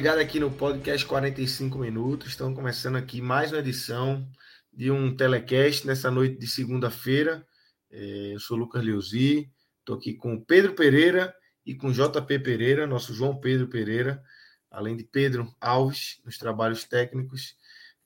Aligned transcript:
Ligada 0.00 0.22
aqui 0.22 0.40
no 0.40 0.50
podcast 0.50 1.04
45 1.04 1.76
minutos. 1.76 2.28
Estamos 2.28 2.54
começando 2.54 2.96
aqui 2.96 3.20
mais 3.20 3.52
uma 3.52 3.58
edição 3.58 4.26
de 4.72 4.90
um 4.90 5.14
telecast 5.14 5.86
nessa 5.86 6.10
noite 6.10 6.38
de 6.38 6.46
segunda-feira. 6.46 7.46
É, 7.90 8.32
eu 8.32 8.40
sou 8.40 8.56
Lucas 8.56 8.82
Leuzi, 8.82 9.52
estou 9.80 9.96
aqui 9.96 10.14
com 10.14 10.32
o 10.32 10.40
Pedro 10.42 10.72
Pereira 10.72 11.34
e 11.66 11.74
com 11.74 11.92
JP 11.92 12.38
Pereira, 12.38 12.86
nosso 12.86 13.12
João 13.12 13.38
Pedro 13.38 13.68
Pereira, 13.68 14.22
além 14.70 14.96
de 14.96 15.04
Pedro 15.04 15.54
Alves 15.60 16.18
nos 16.24 16.38
trabalhos 16.38 16.84
técnicos. 16.84 17.54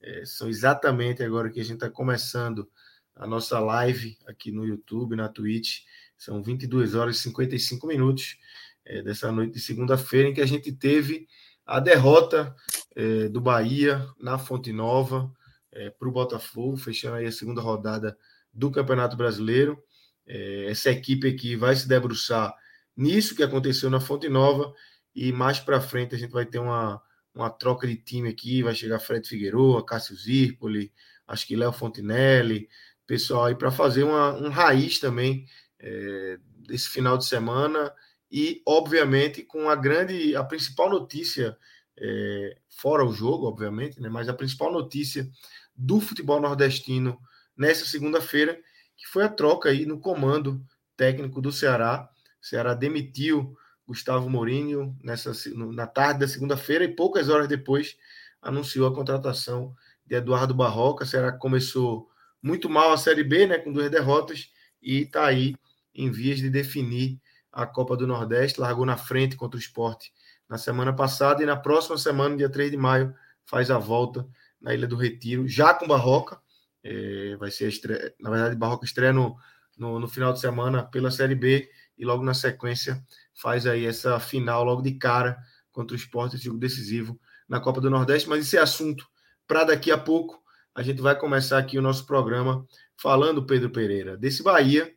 É, 0.03 0.25
são 0.25 0.49
exatamente 0.49 1.23
agora 1.23 1.49
que 1.49 1.61
a 1.61 1.65
gente 1.65 1.75
está 1.75 1.89
começando 1.89 2.69
a 3.15 3.25
nossa 3.25 3.61
live 3.61 4.19
aqui 4.27 4.51
no 4.51 4.67
YouTube, 4.67 5.15
na 5.15 5.29
Twitch. 5.29 5.83
São 6.19 6.43
22 6.43 6.97
horas 6.97 7.19
e 7.19 7.21
55 7.21 7.87
minutos 7.87 8.37
é, 8.85 9.01
dessa 9.01 9.31
noite 9.31 9.53
de 9.53 9.61
segunda-feira, 9.61 10.29
em 10.31 10.35
que 10.35 10.41
a 10.41 10.47
gente 10.47 10.73
teve 10.73 11.29
a 11.67 11.81
derrota 11.81 12.55
é, 12.95 13.29
do 13.29 13.41
Bahia 13.41 14.07
na 14.21 14.39
Fonte 14.39 14.73
Nova 14.73 15.33
é, 15.73 15.91
para 15.91 16.09
o 16.09 16.13
Botafogo, 16.13 16.77
fechando 16.77 17.17
aí 17.17 17.27
a 17.27 17.33
segunda 17.33 17.61
rodada 17.61 18.17
do 18.53 18.71
Campeonato 18.71 19.17
Brasileiro. 19.17 19.83
É, 20.27 20.67
essa 20.71 20.91
equipe 20.91 21.29
aqui 21.29 21.57
vai 21.57 21.75
se 21.75 21.89
debruçar 21.89 22.55
nisso 22.97 23.35
que 23.35 23.43
aconteceu 23.43 23.91
na 23.91 24.01
Fonte 24.01 24.29
Nova 24.29 24.73
e 25.15 25.33
mais 25.33 25.59
para 25.59 25.81
frente 25.81 26.15
a 26.15 26.19
gente 26.19 26.33
vai 26.33 26.47
ter 26.47 26.59
uma, 26.59 27.01
uma 27.35 27.51
troca 27.51 27.87
de 27.87 27.97
time 27.97 28.29
aqui, 28.29 28.63
vai 28.63 28.75
chegar 28.75 28.99
Fred 28.99 29.27
Figueroa, 29.29 29.85
Cássio 29.85 30.17
Zirpoli, 30.17 30.93
acho 31.27 31.47
que 31.47 31.57
Léo 31.57 31.73
Fontinelli, 31.73 32.69
pessoal 33.07 33.47
aí 33.47 33.55
para 33.55 33.71
fazer 33.71 34.05
uma, 34.05 34.33
um 34.35 34.49
raiz 34.49 34.99
também 34.99 35.47
é, 35.79 36.39
desse 36.67 36.89
final 36.89 37.19
de 37.19 37.27
semana 37.27 37.93
e, 38.37 38.61
obviamente, 38.67 39.45
com 39.45 39.71
a 39.71 39.77
grande, 39.77 40.35
a 40.35 40.43
principal 40.43 40.91
notícia, 40.91 41.57
é, 41.97 42.57
fora 42.69 43.05
o 43.05 43.13
jogo, 43.13 43.47
obviamente, 43.47 44.01
né, 44.01 44.09
mas 44.09 44.29
a 44.29 44.35
principal 44.35 44.73
notícia 44.73 45.31
do 45.73 46.01
futebol 46.01 46.41
nordestino 46.41 47.17
nessa 47.57 47.85
segunda-feira, 47.87 48.61
que 48.97 49.07
foi 49.07 49.23
a 49.23 49.29
troca 49.29 49.69
aí 49.69 49.87
no 49.87 50.01
comando 50.01 50.61
técnico 50.97 51.41
do 51.41 51.53
Ceará. 51.53 52.11
O 52.43 52.45
Ceará 52.45 52.75
demitiu 52.75 53.57
Gustavo 53.87 54.29
Mourinho 54.29 54.99
nessa, 55.01 55.31
na 55.55 55.87
tarde 55.87 56.19
da 56.19 56.27
segunda-feira 56.27 56.83
e 56.83 56.89
poucas 56.89 57.29
horas 57.29 57.47
depois 57.47 57.97
anunciou 58.43 58.89
a 58.89 58.93
contratação 58.93 59.77
de 60.05 60.17
Eduardo 60.17 60.53
Barroca. 60.55 61.05
O 61.05 61.07
Ceará 61.07 61.31
começou 61.31 62.11
muito 62.43 62.69
mal 62.69 62.93
a 62.93 62.99
Série 62.99 63.23
B, 63.23 63.47
né, 63.47 63.59
com 63.59 63.73
duas 63.73 63.89
derrotas, 63.89 64.51
e 64.83 65.03
está 65.03 65.25
aí 65.25 65.55
em 65.95 66.11
vias 66.11 66.41
de 66.41 66.51
definir 66.51 67.21
a 67.55 67.65
Copa 67.67 67.97
do 67.97 68.07
Nordeste, 68.07 68.61
largou 68.61 68.85
na 68.85 68.97
frente 68.97 69.37
contra 69.37 69.57
o 69.57 69.61
esporte 69.61 70.13
na 70.49 70.59
semana 70.59 70.93
passada 70.93 71.43
e 71.43 71.47
na 71.47 71.57
próxima 71.57 71.97
semana, 71.97 72.37
dia 72.37 72.51
3 72.51 72.73
de 72.73 72.77
maio, 72.77 73.15
faz 73.47 73.71
a 73.71 73.79
volta 73.79 74.29
na 74.61 74.75
Ilha 74.75 74.89
do 74.89 74.97
Retiro, 74.97 75.47
já 75.47 75.73
com 75.73 75.87
Barroca. 75.87 76.41
É, 76.83 77.37
vai 77.37 77.51
ser 77.51 77.69
estreia, 77.69 78.13
na 78.21 78.29
verdade, 78.29 78.57
Barroca 78.57 78.85
estreia 78.85 79.13
no, 79.13 79.37
no, 79.79 80.01
no, 80.01 80.09
final 80.09 80.33
de 80.33 80.41
semana 80.41 80.83
pela 80.83 81.11
Série 81.11 81.35
B 81.35 81.71
e 81.97 82.05
logo 82.05 82.25
na 82.25 82.35
sequência 82.35 83.03
faz 83.33 83.67
aí 83.67 83.87
essa 83.87 84.19
final 84.21 84.65
logo 84.65 84.83
de 84.83 84.93
cara 84.93 85.39
contra 85.73 85.95
o 85.95 85.99
esporte, 85.99 86.37
jogo 86.37 86.59
decisivo 86.59 87.19
na 87.49 87.61
Copa 87.61 87.81
do 87.81 87.89
Nordeste. 87.89 88.29
Mas 88.29 88.45
esse 88.45 88.57
é 88.57 88.61
assunto 88.61 89.07
para 89.47 89.65
daqui 89.65 89.93
a 89.93 89.99
pouco. 89.99 90.43
A 90.75 90.83
gente 90.83 91.01
vai 91.01 91.17
começar 91.17 91.59
aqui 91.59 91.79
o 91.79 91.83
nosso 91.83 92.05
programa 92.05 92.67
falando, 92.97 93.47
Pedro 93.47 93.71
Pereira, 93.71 94.17
desse 94.17 94.43
Bahia 94.43 94.93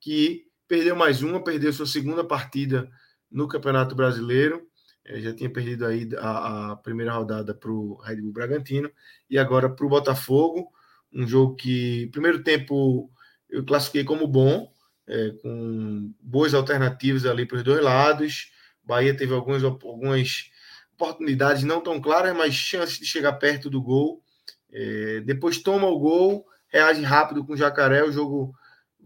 que 0.00 0.47
perdeu 0.68 0.94
mais 0.94 1.22
uma, 1.22 1.42
perdeu 1.42 1.72
sua 1.72 1.86
segunda 1.86 2.22
partida 2.22 2.88
no 3.30 3.48
Campeonato 3.48 3.94
Brasileiro. 3.94 4.68
É, 5.04 5.18
já 5.20 5.34
tinha 5.34 5.50
perdido 5.50 5.86
aí 5.86 6.06
a, 6.18 6.72
a 6.72 6.76
primeira 6.76 7.12
rodada 7.12 7.54
para 7.54 7.70
o 7.70 7.96
Red 7.96 8.16
Bull 8.16 8.32
Bragantino 8.32 8.90
e 9.28 9.38
agora 9.38 9.68
para 9.70 9.86
o 9.86 9.88
Botafogo. 9.88 10.70
Um 11.10 11.26
jogo 11.26 11.56
que, 11.56 12.08
primeiro 12.12 12.42
tempo, 12.42 13.10
eu 13.48 13.64
classifiquei 13.64 14.04
como 14.04 14.28
bom, 14.28 14.70
é, 15.06 15.30
com 15.42 16.12
boas 16.20 16.52
alternativas 16.52 17.24
ali 17.24 17.46
para 17.46 17.56
os 17.56 17.62
dois 17.62 17.82
lados. 17.82 18.52
Bahia 18.84 19.16
teve 19.16 19.32
algumas, 19.32 19.64
algumas 19.64 20.50
oportunidades 20.92 21.64
não 21.64 21.80
tão 21.80 21.98
claras, 22.00 22.36
mas 22.36 22.52
chances 22.52 22.98
de 22.98 23.06
chegar 23.06 23.32
perto 23.34 23.70
do 23.70 23.80
gol. 23.80 24.22
É, 24.70 25.22
depois 25.24 25.56
toma 25.62 25.86
o 25.86 25.98
gol, 25.98 26.46
reage 26.68 27.00
rápido 27.02 27.42
com 27.42 27.54
o 27.54 27.56
Jacaré, 27.56 28.04
o 28.04 28.12
jogo 28.12 28.54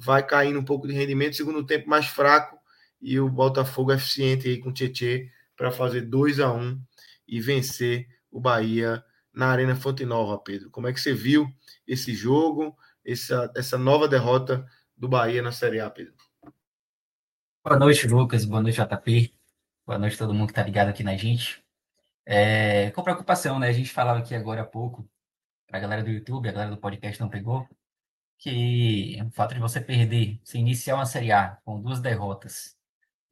vai 0.02 0.26
caindo 0.26 0.58
um 0.58 0.64
pouco 0.64 0.88
de 0.88 0.92
rendimento, 0.92 1.36
segundo 1.36 1.64
tempo 1.64 1.88
mais 1.88 2.06
fraco, 2.06 2.58
e 3.00 3.20
o 3.20 3.28
Botafogo 3.28 3.92
é 3.92 3.94
eficiente 3.94 4.48
aí 4.48 4.58
com 4.58 4.70
o 4.70 4.72
Tietê 4.72 5.30
para 5.56 5.70
fazer 5.70 6.02
2 6.02 6.40
a 6.40 6.52
1 6.52 6.60
um 6.60 6.82
e 7.26 7.40
vencer 7.40 8.08
o 8.28 8.40
Bahia 8.40 9.04
na 9.32 9.46
Arena 9.46 9.76
Fonte 9.76 10.04
Nova, 10.04 10.36
Pedro. 10.38 10.70
Como 10.70 10.88
é 10.88 10.92
que 10.92 11.00
você 11.00 11.14
viu 11.14 11.46
esse 11.86 12.14
jogo, 12.14 12.76
essa, 13.04 13.50
essa 13.56 13.78
nova 13.78 14.08
derrota 14.08 14.66
do 14.96 15.08
Bahia 15.08 15.40
na 15.40 15.52
Série 15.52 15.78
A, 15.78 15.88
Pedro? 15.88 16.14
Boa 17.64 17.78
noite, 17.78 18.08
Lucas. 18.08 18.44
Boa 18.44 18.60
noite, 18.60 18.80
JP. 18.80 19.32
Boa 19.86 19.98
noite 19.98 20.14
a 20.16 20.18
todo 20.18 20.34
mundo 20.34 20.48
que 20.48 20.52
está 20.52 20.64
ligado 20.64 20.88
aqui 20.88 21.04
na 21.04 21.16
gente. 21.16 21.62
É, 22.26 22.90
com 22.90 23.04
preocupação, 23.04 23.60
né? 23.60 23.68
A 23.68 23.72
gente 23.72 23.90
falava 23.90 24.18
aqui 24.18 24.34
agora 24.34 24.62
há 24.62 24.66
pouco, 24.66 25.08
para 25.68 25.78
a 25.78 25.80
galera 25.80 26.02
do 26.02 26.10
YouTube, 26.10 26.48
a 26.48 26.52
galera 26.52 26.70
do 26.72 26.76
podcast 26.76 27.20
não 27.20 27.28
pegou, 27.28 27.68
que 28.42 29.22
o 29.22 29.30
fato 29.30 29.54
de 29.54 29.60
você 29.60 29.80
perder, 29.80 30.40
se 30.42 30.58
iniciar 30.58 30.96
uma 30.96 31.06
Série 31.06 31.30
A 31.30 31.56
com 31.64 31.80
duas 31.80 32.00
derrotas 32.00 32.76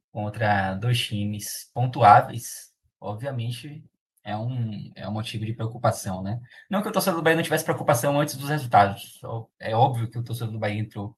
contra 0.09 0.73
dois 0.75 1.05
times 1.05 1.69
pontuáveis, 1.73 2.73
obviamente 2.99 3.83
é 4.23 4.37
um, 4.37 4.91
é 4.95 5.07
um 5.09 5.11
motivo 5.11 5.45
de 5.45 5.53
preocupação, 5.53 6.23
né? 6.23 6.39
Não 6.69 6.81
que 6.81 6.87
o 6.87 6.91
torcedor 6.93 7.19
do 7.19 7.23
Bahia 7.23 7.35
não 7.35 7.43
tivesse 7.43 7.65
preocupação 7.65 8.19
antes 8.21 8.35
dos 8.37 8.49
resultados. 8.49 9.19
É 9.59 9.75
óbvio 9.75 10.09
que 10.09 10.17
o 10.17 10.23
torcedor 10.23 10.53
do 10.53 10.59
Bahia 10.59 10.79
entrou 10.79 11.17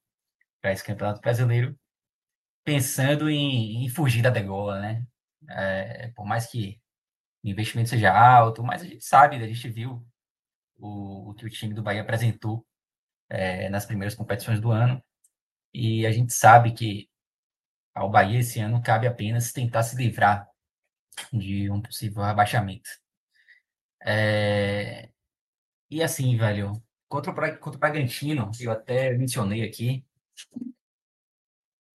para 0.60 0.72
esse 0.72 0.82
campeonato 0.82 1.20
brasileiro 1.20 1.78
pensando 2.64 3.30
em, 3.30 3.84
em 3.84 3.88
fugir 3.88 4.22
da 4.22 4.30
degola, 4.30 4.80
né? 4.80 5.06
É, 5.48 6.08
por 6.16 6.26
mais 6.26 6.46
que 6.46 6.80
o 7.44 7.48
investimento 7.48 7.90
seja 7.90 8.12
alto, 8.12 8.62
mas 8.64 8.82
a 8.82 8.86
gente 8.86 9.04
sabe, 9.04 9.36
a 9.36 9.46
gente 9.46 9.68
viu 9.68 10.04
o, 10.78 11.30
o 11.30 11.34
que 11.34 11.46
o 11.46 11.50
time 11.50 11.74
do 11.74 11.82
Bahia 11.82 12.02
apresentou 12.02 12.66
é, 13.34 13.68
nas 13.68 13.84
primeiras 13.84 14.14
competições 14.14 14.60
do 14.60 14.70
ano. 14.70 15.02
E 15.72 16.06
a 16.06 16.12
gente 16.12 16.32
sabe 16.32 16.72
que 16.72 17.10
ao 17.94 18.10
Bahia 18.10 18.40
esse 18.40 18.60
ano 18.60 18.82
cabe 18.82 19.06
apenas 19.06 19.52
tentar 19.52 19.82
se 19.82 19.96
livrar 19.96 20.48
de 21.32 21.70
um 21.70 21.82
possível 21.82 22.22
rebaixamento. 22.22 22.88
É... 24.04 25.10
E 25.90 26.02
assim, 26.02 26.36
velho, 26.36 26.82
contra 27.08 27.30
o, 27.30 27.34
contra 27.58 27.76
o 27.76 27.80
Bragantino, 27.80 28.50
eu 28.60 28.70
até 28.70 29.12
mencionei 29.14 29.64
aqui 29.64 30.04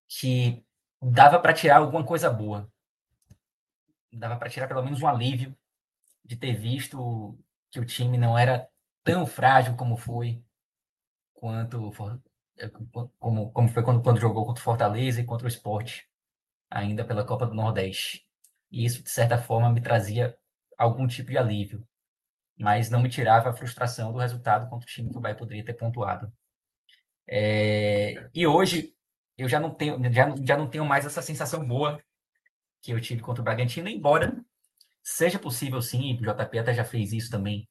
que 0.08 0.64
dava 1.02 1.40
para 1.40 1.54
tirar 1.54 1.78
alguma 1.78 2.06
coisa 2.06 2.30
boa. 2.30 2.70
Dava 4.12 4.38
para 4.38 4.50
tirar 4.50 4.68
pelo 4.68 4.84
menos 4.84 5.02
um 5.02 5.08
alívio 5.08 5.56
de 6.26 6.36
ter 6.36 6.54
visto 6.54 7.38
que 7.72 7.80
o 7.80 7.86
time 7.86 8.18
não 8.18 8.38
era 8.38 8.68
tão 9.04 9.26
frágil 9.26 9.76
como 9.76 9.96
foi 9.96 10.44
quanto 11.40 11.90
é, 12.58 12.70
como, 13.18 13.52
como 13.52 13.70
foi 13.70 13.82
quando, 13.82 14.04
quando 14.04 14.20
jogou 14.20 14.46
contra 14.46 14.60
o 14.62 14.64
Fortaleza 14.64 15.22
e 15.22 15.26
contra 15.26 15.46
o 15.46 15.50
Sport, 15.50 16.02
ainda 16.70 17.06
pela 17.06 17.26
Copa 17.26 17.48
do 17.48 17.56
Nordeste. 17.56 18.26
E 18.70 18.86
isso, 18.86 19.02
de 19.02 19.10
certa 19.10 19.38
forma, 19.38 19.72
me 19.72 19.82
trazia 19.82 20.38
algum 20.78 21.08
tipo 21.08 21.32
de 21.32 21.38
alívio, 21.38 21.88
mas 22.58 22.90
não 22.90 23.02
me 23.02 23.10
tirava 23.10 23.50
a 23.50 23.54
frustração 23.54 24.12
do 24.12 24.20
resultado 24.20 24.70
contra 24.70 24.86
o 24.86 24.90
time 24.90 25.10
que 25.10 25.18
o 25.18 25.22
Bahia 25.22 25.36
poderia 25.36 25.64
ter 25.64 25.74
pontuado. 25.74 26.32
É... 27.28 28.30
E 28.34 28.46
hoje, 28.46 28.94
eu 29.38 29.48
já 29.48 29.60
não 29.60 29.74
tenho, 29.74 29.98
já, 30.14 30.36
já 30.44 30.58
não 30.58 30.70
tenho 30.70 30.86
mais 30.86 31.06
essa 31.06 31.22
sensação 31.22 31.66
boa 31.66 32.02
que 32.82 32.92
eu 32.92 33.02
tive 33.02 33.22
contra 33.22 33.42
o 33.42 33.46
Bragantino, 33.46 33.88
embora 33.88 34.44
seja 35.02 35.40
possível 35.40 35.82
sim, 35.82 36.16
o 36.16 36.22
JP 36.22 36.60
até 36.60 36.74
já 36.74 36.84
fez 36.84 37.14
isso 37.14 37.32
também 37.32 37.68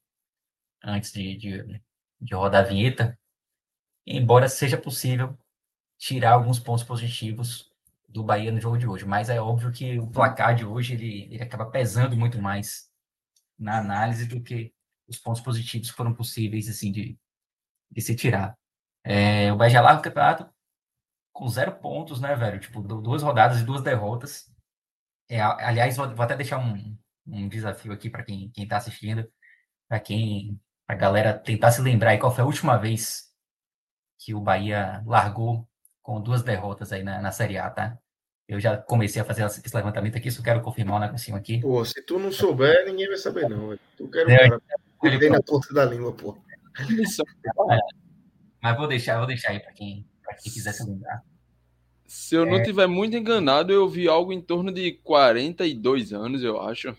antes 0.83 1.11
de, 1.11 1.37
de, 1.37 1.81
de 2.19 2.35
rodar 2.35 2.65
a 2.65 2.67
vinheta, 2.67 3.17
embora 4.09 4.49
seja 4.49 4.77
possível 4.77 5.37
tirar 5.97 6.33
alguns 6.33 6.59
pontos 6.59 6.83
positivos 6.83 7.71
do 8.07 8.23
Bahia 8.23 8.51
no 8.51 8.59
jogo 8.59 8.77
de 8.77 8.87
hoje, 8.87 9.05
mas 9.05 9.29
é 9.29 9.39
óbvio 9.39 9.71
que 9.71 9.99
o 9.99 10.07
placar 10.07 10.55
de 10.55 10.65
hoje 10.65 10.93
ele, 10.95 11.33
ele 11.33 11.43
acaba 11.43 11.65
pesando 11.69 12.17
muito 12.17 12.41
mais 12.41 12.89
na 13.57 13.77
análise 13.77 14.25
do 14.25 14.41
que 14.41 14.73
os 15.07 15.19
pontos 15.19 15.41
positivos 15.41 15.89
foram 15.89 16.13
possíveis 16.13 16.67
assim 16.67 16.91
de, 16.91 17.19
de 17.91 18.01
se 18.01 18.15
tirar. 18.15 18.57
É, 19.03 19.51
o 19.53 19.57
Bahia 19.57 19.81
larga 19.81 19.99
o 19.99 20.03
campeonato 20.03 20.49
com 21.31 21.47
zero 21.47 21.75
pontos, 21.75 22.19
né, 22.19 22.35
velho? 22.35 22.59
Tipo, 22.59 22.81
duas 22.81 23.21
rodadas 23.21 23.61
e 23.61 23.63
duas 23.63 23.83
derrotas. 23.83 24.51
É, 25.29 25.39
aliás, 25.41 25.95
vou, 25.97 26.13
vou, 26.15 26.23
até 26.23 26.35
deixar 26.35 26.57
um, 26.57 26.97
um 27.27 27.47
desafio 27.47 27.93
aqui 27.93 28.09
para 28.09 28.23
quem 28.23 28.51
está 28.57 28.77
assistindo, 28.77 29.31
para 29.87 29.99
quem 29.99 30.59
a 30.87 30.95
galera 30.95 31.37
tentar 31.37 31.71
se 31.71 31.81
lembrar 31.81 32.11
aí 32.11 32.17
qual 32.17 32.33
foi 32.33 32.43
a 32.43 32.47
última 32.47 32.77
vez 32.77 33.28
que 34.19 34.35
o 34.35 34.41
Bahia 34.41 35.01
largou 35.05 35.65
com 36.03 36.21
duas 36.21 36.43
derrotas 36.43 36.91
aí 36.91 37.01
na, 37.01 37.21
na 37.21 37.31
Série 37.31 37.57
A, 37.57 37.69
tá? 37.69 37.97
Eu 38.47 38.59
já 38.59 38.75
comecei 38.75 39.21
a 39.21 39.25
fazer 39.25 39.45
esse 39.45 39.75
levantamento 39.75 40.17
aqui, 40.17 40.29
só 40.29 40.43
quero 40.43 40.61
confirmar 40.61 40.97
um 40.97 41.05
negocinho 41.05 41.37
aqui. 41.37 41.61
Pô, 41.61 41.85
se 41.85 42.01
tu 42.01 42.19
não 42.19 42.31
souber, 42.31 42.85
ninguém 42.85 43.07
vai 43.07 43.17
saber, 43.17 43.47
não. 43.47 43.77
Tu 43.95 44.07
quer 44.09 44.25
um 44.25 44.59
cara 44.99 45.15
ele 45.15 45.29
na 45.29 45.41
ponta 45.41 45.73
da 45.73 45.85
língua, 45.85 46.11
pô. 46.13 46.37
É, 47.71 47.77
mas 48.61 48.77
vou 48.77 48.87
deixar, 48.87 49.17
vou 49.17 49.27
deixar 49.27 49.51
aí 49.51 49.59
para 49.59 49.71
quem, 49.71 50.05
quem 50.41 50.51
quiser 50.51 50.73
se 50.73 50.83
lembrar. 50.83 51.23
Se 52.05 52.35
eu 52.35 52.45
não 52.45 52.55
é... 52.55 52.63
tiver 52.63 52.87
muito 52.87 53.15
enganado, 53.15 53.71
eu 53.71 53.87
vi 53.87 54.07
algo 54.07 54.33
em 54.33 54.41
torno 54.41 54.71
de 54.71 54.93
42 55.03 56.11
anos, 56.11 56.43
eu 56.43 56.59
acho, 56.59 56.95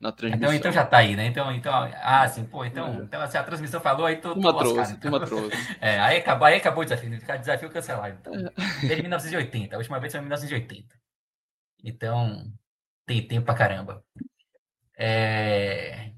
na 0.00 0.10
transmissão. 0.10 0.48
Então, 0.48 0.54
então 0.54 0.72
já 0.72 0.86
tá 0.86 0.98
aí, 0.98 1.14
né? 1.14 1.26
Então, 1.26 1.52
então 1.52 1.72
ah, 2.02 2.26
sim, 2.26 2.44
pô, 2.44 2.64
então, 2.64 2.86
é. 2.86 2.96
então 3.04 3.26
se 3.30 3.36
a 3.36 3.44
transmissão 3.44 3.80
falou, 3.80 4.06
aí 4.06 4.16
tô, 4.16 4.34
tô 4.34 4.54
trouxe, 4.54 4.94
então. 4.94 5.20
trouxe. 5.20 5.56
É, 5.80 6.00
aí 6.00 6.18
acabou, 6.18 6.46
aí 6.46 6.56
acabou 6.56 6.82
o 6.82 6.84
desafio, 6.84 7.10
né? 7.10 7.18
desafio 7.18 7.70
cancelado. 7.70 8.16
Então, 8.18 8.34
é. 8.34 8.50
desde 8.80 9.02
1980, 9.02 9.74
a 9.74 9.78
última 9.78 10.00
vez 10.00 10.12
foi 10.12 10.20
em 10.20 10.22
1980. 10.22 10.98
Então, 11.84 12.50
tem 13.04 13.26
tempo 13.26 13.44
pra 13.44 13.54
caramba. 13.54 14.02
É... 14.96 16.12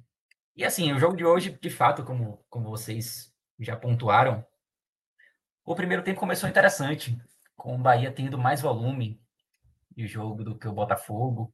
E 0.54 0.64
assim, 0.64 0.92
o 0.92 0.98
jogo 0.98 1.16
de 1.16 1.24
hoje, 1.24 1.58
de 1.60 1.70
fato, 1.70 2.04
como, 2.04 2.44
como 2.48 2.70
vocês 2.70 3.32
já 3.58 3.76
pontuaram, 3.76 4.44
o 5.64 5.74
primeiro 5.74 6.02
tempo 6.02 6.20
começou 6.20 6.48
interessante 6.48 7.18
com 7.56 7.74
o 7.74 7.78
Bahia 7.78 8.12
tendo 8.12 8.38
mais 8.38 8.60
volume 8.60 9.20
de 9.90 10.06
jogo 10.06 10.44
do 10.44 10.58
que 10.58 10.68
o 10.68 10.72
Botafogo, 10.72 11.52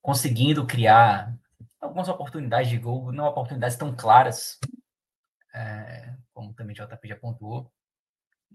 conseguindo 0.00 0.66
criar 0.66 1.34
algumas 1.82 2.08
oportunidades 2.08 2.70
de 2.70 2.78
gol, 2.78 3.12
não 3.12 3.26
oportunidades 3.26 3.76
tão 3.76 3.94
claras, 3.94 4.58
é, 5.52 6.14
como 6.32 6.54
também 6.54 6.74
o 6.74 6.86
JP 6.86 7.08
já 7.08 7.16
pontuou, 7.16 7.70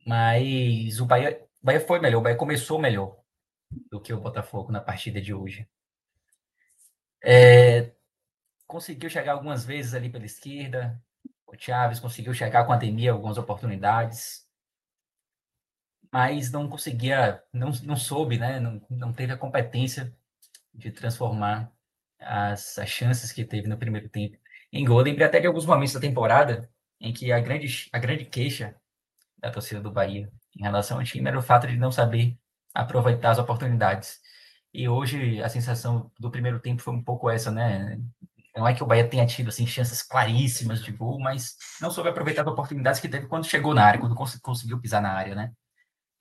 mas 0.05 0.99
o 1.01 1.05
Bahia, 1.05 1.45
o 1.61 1.65
Bahia 1.65 1.81
foi 1.81 1.99
melhor, 1.99 2.19
o 2.19 2.21
Bahia 2.23 2.37
começou 2.37 2.79
melhor 2.79 3.19
do 3.91 3.99
que 3.99 4.13
o 4.13 4.19
Botafogo 4.21 4.71
na 4.71 4.79
partida 4.79 5.19
de 5.21 5.33
hoje. 5.33 5.69
É, 7.21 7.91
conseguiu 8.65 9.09
chegar 9.09 9.33
algumas 9.33 9.65
vezes 9.65 9.93
ali 9.93 10.09
pela 10.09 10.25
esquerda, 10.25 11.01
o 11.45 11.55
Chaves 11.57 11.99
conseguiu 11.99 12.33
chegar 12.33 12.65
com 12.65 12.71
a 12.71 12.75
Ademir 12.75 13.11
algumas 13.11 13.37
oportunidades, 13.37 14.47
mas 16.11 16.49
não 16.51 16.69
conseguia, 16.69 17.43
não, 17.51 17.71
não 17.83 17.97
soube, 17.97 18.37
né? 18.37 18.59
Não, 18.59 18.81
não 18.89 19.13
teve 19.13 19.33
a 19.33 19.37
competência 19.37 20.15
de 20.73 20.91
transformar 20.91 21.71
as, 22.19 22.77
as 22.77 22.89
chances 22.89 23.31
que 23.31 23.45
teve 23.45 23.67
no 23.67 23.77
primeiro 23.77 24.09
tempo 24.09 24.37
em 24.71 24.85
gol. 24.85 24.99
Lembrei 24.99 25.27
até 25.27 25.39
de 25.39 25.47
alguns 25.47 25.65
momentos 25.65 25.93
da 25.93 25.99
temporada 25.99 26.69
em 26.99 27.13
que 27.13 27.31
a 27.31 27.39
grande, 27.39 27.89
a 27.93 27.99
grande 27.99 28.25
queixa 28.25 28.75
da 29.37 29.51
torcida 29.51 29.81
do 29.81 29.91
Bahia 29.91 30.31
em 30.57 30.63
relação 30.63 30.97
ao 30.97 31.03
time 31.03 31.27
era 31.27 31.37
o 31.37 31.41
fato 31.41 31.67
de 31.67 31.77
não 31.77 31.91
saber 31.91 32.37
aproveitar 32.73 33.31
as 33.31 33.39
oportunidades. 33.39 34.19
E 34.73 34.89
hoje 34.89 35.41
a 35.41 35.49
sensação 35.49 36.11
do 36.19 36.31
primeiro 36.31 36.59
tempo 36.59 36.81
foi 36.81 36.93
um 36.93 37.03
pouco 37.03 37.29
essa, 37.29 37.51
né? 37.51 37.99
Não 38.55 38.67
é 38.67 38.73
que 38.73 38.83
o 38.83 38.87
Bahia 38.87 39.07
tenha 39.07 39.25
tido 39.25 39.49
assim, 39.49 39.67
chances 39.67 40.01
claríssimas 40.01 40.83
de 40.83 40.91
gol, 40.91 41.19
mas 41.19 41.55
não 41.81 41.91
soube 41.91 42.09
aproveitar 42.09 42.41
as 42.41 42.47
oportunidades 42.47 42.99
que 42.99 43.09
teve 43.09 43.27
quando 43.27 43.45
chegou 43.45 43.73
na 43.73 43.85
área, 43.85 43.99
quando 43.99 44.15
conseguiu 44.15 44.79
pisar 44.79 45.01
na 45.01 45.11
área, 45.13 45.35
né? 45.35 45.51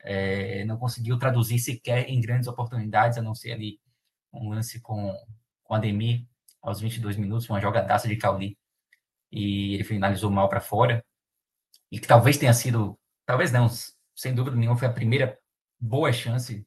é, 0.07 0.65
não 0.65 0.79
conseguiu 0.79 1.19
traduzir 1.19 1.59
sequer 1.59 2.09
em 2.09 2.21
grandes 2.21 2.47
oportunidades, 2.47 3.19
a 3.19 3.23
não 3.23 3.35
ser 3.35 3.53
ali 3.53 3.81
um 4.33 4.51
lance 4.51 4.81
com, 4.81 5.13
com 5.67 5.75
Ademir 5.75 6.27
aos 6.63 6.81
22 6.81 7.17
minutos, 7.17 7.49
uma 7.49 7.61
jogadaça 7.61 8.09
de 8.09 8.17
Cauli, 8.17 8.59
e 9.31 9.75
ele 9.75 9.85
finalizou 9.85 10.31
mal 10.31 10.49
para 10.49 10.61
fora, 10.61 11.05
e 11.91 11.99
que 12.01 12.07
talvez 12.07 12.39
tenha 12.39 12.53
sido, 12.55 12.99
talvez 13.25 13.53
não, 13.53 13.69
sem 14.15 14.35
dúvida 14.35 14.57
nenhuma, 14.57 14.79
foi 14.79 14.89
a 14.89 14.93
primeira 14.93 15.39
boa 15.79 16.13
chance 16.13 16.67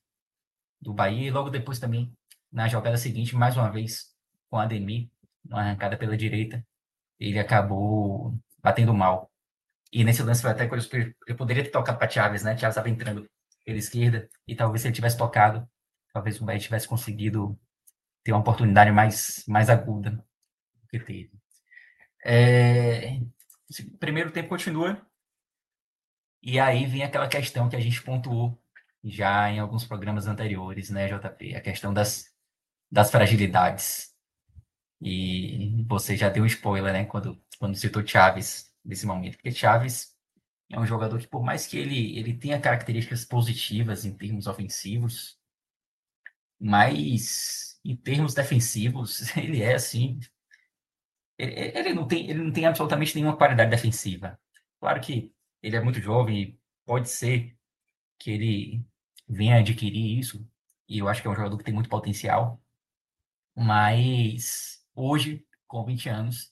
do 0.80 0.94
Bahia, 0.94 1.28
e 1.28 1.32
logo 1.32 1.50
depois 1.50 1.80
também, 1.80 2.14
na 2.52 2.68
jogada 2.68 2.98
seguinte, 2.98 3.36
mais 3.36 3.58
uma 3.58 3.70
vez, 3.70 4.14
com 4.50 4.58
Ademir, 4.58 5.10
uma 5.46 5.62
arrancada 5.62 5.98
pela 5.98 6.18
direita, 6.18 6.66
ele 7.20 7.40
acabou 7.40 8.34
batendo 8.62 8.94
mal. 8.94 9.32
E 9.92 10.04
nesse 10.04 10.24
lance 10.24 10.42
foi 10.42 10.52
até 10.52 10.68
que 10.68 11.16
eu 11.28 11.36
poderia 11.36 11.64
ter 11.64 11.72
tocado 11.72 11.98
para 11.98 12.10
Chaves, 12.10 12.44
né? 12.44 12.58
Chaves 12.58 12.76
estava 12.76 12.90
entrando 12.90 13.30
pela 13.66 13.78
esquerda 13.78 14.30
e 14.48 14.56
talvez 14.56 14.82
se 14.82 14.88
ele 14.88 14.96
tivesse 14.96 15.18
tocado, 15.18 15.68
talvez 16.14 16.40
o 16.40 16.46
Bahia 16.46 16.60
tivesse 16.60 16.88
conseguido 16.88 17.60
ter 18.24 18.32
uma 18.32 18.42
oportunidade 18.42 18.92
mais, 18.92 19.44
mais 19.48 19.70
aguda 19.70 20.12
do 20.12 20.88
que 20.90 21.00
teve. 21.00 21.32
É... 22.26 23.20
Primeiro 24.00 24.32
tempo 24.32 24.50
continua 24.50 25.06
e 26.42 26.60
aí 26.60 26.86
vem 26.86 27.04
aquela 27.04 27.28
questão 27.28 27.70
que 27.70 27.76
a 27.76 27.80
gente 27.80 28.02
pontuou 28.02 28.58
já 29.04 29.50
em 29.52 29.60
alguns 29.60 29.86
programas 29.86 30.28
anteriores, 30.28 30.90
né, 30.90 31.08
JP? 31.08 31.56
A 31.56 31.62
questão 31.62 31.94
das, 31.94 32.34
das 32.92 33.12
fragilidades. 33.12 34.14
E 35.02 35.84
você 35.88 36.18
já 36.18 36.30
deu 36.30 36.46
spoiler, 36.46 36.94
né, 36.94 37.06
quando, 37.06 37.42
quando 37.58 37.76
citou 37.76 38.06
Chaves 38.06 38.74
nesse 38.84 39.06
momento, 39.06 39.36
porque 39.36 39.52
Chaves 39.52 40.16
é 40.70 40.80
um 40.80 40.86
jogador 40.86 41.20
que, 41.20 41.28
por 41.28 41.44
mais 41.44 41.66
que 41.68 41.78
ele, 41.78 42.18
ele 42.18 42.34
tenha 42.38 42.60
características 42.60 43.26
positivas 43.26 44.06
em 44.06 44.16
termos 44.16 44.48
ofensivos, 44.48 45.38
mas 46.60 47.69
em 47.84 47.96
termos 47.96 48.34
defensivos, 48.34 49.36
ele 49.38 49.62
é 49.62 49.76
assim. 49.76 50.20
Ele, 51.38 51.54
ele, 51.78 51.94
não 51.94 52.08
tem, 52.08 52.30
ele 52.30 52.44
não 52.44 52.52
tem 52.52 52.66
absolutamente 52.66 53.16
nenhuma 53.16 53.38
qualidade 53.38 53.72
defensiva. 53.72 54.40
Claro 54.80 55.00
que 55.02 55.32
ele 55.62 55.76
é 55.76 55.82
muito 55.82 56.02
jovem 56.02 56.42
e 56.42 56.60
pode 56.86 57.10
ser 57.10 57.56
que 58.18 58.32
ele 58.32 58.86
venha 59.28 59.60
adquirir 59.60 60.20
isso, 60.20 60.46
e 60.88 60.98
eu 60.98 61.08
acho 61.08 61.22
que 61.22 61.28
é 61.28 61.32
um 61.32 61.36
jogador 61.36 61.58
que 61.58 61.64
tem 61.64 61.74
muito 61.74 61.90
potencial, 61.90 62.60
mas 63.56 64.80
hoje, 64.96 65.46
com 65.68 65.86
20 65.86 66.10
anos, 66.10 66.52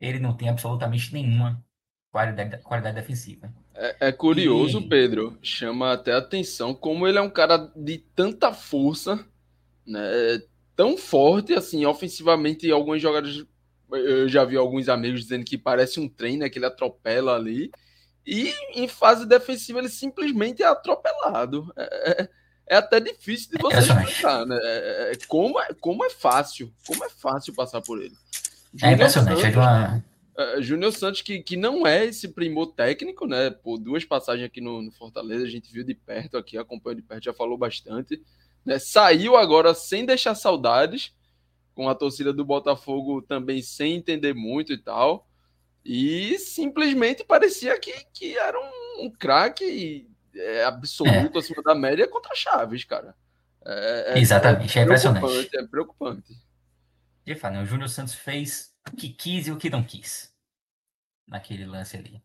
ele 0.00 0.18
não 0.18 0.36
tem 0.36 0.48
absolutamente 0.48 1.12
nenhuma 1.12 1.64
qualidade, 2.10 2.62
qualidade 2.62 2.96
defensiva. 2.96 3.52
É, 3.74 4.08
é 4.08 4.12
curioso, 4.12 4.80
e... 4.80 4.88
Pedro, 4.88 5.38
chama 5.42 5.92
até 5.92 6.12
atenção 6.12 6.74
como 6.74 7.08
ele 7.08 7.18
é 7.18 7.22
um 7.22 7.30
cara 7.30 7.72
de 7.74 7.98
tanta 7.98 8.52
força, 8.52 9.26
né? 9.86 10.42
Tão 10.74 10.96
forte 10.96 11.52
assim, 11.54 11.84
ofensivamente, 11.84 12.70
algumas 12.70 13.00
jogadas 13.00 13.44
eu 13.90 14.28
já 14.28 14.44
vi 14.44 14.56
alguns 14.56 14.88
amigos 14.88 15.22
dizendo 15.22 15.44
que 15.44 15.58
parece 15.58 16.00
um 16.00 16.08
trem, 16.08 16.38
né? 16.38 16.48
Que 16.48 16.58
ele 16.58 16.66
atropela 16.66 17.34
ali. 17.34 17.70
E 18.26 18.52
em 18.74 18.88
fase 18.88 19.26
defensiva 19.26 19.80
ele 19.80 19.88
simplesmente 19.88 20.62
é 20.62 20.66
atropelado. 20.66 21.72
É, 21.76 22.22
é, 22.22 22.28
é 22.68 22.76
até 22.76 23.00
difícil 23.00 23.50
de 23.50 23.58
você 23.60 23.78
explicar, 23.78 24.46
né? 24.46 24.58
É, 24.62 25.12
é, 25.12 25.18
como, 25.26 25.60
é, 25.60 25.68
como 25.80 26.04
é 26.04 26.10
fácil, 26.10 26.72
como 26.86 27.04
é 27.04 27.10
fácil 27.10 27.54
passar 27.54 27.80
por 27.82 28.00
ele. 28.00 28.14
É 28.82 28.92
impressionante. 28.92 29.40
Santos, 29.40 29.58
é 29.58 30.12
Uh, 30.32 30.62
Júnior 30.62 30.92
Santos, 30.94 31.20
que, 31.20 31.42
que 31.42 31.58
não 31.58 31.86
é 31.86 32.06
esse 32.06 32.26
primor 32.26 32.68
técnico, 32.68 33.26
né? 33.26 33.50
Por 33.50 33.76
duas 33.76 34.02
passagens 34.02 34.46
aqui 34.46 34.62
no, 34.62 34.80
no, 34.80 34.90
Fortaleza, 34.90 35.44
a 35.44 35.48
gente 35.48 35.70
viu 35.70 35.84
de 35.84 35.94
perto 35.94 36.38
aqui, 36.38 36.56
acompanhou 36.56 36.96
de 36.96 37.02
perto, 37.02 37.24
já 37.24 37.34
falou 37.34 37.58
bastante. 37.58 38.18
Né? 38.64 38.78
Saiu 38.78 39.36
agora 39.36 39.74
sem 39.74 40.04
deixar 40.04 40.34
saudades, 40.34 41.14
com 41.74 41.88
a 41.88 41.94
torcida 41.94 42.32
do 42.32 42.44
Botafogo 42.44 43.22
também 43.22 43.62
sem 43.62 43.94
entender 43.94 44.34
muito 44.34 44.72
e 44.72 44.78
tal. 44.78 45.28
E 45.84 46.38
simplesmente 46.38 47.24
parecia 47.24 47.78
que, 47.78 47.92
que 48.12 48.38
era 48.38 48.58
um, 48.58 49.06
um 49.06 49.10
craque 49.10 50.08
é, 50.34 50.64
absoluto 50.64 51.36
é. 51.36 51.40
acima 51.40 51.62
da 51.62 51.74
média 51.74 52.06
contra 52.08 52.34
Chaves, 52.34 52.84
cara. 52.84 53.14
É, 53.64 54.14
é 54.14 54.18
Exatamente, 54.18 54.78
é, 54.78 54.82
impressionante. 54.82 55.56
É 55.56 55.66
preocupante. 55.66 56.36
De 57.24 57.34
fato, 57.34 57.54
né? 57.54 57.62
o 57.62 57.66
Júnior 57.66 57.88
Santos 57.88 58.14
fez 58.14 58.74
o 58.90 58.96
que 58.96 59.08
quis 59.08 59.46
e 59.46 59.52
o 59.52 59.56
que 59.56 59.70
não 59.70 59.82
quis 59.82 60.32
naquele 61.26 61.64
lance 61.64 61.96
ali. 61.96 62.22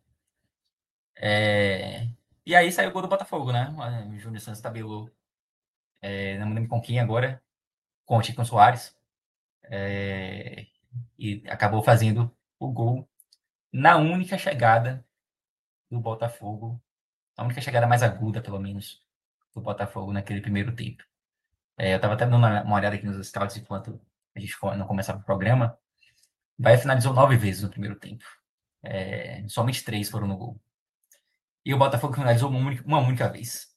É... 1.15 2.07
E 2.45 2.55
aí 2.55 2.71
saiu 2.71 2.89
o 2.89 2.93
gol 2.93 3.01
do 3.01 3.07
Botafogo, 3.07 3.51
né? 3.51 3.73
O 4.09 4.17
Júnior 4.17 4.41
Santos 4.41 4.61
tabelou. 4.61 5.09
É, 6.01 6.37
não 6.37 6.47
me 6.47 6.55
lembro 6.55 6.69
com 6.69 6.81
quem 6.81 6.99
agora. 6.99 7.41
Com 8.05 8.17
o 8.17 8.23
Chico 8.23 8.45
Soares. 8.45 8.95
É, 9.63 10.67
e 11.17 11.43
acabou 11.47 11.83
fazendo 11.83 12.35
o 12.59 12.71
gol 12.71 13.07
na 13.71 13.97
única 13.97 14.37
chegada 14.37 15.05
do 15.89 15.99
Botafogo. 15.99 16.81
A 17.35 17.43
única 17.43 17.61
chegada 17.61 17.87
mais 17.87 18.03
aguda, 18.03 18.41
pelo 18.41 18.59
menos, 18.59 19.03
do 19.53 19.61
Botafogo 19.61 20.11
naquele 20.13 20.41
primeiro 20.41 20.75
tempo. 20.75 21.03
É, 21.77 21.93
eu 21.93 21.97
estava 21.97 22.15
até 22.15 22.25
dando 22.25 22.37
uma, 22.37 22.75
olhada 22.75 22.95
aqui 22.95 23.05
nos 23.05 23.27
scouts 23.27 23.57
enquanto 23.57 24.01
a 24.35 24.39
gente 24.39 24.55
não 24.77 24.87
começava 24.87 25.19
o 25.19 25.23
programa. 25.23 25.77
Bahia 26.57 26.77
finalizou 26.77 27.13
nove 27.13 27.37
vezes 27.37 27.63
no 27.63 27.69
primeiro 27.69 27.99
tempo. 27.99 28.25
É, 28.83 29.47
somente 29.47 29.83
três 29.83 30.09
foram 30.09 30.27
no 30.27 30.37
gol. 30.37 30.59
E 31.63 31.73
o 31.73 31.77
Botafogo 31.77 32.13
finalizou 32.13 32.49
uma 32.49 32.59
única, 32.59 32.83
uma 32.85 32.99
única 32.99 33.29
vez, 33.29 33.75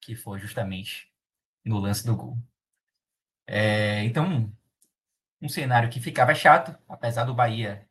que 0.00 0.16
foi 0.16 0.38
justamente 0.40 1.07
no 1.64 1.78
lance 1.78 2.04
do 2.06 2.16
gol. 2.16 2.38
É, 3.46 4.04
então, 4.04 4.52
um 5.40 5.48
cenário 5.48 5.90
que 5.90 6.00
ficava 6.00 6.34
chato, 6.34 6.76
apesar 6.88 7.24
do 7.24 7.34
Bahia 7.34 7.88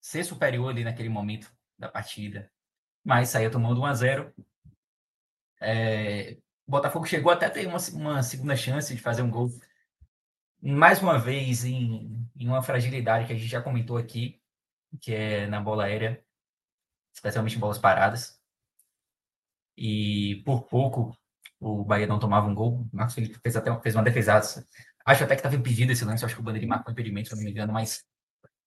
ser 0.00 0.24
superior 0.24 0.70
ali 0.70 0.84
naquele 0.84 1.08
momento 1.08 1.52
da 1.78 1.88
partida, 1.88 2.50
mas 3.04 3.28
saía 3.28 3.50
tomando 3.50 3.80
1 3.80 3.86
a 3.86 3.94
0 3.94 4.34
é, 5.60 6.38
O 6.66 6.70
Botafogo 6.70 7.06
chegou 7.06 7.32
até 7.32 7.46
a 7.46 7.50
ter 7.50 7.66
uma, 7.66 7.78
uma 7.94 8.22
segunda 8.22 8.56
chance 8.56 8.94
de 8.94 9.00
fazer 9.00 9.22
um 9.22 9.30
gol, 9.30 9.50
mais 10.60 11.00
uma 11.02 11.18
vez 11.18 11.64
em, 11.64 12.28
em 12.36 12.48
uma 12.48 12.62
fragilidade 12.62 13.26
que 13.26 13.32
a 13.32 13.36
gente 13.36 13.48
já 13.48 13.62
comentou 13.62 13.96
aqui, 13.96 14.40
que 15.00 15.14
é 15.14 15.46
na 15.46 15.60
bola 15.60 15.84
aérea, 15.84 16.24
especialmente 17.12 17.56
em 17.56 17.60
bolas 17.60 17.78
paradas 17.78 18.40
e 19.76 20.42
por 20.44 20.62
pouco 20.62 21.16
o 21.60 21.84
Bahia 21.84 22.06
não 22.06 22.18
tomava 22.18 22.46
um 22.46 22.54
gol. 22.54 22.88
O 22.92 22.96
Marcos 22.96 23.14
Felipe 23.14 23.38
fez 23.42 23.56
até 23.56 23.74
fez 23.80 23.94
uma 23.94 24.02
defesaça. 24.02 24.66
Acho 25.04 25.24
até 25.24 25.34
que 25.34 25.40
estava 25.40 25.56
impedido 25.56 25.92
esse 25.92 26.04
lance, 26.04 26.24
acho 26.24 26.34
que 26.34 26.40
o 26.40 26.44
Bandeirinha 26.44 26.70
marcou 26.70 26.92
impedimento, 26.92 27.28
se 27.28 27.36
não 27.36 27.42
me 27.42 27.50
engano, 27.50 27.72
mas 27.72 28.04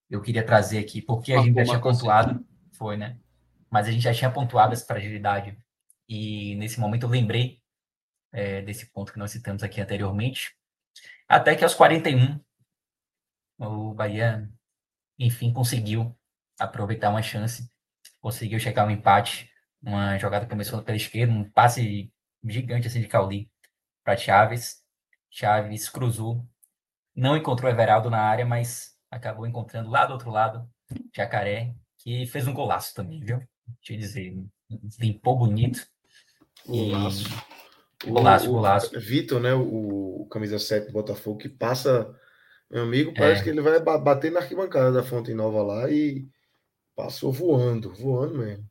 eu 0.10 0.22
queria 0.22 0.46
trazer 0.46 0.80
aqui, 0.80 1.02
porque 1.02 1.34
a 1.34 1.42
gente 1.42 1.56
já 1.56 1.66
tinha 1.66 1.80
pontuado, 1.80 2.46
foi, 2.78 2.98
né? 2.98 3.18
Mas 3.70 3.88
a 3.88 3.92
gente 3.92 4.02
já 4.02 4.14
tinha 4.14 4.32
pontuado 4.32 4.74
essa 4.74 4.86
fragilidade. 4.86 5.58
E 6.08 6.56
nesse 6.56 6.80
momento 6.80 7.04
eu 7.04 7.10
lembrei 7.10 7.62
é, 8.32 8.62
desse 8.62 8.92
ponto 8.92 9.12
que 9.12 9.20
nós 9.20 9.32
citamos 9.32 9.64
aqui 9.64 9.82
anteriormente. 9.82 10.56
Até 11.28 11.56
que 11.56 11.64
aos 11.64 11.76
41, 11.76 12.40
o 13.60 13.94
Bahia, 13.94 14.50
enfim, 15.20 15.54
conseguiu 15.54 16.18
aproveitar 16.58 17.10
uma 17.10 17.22
chance, 17.22 17.70
conseguiu 18.20 18.60
chegar 18.60 18.88
um 18.88 18.92
empate 18.92 19.50
uma 19.82 20.18
jogada 20.18 20.46
que 20.46 20.52
começou 20.52 20.82
pela 20.82 20.98
esquerda, 20.98 21.34
um 21.34 21.50
passe 21.50 22.12
gigante 22.44 22.88
assim 22.88 23.02
de 23.02 23.08
Cauli 23.08 23.50
para 24.04 24.18
Chaves. 24.18 24.84
Chaves 25.30 25.90
cruzou, 25.90 26.46
não 27.16 27.38
encontrou 27.38 27.72
Everaldo 27.72 28.10
na 28.10 28.22
área, 28.22 28.46
mas 28.46 28.96
acabou 29.12 29.46
encontrando 29.46 29.90
lá 29.90 30.06
do 30.06 30.14
outro 30.14 30.30
lado 30.30 30.70
Jacaré, 31.16 31.74
que 31.98 32.26
fez 32.26 32.48
um 32.48 32.54
golaço 32.54 32.94
também, 32.96 33.20
viu? 33.20 33.38
Deixa 33.68 33.94
eu 33.94 33.98
dizer, 33.98 34.44
limpou 35.00 35.38
bonito. 35.38 35.86
Golaço. 36.66 37.28
E... 38.04 38.10
Golaço, 38.10 38.50
golaço. 38.50 39.00
Vitor, 39.00 39.42
né, 39.42 39.54
o, 39.54 40.22
o 40.22 40.28
camisa 40.28 40.58
7 40.58 40.88
do 40.88 40.94
Botafogo, 40.94 41.38
que 41.38 41.50
passa, 41.50 42.16
meu 42.70 42.84
amigo, 42.84 43.14
parece 43.14 43.42
é. 43.42 43.44
que 43.44 43.50
ele 43.50 43.62
vai 43.62 43.80
bater 43.80 44.32
na 44.32 44.40
arquibancada 44.40 44.92
da 44.92 45.04
Fonte 45.04 45.34
Nova 45.34 45.62
lá 45.62 45.92
e 45.92 46.28
passou 46.96 47.32
voando, 47.32 47.94
voando 47.94 48.38
mesmo. 48.40 48.66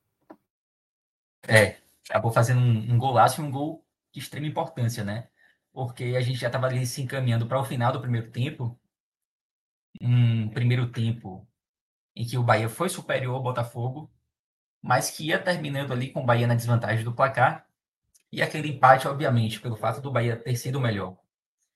É, 1.46 1.76
acabou 2.08 2.32
fazendo 2.32 2.60
um, 2.60 2.94
um 2.94 2.98
golaço 2.98 3.40
e 3.40 3.44
um 3.44 3.50
gol 3.50 3.84
de 4.12 4.20
extrema 4.20 4.46
importância, 4.46 5.04
né? 5.04 5.28
Porque 5.72 6.04
a 6.16 6.20
gente 6.20 6.38
já 6.38 6.48
estava 6.48 6.66
ali 6.66 6.86
se 6.86 7.02
encaminhando 7.02 7.46
para 7.46 7.60
o 7.60 7.64
final 7.64 7.92
do 7.92 8.00
primeiro 8.00 8.30
tempo. 8.30 8.78
Um 10.00 10.48
primeiro 10.50 10.90
tempo 10.90 11.46
em 12.16 12.26
que 12.26 12.38
o 12.38 12.42
Bahia 12.42 12.68
foi 12.68 12.88
superior 12.88 13.34
ao 13.34 13.42
Botafogo, 13.42 14.10
mas 14.82 15.10
que 15.10 15.26
ia 15.26 15.42
terminando 15.42 15.92
ali 15.92 16.10
com 16.12 16.22
o 16.22 16.26
Bahia 16.26 16.46
na 16.46 16.54
desvantagem 16.54 17.04
do 17.04 17.14
placar. 17.14 17.66
E 18.32 18.42
aquele 18.42 18.68
empate, 18.68 19.08
obviamente, 19.08 19.60
pelo 19.60 19.76
fato 19.76 20.00
do 20.00 20.12
Bahia 20.12 20.36
ter 20.36 20.56
sido 20.56 20.80
melhor, 20.80 21.16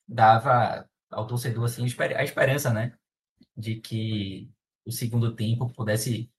dava 0.07 0.89
ao 1.11 1.27
torcedor 1.27 1.65
assim, 1.65 1.85
a 2.17 2.25
esperança, 2.25 2.73
né? 2.73 2.93
De 3.57 3.77
que 3.77 4.51
o 4.85 4.93
segundo 4.93 5.35
tempo 5.35 5.73
pudesse 5.73 6.31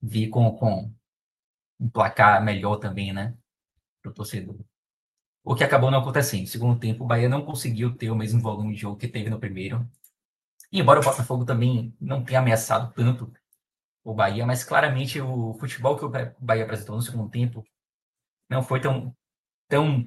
vir 0.00 0.28
com, 0.28 0.50
com 0.56 0.94
um 1.80 1.88
placar 1.88 2.42
melhor 2.44 2.76
também, 2.76 3.12
né? 3.12 3.34
Para 4.02 4.10
o 4.10 4.14
torcedor. 4.14 4.56
O 5.44 5.54
que 5.54 5.64
acabou 5.64 5.90
não 5.90 6.00
acontecendo. 6.00 6.42
No 6.42 6.46
segundo 6.46 6.78
tempo, 6.78 7.04
o 7.04 7.06
Bahia 7.06 7.28
não 7.28 7.44
conseguiu 7.44 7.96
ter 7.96 8.10
o 8.10 8.16
mesmo 8.16 8.40
volume 8.40 8.74
de 8.74 8.80
jogo 8.82 8.98
que 8.98 9.08
teve 9.08 9.30
no 9.30 9.40
primeiro. 9.40 9.88
E 10.70 10.80
embora 10.80 11.00
o 11.00 11.02
Botafogo 11.02 11.44
também 11.44 11.94
não 12.00 12.24
tenha 12.24 12.40
ameaçado 12.40 12.92
tanto 12.94 13.32
o 14.04 14.14
Bahia, 14.14 14.46
mas 14.46 14.64
claramente 14.64 15.20
o 15.20 15.54
futebol 15.54 15.96
que 15.96 16.04
o 16.04 16.10
Bahia 16.38 16.64
apresentou 16.64 16.96
no 16.96 17.02
segundo 17.02 17.30
tempo 17.30 17.64
não 18.48 18.62
foi 18.62 18.80
tão. 18.80 19.14
tão 19.68 20.06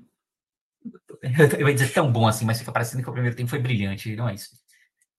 eu 1.59 1.67
ia 1.67 1.73
dizer 1.73 1.93
tão 1.93 2.11
bom 2.11 2.27
assim, 2.27 2.45
mas 2.45 2.59
fica 2.59 2.71
parecendo 2.71 3.03
que 3.03 3.09
o 3.09 3.13
primeiro 3.13 3.35
tempo 3.35 3.49
foi 3.49 3.59
brilhante, 3.59 4.15
não 4.15 4.29
é 4.29 4.33
isso. 4.35 4.49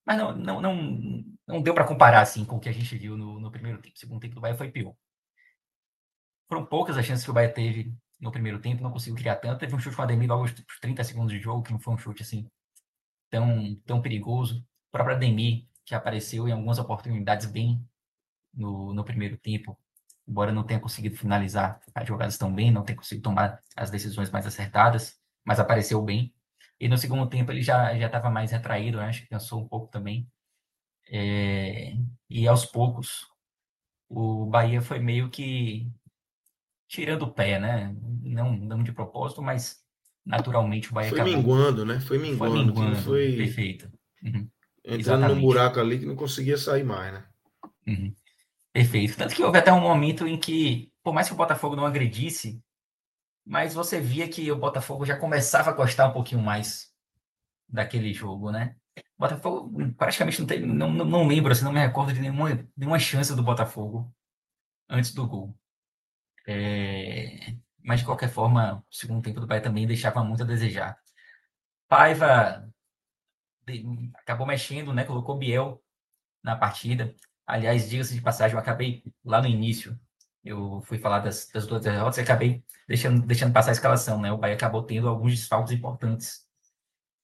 Mas 0.04 0.18
não, 0.18 0.36
não, 0.36 0.60
não, 0.60 1.24
não 1.46 1.62
deu 1.62 1.74
para 1.74 1.86
comparar 1.86 2.22
assim 2.22 2.44
com 2.44 2.56
o 2.56 2.60
que 2.60 2.68
a 2.68 2.72
gente 2.72 2.96
viu 2.96 3.16
no, 3.16 3.38
no 3.40 3.50
primeiro 3.50 3.80
tempo. 3.80 3.94
O 3.96 3.98
segundo 3.98 4.20
tempo 4.20 4.34
do 4.34 4.40
Bahia 4.40 4.56
foi 4.56 4.70
pior. 4.70 4.94
Foram 6.52 6.66
poucas 6.66 6.98
as 6.98 7.06
chances 7.06 7.24
que 7.24 7.30
o 7.30 7.32
Bahia 7.32 7.50
teve 7.50 7.90
no 8.20 8.30
primeiro 8.30 8.60
tempo, 8.60 8.82
não 8.82 8.90
conseguiu 8.90 9.16
criar 9.16 9.36
tanto. 9.36 9.60
Teve 9.60 9.74
um 9.74 9.78
chute 9.78 9.96
com 9.96 10.02
o 10.02 10.04
Ademir 10.04 10.28
logo 10.28 10.42
aos 10.42 10.52
30 10.82 11.02
segundos 11.02 11.32
de 11.32 11.40
jogo, 11.40 11.62
que 11.62 11.72
não 11.72 11.78
foi 11.78 11.94
um 11.94 11.96
chute 11.96 12.20
assim 12.20 12.46
tão, 13.30 13.74
tão 13.86 14.02
perigoso. 14.02 14.58
O 14.58 14.92
próprio 14.92 15.16
Ademir, 15.16 15.66
que 15.82 15.94
apareceu 15.94 16.46
em 16.46 16.52
algumas 16.52 16.78
oportunidades 16.78 17.46
bem 17.46 17.82
no, 18.52 18.92
no 18.92 19.02
primeiro 19.02 19.38
tempo, 19.38 19.78
embora 20.28 20.52
não 20.52 20.62
tenha 20.62 20.78
conseguido 20.78 21.16
finalizar 21.16 21.80
as 21.94 22.06
jogadas 22.06 22.36
tão 22.36 22.54
bem, 22.54 22.70
não 22.70 22.84
tenha 22.84 22.98
conseguido 22.98 23.22
tomar 23.22 23.58
as 23.74 23.90
decisões 23.90 24.30
mais 24.30 24.46
acertadas, 24.46 25.18
mas 25.42 25.58
apareceu 25.58 26.02
bem. 26.02 26.34
E 26.78 26.86
no 26.86 26.98
segundo 26.98 27.26
tempo 27.30 27.50
ele 27.50 27.62
já 27.62 27.98
já 27.98 28.08
estava 28.08 28.28
mais 28.28 28.50
retraído, 28.50 29.00
acho 29.00 29.22
que 29.22 29.28
cansou 29.28 29.58
um 29.62 29.66
pouco 29.66 29.88
também. 29.88 30.28
É, 31.10 31.94
e 32.28 32.46
aos 32.46 32.66
poucos 32.66 33.26
o 34.06 34.44
Bahia 34.44 34.82
foi 34.82 34.98
meio 34.98 35.30
que 35.30 35.90
tirando 36.92 37.22
o 37.22 37.32
pé, 37.32 37.58
né? 37.58 37.96
Não, 38.22 38.54
não 38.54 38.82
de 38.82 38.92
propósito, 38.92 39.40
mas 39.40 39.82
naturalmente 40.24 40.90
o 40.90 40.94
Bahia 40.94 41.08
foi 41.08 41.20
acabou... 41.20 41.36
minguando, 41.36 41.86
né? 41.86 41.98
Foi 42.00 42.18
minguando. 42.18 42.54
Foi 42.54 42.64
minguando, 42.64 42.96
foi... 42.96 43.36
perfeito. 43.36 43.90
Uhum. 44.22 44.48
Entrando 44.84 45.00
Exatamente. 45.00 45.34
num 45.34 45.40
buraco 45.40 45.80
ali 45.80 45.98
que 45.98 46.04
não 46.04 46.14
conseguia 46.14 46.58
sair 46.58 46.84
mais, 46.84 47.14
né? 47.14 47.24
Uhum. 47.86 48.14
Perfeito. 48.74 49.16
Tanto 49.16 49.34
que 49.34 49.42
houve 49.42 49.58
até 49.58 49.72
um 49.72 49.80
momento 49.80 50.26
em 50.26 50.38
que, 50.38 50.92
por 51.02 51.14
mais 51.14 51.28
que 51.28 51.32
o 51.32 51.36
Botafogo 51.36 51.74
não 51.74 51.86
agredisse, 51.86 52.62
mas 53.44 53.72
você 53.72 53.98
via 53.98 54.28
que 54.28 54.52
o 54.52 54.56
Botafogo 54.56 55.06
já 55.06 55.16
começava 55.16 55.70
a 55.70 55.74
gostar 55.74 56.08
um 56.08 56.12
pouquinho 56.12 56.42
mais 56.42 56.92
daquele 57.66 58.12
jogo, 58.12 58.50
né? 58.50 58.76
O 59.16 59.22
Botafogo 59.22 59.94
praticamente 59.96 60.40
não 60.40 60.46
teve, 60.46 60.66
não, 60.66 60.92
não, 60.92 61.04
não 61.06 61.26
lembro, 61.26 61.52
assim, 61.52 61.64
não 61.64 61.72
me 61.72 61.80
recordo 61.80 62.12
de 62.12 62.20
nenhuma, 62.20 62.68
nenhuma 62.76 62.98
chance 62.98 63.34
do 63.34 63.42
Botafogo 63.42 64.12
antes 64.90 65.14
do 65.14 65.26
gol. 65.26 65.56
É... 66.46 67.54
Mas, 67.84 68.00
de 68.00 68.06
qualquer 68.06 68.30
forma, 68.30 68.84
o 68.90 68.94
segundo 68.94 69.22
tempo 69.22 69.40
do 69.40 69.46
Bahia 69.46 69.62
também 69.62 69.86
deixava 69.86 70.22
muito 70.24 70.42
a 70.42 70.46
desejar. 70.46 70.96
Paiva 71.88 72.68
acabou 74.16 74.46
mexendo, 74.46 74.92
né? 74.92 75.04
Colocou 75.04 75.36
Biel 75.36 75.82
na 76.42 76.56
partida. 76.56 77.14
Aliás, 77.46 77.88
diga-se 77.88 78.14
de 78.14 78.20
passagem, 78.20 78.54
eu 78.54 78.60
acabei 78.60 79.02
lá 79.24 79.40
no 79.40 79.48
início. 79.48 79.98
Eu 80.44 80.82
fui 80.82 80.98
falar 80.98 81.20
das, 81.20 81.48
das 81.48 81.66
duas 81.66 81.82
derrotas 81.82 82.18
e 82.18 82.20
acabei 82.22 82.64
deixando, 82.88 83.24
deixando 83.24 83.52
passar 83.52 83.70
a 83.70 83.72
escalação, 83.72 84.20
né? 84.20 84.32
O 84.32 84.38
Bahia 84.38 84.54
acabou 84.54 84.82
tendo 84.82 85.08
alguns 85.08 85.32
desfalques 85.32 85.72
importantes 85.72 86.46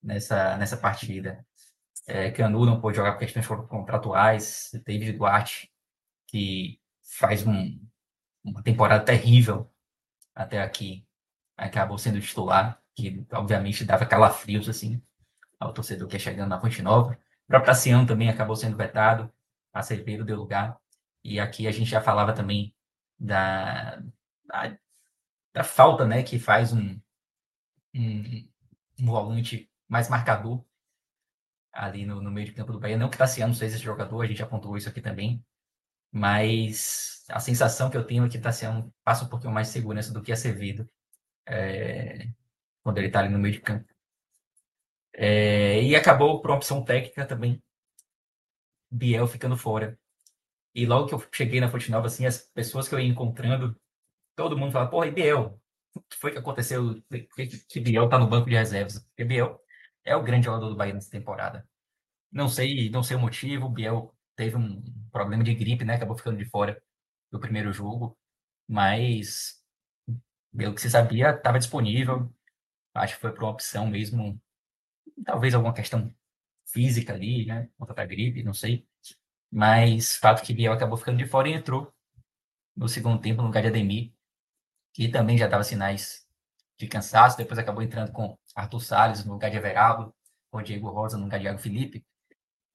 nessa, 0.02 0.56
nessa 0.56 0.76
partida. 0.76 1.44
É, 2.06 2.30
Canu 2.30 2.64
não 2.64 2.80
pôde 2.80 2.96
jogar 2.96 3.12
por 3.12 3.20
questões 3.20 3.46
contratuais. 3.46 4.70
David 4.84 5.12
Duarte, 5.12 5.70
que 6.26 6.80
faz 7.02 7.46
um, 7.46 7.80
uma 8.44 8.62
temporada 8.62 9.04
terrível 9.04 9.70
até 10.34 10.62
aqui, 10.62 11.06
acabou 11.56 11.98
sendo 11.98 12.20
titular, 12.20 12.80
que 12.94 13.24
obviamente 13.32 13.84
dava 13.84 14.06
calafrios 14.06 14.68
assim 14.68 15.02
ao 15.58 15.72
torcedor 15.72 16.08
que 16.08 16.16
é 16.16 16.18
chegando 16.18 16.48
na 16.48 16.60
Fonte 16.60 16.82
Nova. 16.82 17.12
O 17.12 17.46
próprio 17.48 17.66
Tassiano 17.66 18.06
também 18.06 18.28
acabou 18.28 18.54
sendo 18.56 18.76
vetado, 18.76 19.32
a 19.72 19.82
Cerveiro 19.82 20.24
deu 20.24 20.36
lugar. 20.36 20.78
E 21.24 21.40
aqui 21.40 21.66
a 21.66 21.72
gente 21.72 21.90
já 21.90 22.00
falava 22.00 22.32
também 22.32 22.74
da, 23.18 23.96
da, 24.44 24.78
da 25.52 25.64
falta 25.64 26.06
né, 26.06 26.22
que 26.22 26.38
faz 26.38 26.72
um, 26.72 27.00
um, 27.94 28.48
um, 29.00 29.06
volante 29.06 29.68
mais 29.88 30.08
marcador 30.08 30.64
ali 31.72 32.06
no, 32.06 32.22
no 32.22 32.30
meio 32.30 32.46
de 32.46 32.52
campo 32.52 32.72
do 32.72 32.78
Bahia. 32.78 32.96
Não 32.96 33.10
que 33.10 33.18
Tassiano 33.18 33.54
seja 33.54 33.76
esse 33.76 33.84
jogador, 33.84 34.22
a 34.22 34.26
gente 34.26 34.42
apontou 34.42 34.76
isso 34.76 34.88
aqui 34.88 35.00
também, 35.00 35.44
mas 36.10 37.24
a 37.28 37.40
sensação 37.40 37.90
que 37.90 37.96
eu 37.96 38.04
tenho 38.04 38.24
é 38.24 38.28
que 38.28 38.38
o 38.38 38.42
Tassiano 38.42 38.92
passa 39.04 39.24
um 39.24 39.28
pouquinho 39.28 39.52
mais 39.52 39.68
de 39.68 39.74
segurança 39.74 40.12
do 40.12 40.22
que 40.22 40.32
Acevedo 40.32 40.88
é, 41.46 42.28
quando 42.82 42.98
ele 42.98 43.08
está 43.08 43.20
ali 43.20 43.28
no 43.30 43.38
meio 43.38 43.54
de 43.54 43.60
campo. 43.60 43.86
É, 45.12 45.82
e 45.82 45.96
acabou 45.96 46.40
por 46.40 46.50
uma 46.50 46.56
opção 46.56 46.84
técnica 46.84 47.26
também, 47.26 47.62
Biel 48.90 49.26
ficando 49.26 49.56
fora. 49.56 49.98
E 50.74 50.86
logo 50.86 51.08
que 51.08 51.14
eu 51.14 51.28
cheguei 51.32 51.60
na 51.60 51.68
Fonte 51.68 51.90
Nova, 51.90 52.06
assim, 52.06 52.26
as 52.26 52.38
pessoas 52.38 52.88
que 52.88 52.94
eu 52.94 53.00
ia 53.00 53.08
encontrando, 53.08 53.78
todo 54.36 54.56
mundo 54.56 54.72
fala, 54.72 54.88
porra, 54.88 55.08
e 55.08 55.10
Biel? 55.10 55.60
O 55.94 56.00
que 56.02 56.16
foi 56.16 56.32
que 56.32 56.38
aconteceu? 56.38 57.02
Que 57.68 57.80
Biel 57.80 58.08
tá 58.08 58.18
no 58.18 58.28
banco 58.28 58.48
de 58.48 58.56
reservas? 58.56 59.00
Porque 59.00 59.24
Biel 59.24 59.60
é 60.04 60.14
o 60.16 60.22
grande 60.22 60.46
jogador 60.46 60.68
do 60.68 60.76
Bahia 60.76 60.94
nessa 60.94 61.10
temporada. 61.10 61.68
Não 62.30 62.48
sei, 62.48 62.90
não 62.90 63.02
sei 63.02 63.16
o 63.16 63.20
motivo, 63.20 63.68
Biel 63.68 64.14
teve 64.38 64.56
um 64.56 64.80
problema 65.10 65.42
de 65.42 65.52
gripe, 65.52 65.84
né? 65.84 65.96
Acabou 65.96 66.16
ficando 66.16 66.38
de 66.38 66.44
fora 66.44 66.80
do 67.30 67.40
primeiro 67.40 67.72
jogo, 67.72 68.16
mas 68.68 69.60
pelo 70.56 70.74
que 70.74 70.80
se 70.80 70.88
sabia, 70.90 71.30
estava 71.30 71.58
disponível. 71.58 72.32
Acho 72.94 73.16
que 73.16 73.20
foi 73.20 73.32
por 73.32 73.42
uma 73.44 73.50
opção 73.50 73.88
mesmo, 73.88 74.40
talvez 75.24 75.54
alguma 75.54 75.74
questão 75.74 76.14
física 76.66 77.14
ali, 77.14 77.46
né? 77.46 77.68
Contra 77.76 78.02
a 78.02 78.06
gripe, 78.06 78.44
não 78.44 78.54
sei. 78.54 78.86
Mas 79.50 80.16
fato 80.16 80.42
que 80.44 80.54
Biel 80.54 80.72
acabou 80.72 80.96
ficando 80.96 81.18
de 81.18 81.26
fora 81.26 81.48
e 81.48 81.54
entrou 81.54 81.92
no 82.76 82.88
segundo 82.88 83.20
tempo 83.20 83.42
no 83.42 83.48
lugar 83.48 83.62
de 83.62 83.68
Ademir, 83.68 84.12
que 84.94 85.08
também 85.08 85.36
já 85.38 85.48
dava 85.48 85.64
sinais 85.64 86.26
de 86.78 86.86
cansaço. 86.86 87.36
Depois 87.36 87.58
acabou 87.58 87.82
entrando 87.82 88.12
com 88.12 88.38
Arthur 88.54 88.80
Salles 88.80 89.24
no 89.24 89.32
lugar 89.32 89.50
de 89.50 89.56
Everaldo, 89.56 90.14
com 90.50 90.62
Diego 90.62 90.90
Rosa 90.90 91.16
no 91.18 91.24
lugar 91.24 91.38
de 91.38 91.46
Iago 91.46 91.58
Felipe. 91.58 92.04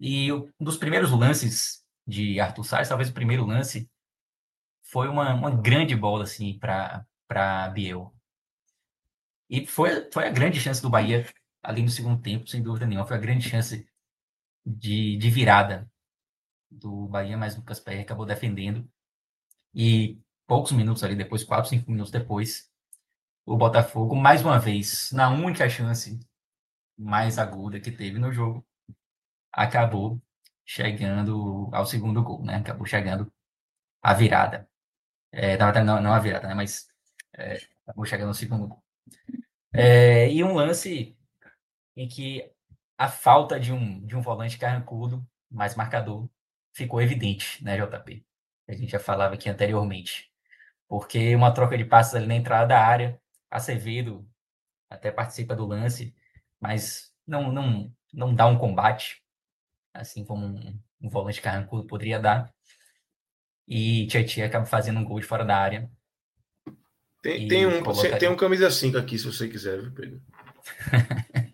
E 0.06 0.34
um 0.34 0.52
dos 0.60 0.76
primeiros 0.76 1.12
lances 1.12 1.82
de 2.06 2.38
Arthur 2.38 2.66
Salles, 2.66 2.90
talvez 2.90 3.10
o 3.10 3.14
primeiro 3.14 3.46
lance, 3.46 3.90
foi 4.82 5.08
uma, 5.08 5.34
uma 5.34 5.50
grande 5.50 5.96
bola 5.96 6.26
assim 6.26 6.60
para 6.60 7.70
Biel. 7.70 8.14
E 9.50 9.66
foi, 9.66 10.12
foi 10.12 10.28
a 10.28 10.30
grande 10.30 10.60
chance 10.60 10.82
do 10.82 10.90
Bahia 10.90 11.26
ali 11.64 11.82
no 11.82 11.88
segundo 11.88 12.22
tempo, 12.22 12.50
sem 12.50 12.62
dúvida 12.62 12.86
nenhuma. 12.86 13.08
Foi 13.08 13.16
a 13.16 13.20
grande 13.20 13.48
chance 13.48 13.88
de, 14.66 15.16
de 15.16 15.30
virada 15.30 15.90
do 16.70 17.08
Bahia, 17.08 17.38
mas 17.38 17.56
Lucas 17.56 17.80
Perry 17.80 18.02
acabou 18.02 18.26
defendendo. 18.26 18.86
E 19.74 20.20
poucos 20.46 20.74
minutos 20.74 21.02
ali 21.02 21.16
depois, 21.16 21.46
quatro, 21.46 21.70
cinco 21.70 21.90
minutos 21.90 22.12
depois, 22.12 22.70
o 23.46 23.56
Botafogo, 23.56 24.18
mais 24.18 24.42
uma 24.42 24.60
vez, 24.60 25.14
na 25.14 25.30
única 25.30 25.70
chance 25.70 26.20
mais 26.98 27.40
aguda 27.40 27.80
que 27.80 27.90
teve 27.90 28.20
no 28.20 28.34
jogo, 28.34 28.68
acabou 29.54 30.22
chegando 30.66 31.70
ao 31.74 31.86
segundo 31.86 32.24
gol, 32.24 32.44
né? 32.44 32.58
Acabou 32.58 32.86
chegando 32.86 33.32
a 34.02 34.14
virada. 34.14 34.70
É, 35.32 35.58
não, 35.58 36.02
não 36.02 36.14
a 36.14 36.20
virada, 36.20 36.48
né? 36.48 36.54
Mas 36.54 36.88
é, 37.34 37.60
acabou 37.86 38.06
chegando 38.06 38.30
ao 38.30 38.34
segundo 38.34 38.68
gol. 38.68 38.84
É, 39.74 40.32
e 40.32 40.44
um 40.44 40.54
lance 40.54 41.18
em 41.96 42.08
que 42.08 42.52
a 42.98 43.08
falta 43.08 43.60
de 43.60 43.72
um, 43.74 44.06
de 44.06 44.16
um 44.16 44.22
volante 44.22 44.58
carrancudo, 44.58 45.26
mais 45.50 45.76
marcador, 45.76 46.30
ficou 46.74 47.02
evidente, 47.02 47.64
né, 47.64 47.78
JP? 47.78 48.26
A 48.68 48.74
gente 48.74 48.92
já 48.92 49.00
falava 49.00 49.36
aqui 49.36 49.50
anteriormente. 49.50 50.32
Porque 50.88 51.36
uma 51.36 51.54
troca 51.54 51.78
de 51.78 51.86
passes 51.86 52.16
ali 52.16 52.28
na 52.28 52.36
entrada 52.36 52.68
da 52.68 52.80
área, 52.80 53.20
Acevedo 53.50 54.28
até 54.90 55.12
participa 55.12 55.56
do 55.56 55.66
lance, 55.66 56.16
mas 56.60 57.14
não, 57.26 57.52
não, 57.52 57.92
não 58.12 58.34
dá 58.34 58.48
um 58.48 58.58
combate, 58.58 59.23
assim 59.94 60.26
como 60.26 60.46
um, 60.46 60.80
um 61.02 61.10
volante 61.10 61.42
carrancudo 61.42 61.86
poderia 61.86 62.20
dar. 62.20 62.54
E 63.68 64.08
Tietchan 64.08 64.46
acaba 64.46 64.66
fazendo 64.66 65.00
um 65.00 65.06
gol 65.06 65.20
de 65.20 65.26
fora 65.26 65.46
da 65.46 65.58
área. 65.58 65.90
Tem, 67.22 67.48
tem, 67.48 67.66
um, 67.66 67.82
tem 68.20 68.28
um 68.28 68.36
camisa 68.36 68.70
5 68.70 68.98
aqui, 68.98 69.18
se 69.18 69.26
você 69.26 69.48
quiser, 69.48 69.82
viu, 69.82 69.94
Pedro? 69.94 70.22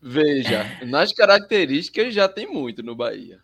Veja, 0.00 0.64
nas 0.86 1.12
características 1.12 2.14
já 2.14 2.28
tem 2.28 2.46
muito 2.46 2.82
no 2.82 2.94
Bahia. 2.94 3.42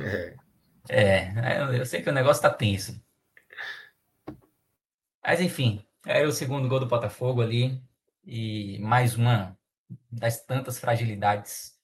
É. 0.00 0.36
é, 0.88 1.78
eu 1.78 1.86
sei 1.86 2.02
que 2.02 2.10
o 2.10 2.12
negócio 2.12 2.42
tá 2.42 2.50
tenso. 2.50 3.00
Mas 5.22 5.40
enfim, 5.40 5.84
é 6.04 6.26
o 6.26 6.32
segundo 6.32 6.68
gol 6.68 6.80
do 6.80 6.86
Botafogo 6.86 7.40
ali. 7.40 7.80
E 8.24 8.78
mais 8.80 9.14
uma 9.14 9.56
das 10.10 10.44
tantas 10.44 10.78
fragilidades 10.78 11.77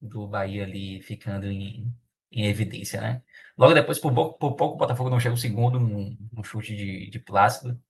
do 0.00 0.26
Bahia 0.28 0.64
ali 0.64 1.00
ficando 1.02 1.46
em, 1.46 1.92
em 2.30 2.46
evidência, 2.46 3.00
né? 3.00 3.22
Logo 3.56 3.74
depois, 3.74 3.98
por 3.98 4.12
pouco, 4.14 4.38
por 4.38 4.56
pouco 4.56 4.74
o 4.74 4.78
Botafogo 4.78 5.10
não 5.10 5.20
chega 5.20 5.34
o 5.34 5.38
segundo, 5.38 5.78
um, 5.78 6.16
um 6.36 6.44
chute 6.44 6.76
de, 6.76 7.10
de 7.10 7.18
Plácido. 7.18 7.80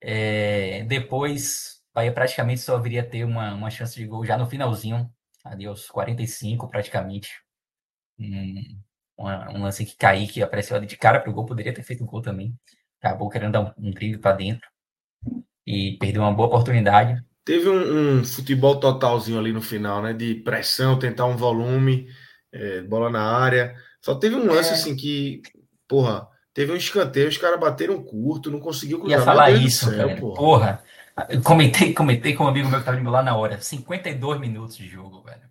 É, 0.00 0.84
depois, 0.84 1.82
Bahia 1.94 2.12
praticamente 2.12 2.60
só 2.60 2.78
viria 2.78 3.08
ter 3.08 3.24
uma, 3.24 3.54
uma 3.54 3.70
chance 3.70 3.94
de 3.94 4.06
gol 4.06 4.24
já 4.24 4.36
no 4.36 4.48
finalzinho, 4.48 5.10
ali 5.44 5.66
aos 5.66 5.88
45 5.88 6.68
praticamente 6.68 7.30
um, 8.18 8.80
um 9.18 9.62
lance 9.62 9.84
que 9.86 10.42
apareceu 10.42 10.76
ali 10.76 10.86
de 10.86 10.96
cara 10.96 11.20
para 11.20 11.30
o 11.30 11.32
gol, 11.32 11.46
poderia 11.46 11.74
ter 11.74 11.82
feito 11.82 12.02
um 12.04 12.06
gol 12.06 12.22
também. 12.22 12.54
Acabou 13.00 13.28
querendo 13.28 13.52
dar 13.52 13.60
um, 13.60 13.88
um 13.88 13.90
drible 13.90 14.18
para 14.20 14.36
dentro 14.36 14.68
e 15.66 15.96
perdeu 15.98 16.22
uma 16.22 16.32
boa 16.34 16.48
oportunidade. 16.48 17.22
Teve 17.44 17.68
um, 17.68 18.20
um, 18.20 18.24
futebol 18.24 18.80
totalzinho 18.80 19.38
ali 19.38 19.52
no 19.52 19.60
final, 19.60 20.02
né? 20.02 20.12
De 20.12 20.34
pressão, 20.36 20.98
tentar 20.98 21.26
um 21.26 21.36
volume, 21.36 22.08
é, 22.50 22.80
bola 22.82 23.10
na 23.10 23.22
área. 23.22 23.74
Só 24.00 24.14
teve 24.14 24.34
um 24.34 24.46
lance 24.46 24.70
é. 24.70 24.72
assim 24.72 24.96
que, 24.96 25.42
porra, 25.86 26.26
teve 26.54 26.72
um 26.72 26.76
escanteio, 26.76 27.28
os 27.28 27.36
caras 27.36 27.60
bateram 27.60 28.02
curto, 28.02 28.50
não 28.50 28.60
conseguiu 28.60 28.98
cruzar. 28.98 29.18
Ia 29.18 29.24
falar 29.24 29.50
isso, 29.50 29.90
céu, 29.90 30.16
porra. 30.16 30.36
porra. 30.36 30.84
Comentei, 31.44 31.92
comentei 31.94 32.34
com 32.34 32.44
um 32.44 32.48
amigo 32.48 32.68
meu 32.68 32.82
que 32.82 32.90
de 32.90 33.00
meu 33.00 33.12
lado 33.12 33.24
na 33.24 33.36
hora. 33.36 33.60
52 33.60 34.40
minutos 34.40 34.76
de 34.76 34.88
jogo, 34.88 35.22
velho. 35.22 35.42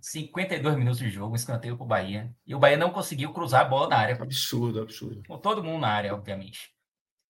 52 0.00 0.76
minutos 0.76 0.98
de 0.98 1.10
jogo, 1.10 1.32
um 1.32 1.36
escanteio 1.36 1.76
para 1.76 1.84
o 1.84 1.86
Bahia. 1.86 2.34
E 2.46 2.54
o 2.54 2.58
Bahia 2.58 2.76
não 2.76 2.90
conseguiu 2.90 3.32
cruzar 3.32 3.60
a 3.60 3.68
bola 3.68 3.88
na 3.88 3.96
área. 3.98 4.14
Absurdo, 4.20 4.80
absurdo. 4.80 5.22
Com 5.28 5.38
todo 5.38 5.62
mundo 5.62 5.82
na 5.82 5.88
área, 5.88 6.14
obviamente. 6.14 6.72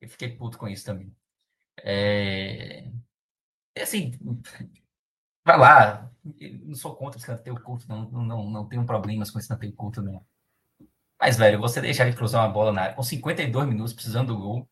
Eu 0.00 0.08
fiquei 0.08 0.28
puto 0.28 0.56
com 0.56 0.68
isso 0.68 0.86
também. 0.86 1.12
É... 1.82 2.84
Assim, 3.80 4.12
vai 5.44 5.58
lá. 5.58 6.10
não 6.62 6.74
sou 6.74 6.94
contra 6.94 7.18
escanteio 7.18 7.60
curto, 7.60 7.88
não, 7.88 8.10
não, 8.10 8.50
não 8.50 8.68
tenho 8.68 8.84
problemas 8.84 9.30
com 9.30 9.38
escanteio 9.38 9.72
curto, 9.72 10.02
não. 10.02 10.24
Mas, 11.20 11.36
velho, 11.36 11.60
você 11.60 11.80
deixar 11.80 12.06
ele 12.06 12.16
cruzar 12.16 12.44
uma 12.44 12.52
bola 12.52 12.72
na 12.72 12.82
área 12.82 12.94
com 12.94 13.02
52 13.02 13.68
minutos 13.68 13.92
precisando 13.92 14.28
do 14.28 14.38
gol 14.38 14.68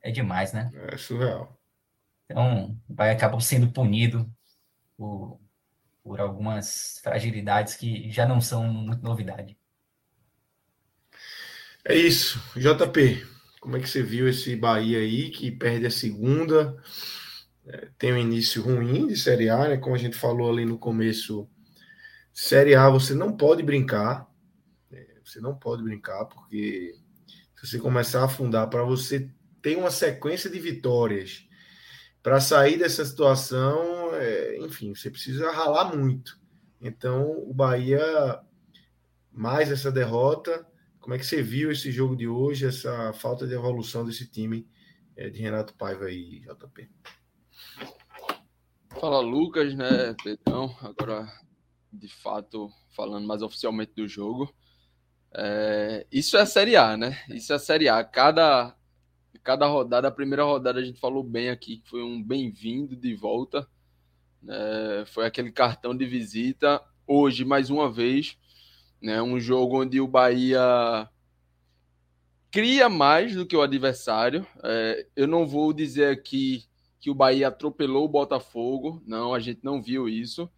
é 0.00 0.10
demais, 0.10 0.52
né? 0.52 0.70
É 0.74 0.96
surreal. 0.96 1.58
Então, 2.24 2.78
o 2.88 2.94
Bahia 2.94 3.12
acabou 3.12 3.40
sendo 3.40 3.70
punido 3.70 4.30
por 4.96 5.38
por 6.02 6.20
algumas 6.20 7.00
fragilidades 7.02 7.76
que 7.76 8.10
já 8.10 8.26
não 8.26 8.40
são 8.40 8.66
muito 8.66 9.02
novidade. 9.02 9.56
É 11.84 11.94
isso. 11.94 12.40
JP, 12.56 13.24
como 13.60 13.76
é 13.76 13.80
que 13.80 13.88
você 13.88 14.02
viu 14.02 14.28
esse 14.28 14.56
Bahia 14.56 14.98
aí 14.98 15.30
que 15.30 15.50
perde 15.50 15.86
a 15.86 15.90
segunda? 15.90 16.76
É, 17.64 17.88
tem 17.96 18.12
um 18.12 18.18
início 18.18 18.62
ruim 18.62 19.06
de 19.06 19.16
Série 19.16 19.48
A, 19.48 19.68
né? 19.68 19.76
Como 19.76 19.94
a 19.94 19.98
gente 19.98 20.16
falou 20.16 20.50
ali 20.50 20.64
no 20.64 20.78
começo, 20.78 21.48
Série 22.32 22.74
A 22.74 22.88
você 22.88 23.14
não 23.14 23.36
pode 23.36 23.62
brincar. 23.62 24.28
Né? 24.90 25.06
Você 25.24 25.40
não 25.40 25.54
pode 25.54 25.82
brincar, 25.82 26.24
porque 26.26 26.94
se 27.56 27.66
você 27.66 27.78
começar 27.78 28.22
a 28.22 28.24
afundar, 28.24 28.68
para 28.68 28.82
você 28.82 29.30
ter 29.60 29.76
uma 29.76 29.90
sequência 29.90 30.50
de 30.50 30.58
vitórias 30.58 31.46
para 32.22 32.40
sair 32.40 32.78
dessa 32.78 33.04
situação, 33.04 34.14
é, 34.14 34.58
enfim, 34.58 34.94
você 34.94 35.10
precisa 35.10 35.50
ralar 35.50 35.96
muito. 35.96 36.40
Então, 36.80 37.30
o 37.48 37.54
Bahia, 37.54 38.00
mais 39.30 39.70
essa 39.70 39.90
derrota, 39.90 40.66
como 40.98 41.14
é 41.14 41.18
que 41.18 41.26
você 41.26 41.42
viu 41.42 41.70
esse 41.70 41.90
jogo 41.92 42.16
de 42.16 42.26
hoje, 42.26 42.66
essa 42.66 43.12
falta 43.12 43.46
de 43.46 43.54
evolução 43.54 44.04
desse 44.04 44.26
time 44.26 44.68
é, 45.16 45.30
de 45.30 45.40
Renato 45.40 45.74
Paiva 45.74 46.10
e 46.10 46.40
JP? 46.40 46.90
Fala, 49.02 49.18
Lucas, 49.18 49.74
né, 49.74 50.14
Pedrão? 50.22 50.76
Agora, 50.80 51.26
de 51.92 52.06
fato, 52.06 52.70
falando 52.94 53.26
mais 53.26 53.42
oficialmente 53.42 53.90
do 53.96 54.06
jogo. 54.06 54.54
É, 55.34 56.06
isso 56.12 56.36
é 56.36 56.42
a 56.42 56.46
Série 56.46 56.76
A, 56.76 56.96
né? 56.96 57.20
Isso 57.28 57.52
é 57.52 57.56
a 57.56 57.58
Série 57.58 57.88
A. 57.88 58.04
Cada 58.04 58.76
cada 59.42 59.66
rodada, 59.66 60.06
a 60.06 60.12
primeira 60.12 60.44
rodada 60.44 60.78
a 60.78 60.84
gente 60.84 61.00
falou 61.00 61.24
bem 61.24 61.50
aqui, 61.50 61.78
que 61.78 61.90
foi 61.90 62.00
um 62.04 62.22
bem-vindo 62.22 62.94
de 62.94 63.12
volta. 63.16 63.66
Né? 64.40 64.54
Foi 65.06 65.26
aquele 65.26 65.50
cartão 65.50 65.96
de 65.96 66.06
visita. 66.06 66.80
Hoje, 67.04 67.44
mais 67.44 67.70
uma 67.70 67.90
vez, 67.90 68.38
né? 69.02 69.20
um 69.20 69.40
jogo 69.40 69.82
onde 69.82 70.00
o 70.00 70.06
Bahia 70.06 71.08
cria 72.52 72.88
mais 72.88 73.34
do 73.34 73.44
que 73.44 73.56
o 73.56 73.62
adversário. 73.62 74.46
É, 74.62 75.08
eu 75.16 75.26
não 75.26 75.44
vou 75.44 75.72
dizer 75.72 76.06
aqui 76.06 76.70
que 77.02 77.10
o 77.10 77.14
Bahia 77.14 77.48
atropelou 77.48 78.06
o 78.06 78.08
Botafogo, 78.08 79.02
não, 79.06 79.34
a 79.34 79.40
gente 79.40 79.60
não 79.62 79.82
viu 79.82 80.08
isso, 80.08 80.50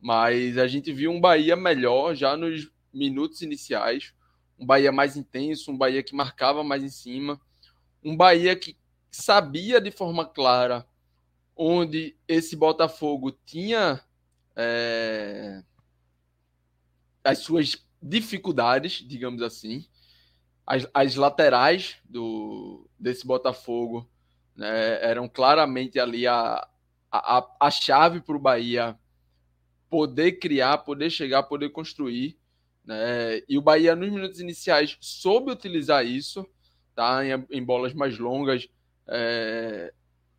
mas 0.00 0.58
a 0.58 0.66
gente 0.66 0.92
viu 0.92 1.12
um 1.12 1.20
Bahia 1.20 1.54
melhor 1.54 2.16
já 2.16 2.36
nos 2.36 2.68
minutos 2.92 3.42
iniciais, 3.42 4.12
um 4.58 4.66
Bahia 4.66 4.90
mais 4.90 5.16
intenso, 5.16 5.70
um 5.70 5.78
Bahia 5.78 6.02
que 6.02 6.16
marcava 6.16 6.64
mais 6.64 6.82
em 6.82 6.88
cima 6.88 7.40
um 8.02 8.16
Bahia 8.16 8.56
que 8.56 8.76
sabia 9.10 9.80
de 9.80 9.90
forma 9.90 10.26
clara 10.26 10.86
onde 11.56 12.16
esse 12.26 12.56
Botafogo 12.56 13.30
tinha 13.44 14.02
é, 14.56 15.62
as 17.22 17.38
suas 17.38 17.86
dificuldades, 18.02 18.94
digamos 19.06 19.42
assim. 19.42 19.86
As, 20.66 20.88
as 20.92 21.14
laterais 21.14 21.96
do, 22.04 22.88
desse 22.98 23.26
Botafogo 23.26 24.08
né, 24.56 25.02
eram 25.02 25.28
claramente 25.28 25.98
ali 25.98 26.26
a, 26.26 26.66
a, 27.10 27.46
a 27.60 27.70
chave 27.70 28.20
para 28.20 28.36
o 28.36 28.40
Bahia 28.40 28.98
poder 29.88 30.32
criar, 30.32 30.78
poder 30.78 31.10
chegar, 31.10 31.42
poder 31.42 31.68
construir. 31.70 32.38
Né? 32.84 33.42
E 33.48 33.58
o 33.58 33.62
Bahia, 33.62 33.94
nos 33.94 34.10
minutos 34.10 34.40
iniciais, 34.40 34.96
soube 35.00 35.50
utilizar 35.50 36.04
isso 36.04 36.46
tá? 36.94 37.24
em, 37.24 37.46
em 37.50 37.62
bolas 37.62 37.92
mais 37.92 38.18
longas, 38.18 38.68
é, 39.06 39.92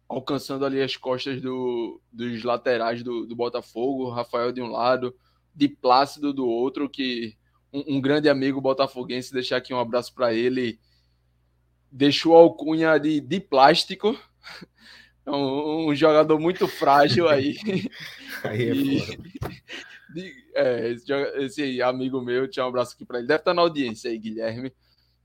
alcançando 0.09 0.65
ali 0.65 0.81
as 0.81 0.97
costas 0.97 1.41
do, 1.41 2.01
dos 2.11 2.43
laterais 2.43 3.03
do, 3.03 3.25
do 3.25 3.35
Botafogo, 3.35 4.09
Rafael 4.09 4.51
de 4.51 4.61
um 4.61 4.67
lado, 4.67 5.15
de 5.53 5.67
Plácido 5.67 6.33
do 6.33 6.47
outro, 6.47 6.89
que 6.89 7.37
um, 7.71 7.97
um 7.97 8.01
grande 8.01 8.29
amigo 8.29 8.61
botafoguense, 8.61 9.33
deixar 9.33 9.57
aqui 9.57 9.73
um 9.73 9.79
abraço 9.79 10.13
para 10.13 10.33
ele, 10.33 10.79
deixou 11.93 12.35
a 12.35 12.39
alcunha 12.39 12.97
de, 12.97 13.21
de 13.21 13.39
plástico, 13.39 14.19
um, 15.27 15.89
um, 15.89 15.95
jogador 15.95 16.39
muito 16.39 16.67
frágil 16.67 17.29
aí. 17.29 17.55
aí 18.43 18.69
é 18.69 18.73
e, 18.73 18.99
de, 20.13 20.33
é, 20.55 20.91
esse, 20.91 21.13
esse, 21.13 21.81
amigo 21.81 22.19
meu, 22.19 22.47
tinha 22.47 22.65
um 22.65 22.69
abraço 22.69 22.95
aqui 22.95 23.05
para 23.05 23.19
ele, 23.19 23.27
deve 23.27 23.41
estar 23.41 23.53
na 23.53 23.61
audiência 23.61 24.09
aí, 24.09 24.17
Guilherme. 24.17 24.73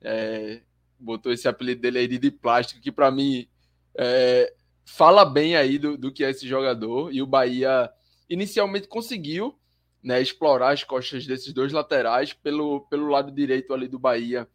É, 0.03 0.61
botou 1.01 1.33
esse 1.33 1.49
apelido 1.49 1.81
dele 1.81 2.01
aí 2.01 2.07
de, 2.07 2.19
de 2.19 2.31
plástico, 2.31 2.81
que 2.81 2.93
para 2.93 3.11
mim 3.11 3.49
é, 3.97 4.53
fala 4.85 5.25
bem 5.25 5.57
aí 5.57 5.79
do, 5.79 5.97
do 5.97 6.13
que 6.13 6.23
é 6.23 6.31
esse 6.31 6.47
jogador. 6.47 7.13
E 7.13 7.23
o 7.23 7.27
Bahia 7.27 7.91
inicialmente 8.29 8.89
conseguiu 8.89 9.59
né, 10.03 10.21
explorar 10.21 10.73
as 10.73 10.85
costas 10.85 11.27
desses 11.27 11.53
dois 11.53 11.73
laterais 11.73 12.35
pelo, 12.35 12.83
pelo 12.83 13.09
lado 13.09 13.33
direito 13.33 13.73
ali 13.73 13.89
do 13.89 13.99
Bahia, 13.99 14.47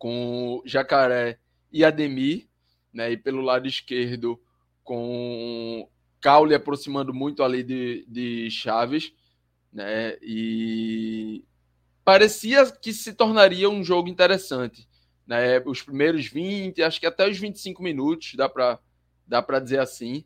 com 0.00 0.62
Jacaré 0.64 1.38
e 1.70 1.84
Ademir, 1.84 2.48
né, 2.90 3.12
e 3.12 3.18
pelo 3.18 3.42
lado 3.42 3.68
esquerdo 3.68 4.40
com 4.82 5.86
Caule 6.22 6.54
aproximando 6.54 7.12
muito 7.12 7.42
ali 7.42 7.62
de, 7.62 8.06
de 8.08 8.50
Chaves, 8.50 9.12
né, 9.70 10.16
e 10.22 11.44
parecia 12.02 12.64
que 12.72 12.94
se 12.94 13.12
tornaria 13.12 13.68
um 13.68 13.84
jogo 13.84 14.08
interessante. 14.08 14.88
Né, 15.26 15.60
os 15.66 15.82
primeiros 15.82 16.26
20, 16.26 16.82
acho 16.82 16.98
que 16.98 17.06
até 17.06 17.28
os 17.28 17.38
25 17.38 17.82
minutos, 17.82 18.32
dá 18.34 18.48
para 18.48 18.80
dá 19.26 19.60
dizer 19.60 19.80
assim, 19.80 20.24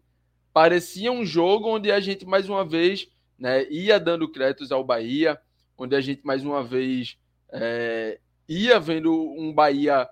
parecia 0.53 1.11
um 1.11 1.27
jogo 1.27 1.69
onde 1.69 1.91
a 1.91 1.99
gente 1.99 2.25
mais 2.25 2.49
uma 2.49 2.65
vez 2.65 3.09
né, 3.37 3.69
ia 3.69 3.99
dando 3.99 4.31
créditos 4.31 4.71
ao 4.71 4.85
Bahia, 4.85 5.39
onde 5.77 5.97
a 5.97 6.01
gente 6.01 6.25
mais 6.25 6.45
uma 6.45 6.63
vez 6.63 7.19
é, 7.53 8.21
ia 8.49 8.79
vendo 8.79 9.13
um 9.13 9.53
Bahia 9.53 10.09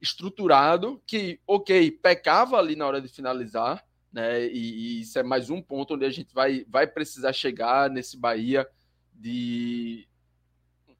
estruturado, 0.00 1.00
que, 1.06 1.40
ok, 1.46 1.90
pecava 1.90 2.56
ali 2.56 2.74
na 2.74 2.86
hora 2.86 3.00
de 3.00 3.08
finalizar, 3.08 3.84
né, 4.12 4.46
e, 4.46 4.98
e 4.98 5.00
isso 5.00 5.18
é 5.18 5.22
mais 5.22 5.48
um 5.48 5.62
ponto 5.62 5.94
onde 5.94 6.04
a 6.04 6.10
gente 6.10 6.34
vai, 6.34 6.66
vai 6.68 6.86
precisar 6.86 7.32
chegar 7.32 7.88
nesse 7.88 8.16
Bahia 8.16 8.68
de 9.14 10.06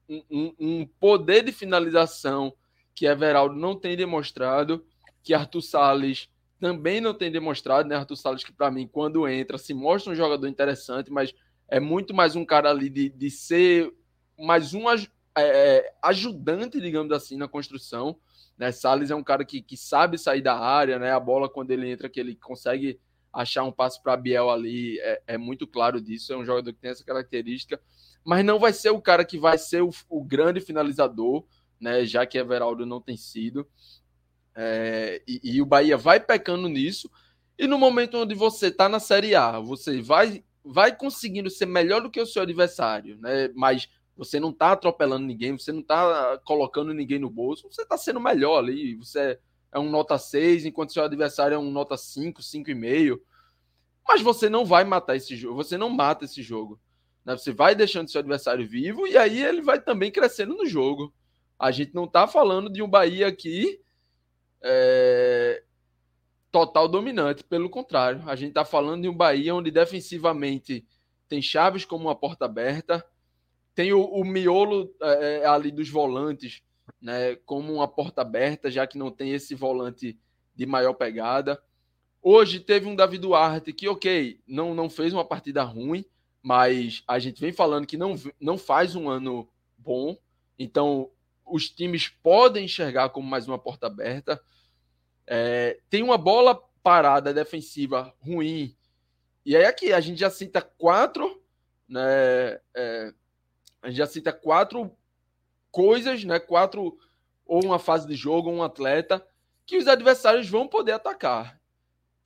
um, 0.09 0.53
um 0.59 0.87
poder 0.99 1.43
de 1.43 1.51
finalização 1.51 2.53
que 2.95 3.05
Everaldo 3.05 3.55
não 3.55 3.75
tem 3.75 3.95
demonstrado, 3.95 4.85
que 5.21 5.33
Arthur 5.33 5.61
Salles 5.61 6.29
também 6.59 7.01
não 7.01 7.13
tem 7.13 7.31
demonstrado, 7.31 7.89
né? 7.89 7.95
Arthur 7.95 8.15
Salles, 8.15 8.43
que 8.43 8.51
para 8.51 8.71
mim, 8.71 8.87
quando 8.87 9.27
entra, 9.27 9.57
se 9.57 9.73
mostra 9.73 10.13
um 10.13 10.15
jogador 10.15 10.47
interessante, 10.47 11.11
mas 11.11 11.33
é 11.67 11.79
muito 11.79 12.13
mais 12.13 12.35
um 12.35 12.45
cara 12.45 12.69
ali 12.69 12.89
de, 12.89 13.09
de 13.09 13.29
ser 13.29 13.91
mais 14.39 14.73
um 14.73 14.87
é, 15.35 15.77
é, 15.77 15.93
ajudante, 16.01 16.79
digamos 16.79 17.11
assim, 17.11 17.37
na 17.37 17.47
construção. 17.47 18.17
Né? 18.57 18.71
Salles 18.71 19.11
é 19.11 19.15
um 19.15 19.23
cara 19.23 19.43
que, 19.43 19.61
que 19.61 19.75
sabe 19.75 20.17
sair 20.17 20.41
da 20.41 20.57
área, 20.57 20.99
né? 20.99 21.11
A 21.11 21.19
bola, 21.19 21.49
quando 21.49 21.71
ele 21.71 21.89
entra, 21.89 22.09
que 22.09 22.19
ele 22.19 22.35
consegue 22.35 22.99
achar 23.31 23.63
um 23.63 23.71
passo 23.71 24.01
para 24.03 24.15
Biel 24.15 24.51
ali, 24.51 24.99
é, 24.99 25.21
é, 25.27 25.37
muito 25.37 25.65
claro 25.65 25.99
disso. 25.99 26.31
É 26.31 26.37
um 26.37 26.45
jogador 26.45 26.71
que 26.71 26.79
tem 26.79 26.91
essa 26.91 27.03
característica, 27.03 27.81
mas 28.23 28.45
não 28.45 28.59
vai 28.59 28.71
ser 28.71 28.91
o 28.91 29.01
cara 29.01 29.25
que 29.25 29.39
vai 29.39 29.57
ser 29.57 29.81
o, 29.81 29.89
o 30.07 30.23
grande 30.23 30.61
finalizador, 30.61 31.43
né? 31.79 32.05
Já 32.05 32.25
que 32.25 32.37
Everaldo 32.37 32.85
não 32.85 33.01
tem 33.01 33.17
sido. 33.17 33.67
É, 34.55 35.23
e, 35.27 35.55
e, 35.55 35.61
o 35.61 35.65
Bahia 35.65 35.97
vai 35.97 36.19
pecando 36.19 36.69
nisso. 36.69 37.09
E 37.57 37.65
no 37.65 37.79
momento 37.79 38.17
onde 38.17 38.35
você 38.35 38.67
está 38.67 38.87
na 38.87 38.99
Série 38.99 39.35
A, 39.35 39.59
você 39.59 40.01
vai 40.01 40.43
vai 40.65 40.95
conseguindo 40.95 41.49
ser 41.49 41.65
melhor 41.65 42.01
do 42.01 42.09
que 42.09 42.21
o 42.21 42.25
seu 42.25 42.41
adversário, 42.41 43.17
né? 43.19 43.49
Mas 43.53 43.89
você 44.15 44.39
não 44.39 44.49
está 44.49 44.71
atropelando 44.71 45.25
ninguém, 45.25 45.57
você 45.57 45.71
não 45.71 45.79
está 45.81 46.37
colocando 46.45 46.93
ninguém 46.93 47.19
no 47.19 47.29
bolso, 47.29 47.67
você 47.71 47.81
está 47.81 47.97
sendo 47.97 48.19
melhor 48.19 48.59
ali. 48.59 48.95
Você 48.95 49.39
é 49.71 49.79
um 49.79 49.89
nota 49.89 50.17
6, 50.17 50.65
enquanto 50.65 50.93
seu 50.93 51.03
adversário 51.03 51.55
é 51.55 51.57
um 51.57 51.71
nota 51.71 51.97
5, 51.97 52.41
5,5. 52.41 53.19
Mas 54.07 54.21
você 54.21 54.49
não 54.49 54.65
vai 54.65 54.83
matar 54.83 55.15
esse 55.15 55.35
jogo, 55.35 55.55
você 55.55 55.77
não 55.77 55.89
mata 55.89 56.25
esse 56.25 56.43
jogo. 56.43 56.79
Né? 57.25 57.35
Você 57.35 57.51
vai 57.51 57.73
deixando 57.73 58.09
seu 58.09 58.19
adversário 58.19 58.67
vivo 58.67 59.07
e 59.07 59.17
aí 59.17 59.41
ele 59.41 59.61
vai 59.61 59.81
também 59.81 60.11
crescendo 60.11 60.55
no 60.55 60.65
jogo. 60.65 61.13
A 61.57 61.71
gente 61.71 61.95
não 61.95 62.03
está 62.03 62.27
falando 62.27 62.69
de 62.69 62.81
um 62.81 62.87
Bahia 62.87 63.27
aqui 63.27 63.79
é, 64.61 65.63
total 66.51 66.87
dominante. 66.87 67.43
Pelo 67.43 67.69
contrário, 67.69 68.21
a 68.27 68.35
gente 68.35 68.49
está 68.49 68.65
falando 68.65 69.03
de 69.03 69.09
um 69.09 69.15
Bahia 69.15 69.55
onde 69.55 69.71
defensivamente 69.71 70.85
tem 71.27 71.41
Chaves 71.41 71.85
como 71.85 72.05
uma 72.05 72.15
porta 72.15 72.45
aberta, 72.45 73.03
tem 73.75 73.93
o, 73.93 74.03
o 74.03 74.23
miolo 74.23 74.93
é, 75.01 75.41
é, 75.41 75.45
ali 75.45 75.71
dos 75.71 75.89
volantes 75.89 76.61
né, 77.01 77.35
como 77.45 77.73
uma 77.73 77.87
porta 77.87 78.21
aberta, 78.21 78.69
já 78.71 78.85
que 78.87 78.97
não 78.97 79.11
tem 79.11 79.31
esse 79.31 79.55
volante 79.55 80.17
de 80.55 80.65
maior 80.65 80.93
pegada. 80.93 81.61
Hoje 82.21 82.59
teve 82.59 82.87
um 82.87 82.95
Davi 82.95 83.17
Duarte 83.17 83.73
que, 83.73 83.87
ok, 83.87 84.39
não, 84.47 84.73
não 84.73 84.89
fez 84.89 85.13
uma 85.13 85.25
partida 85.25 85.63
ruim, 85.63 86.05
mas 86.41 87.03
a 87.07 87.19
gente 87.19 87.41
vem 87.41 87.51
falando 87.51 87.87
que 87.87 87.97
não, 87.97 88.15
não 88.39 88.57
faz 88.57 88.95
um 88.95 89.09
ano 89.09 89.49
bom, 89.77 90.17
então 90.57 91.09
os 91.45 91.69
times 91.69 92.07
podem 92.07 92.65
enxergar 92.65 93.09
como 93.09 93.27
mais 93.27 93.47
uma 93.47 93.59
porta 93.59 93.87
aberta. 93.87 94.41
É, 95.27 95.79
tem 95.89 96.01
uma 96.03 96.17
bola 96.17 96.55
parada 96.81 97.33
defensiva 97.33 98.13
ruim. 98.19 98.75
E 99.45 99.55
aí 99.55 99.65
aqui 99.65 99.91
a 99.91 99.99
gente 99.99 100.19
já 100.19 100.29
cita 100.29 100.61
quatro, 100.61 101.41
né? 101.87 102.59
É, 102.73 103.13
a 103.83 103.89
gente 103.89 103.97
já 103.97 104.07
cita 104.07 104.33
quatro 104.33 104.91
coisas, 105.69 106.23
né? 106.23 106.39
Quatro 106.39 106.97
ou 107.45 107.63
uma 107.63 107.77
fase 107.77 108.07
de 108.07 108.15
jogo, 108.15 108.49
ou 108.49 108.55
um 108.55 108.63
atleta 108.63 109.23
que 109.65 109.77
os 109.77 109.87
adversários 109.87 110.49
vão 110.49 110.67
poder 110.67 110.93
atacar. 110.93 111.59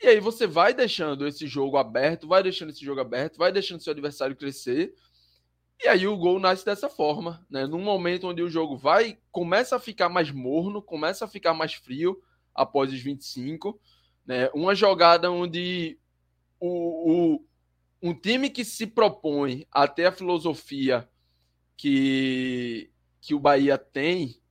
E 0.01 0.07
aí 0.07 0.19
você 0.19 0.45
vai 0.45 0.73
deixando 0.73 1.27
esse 1.27 1.47
jogo 1.47 1.75
aberto, 1.75 2.27
vai 2.27 2.43
deixando 2.43 2.69
esse 2.69 2.85
jogo 2.85 3.01
aberto, 3.01 3.37
vai 3.37 3.51
deixando 3.51 3.81
seu 3.81 3.91
adversário 3.91 4.35
crescer. 4.35 4.93
E 5.83 5.87
aí 5.87 6.07
o 6.07 6.17
gol 6.17 6.39
nasce 6.39 6.63
dessa 6.63 6.87
forma, 6.87 7.45
né? 7.49 7.65
Num 7.65 7.81
momento 7.81 8.27
onde 8.27 8.41
o 8.41 8.49
jogo 8.49 8.77
vai 8.77 9.17
começa 9.31 9.75
a 9.75 9.79
ficar 9.79 10.09
mais 10.09 10.31
morno, 10.31 10.81
começa 10.81 11.25
a 11.25 11.27
ficar 11.27 11.53
mais 11.53 11.73
frio, 11.73 12.21
após 12.57 12.91
os 12.91 12.99
25. 12.99 13.79
Né? 14.25 14.49
Uma 14.53 14.75
jogada 14.75 15.31
onde 15.31 15.97
o, 16.59 17.35
o, 17.35 17.45
um 18.01 18.13
time 18.13 18.49
que 18.49 18.65
se 18.65 18.87
propõe 18.87 19.65
até 19.71 20.07
a 20.07 20.11
filosofia 20.11 21.07
que, 21.77 22.91
que 23.21 23.33
o 23.33 23.39
Bahia 23.39 23.77
tem, 23.77 24.41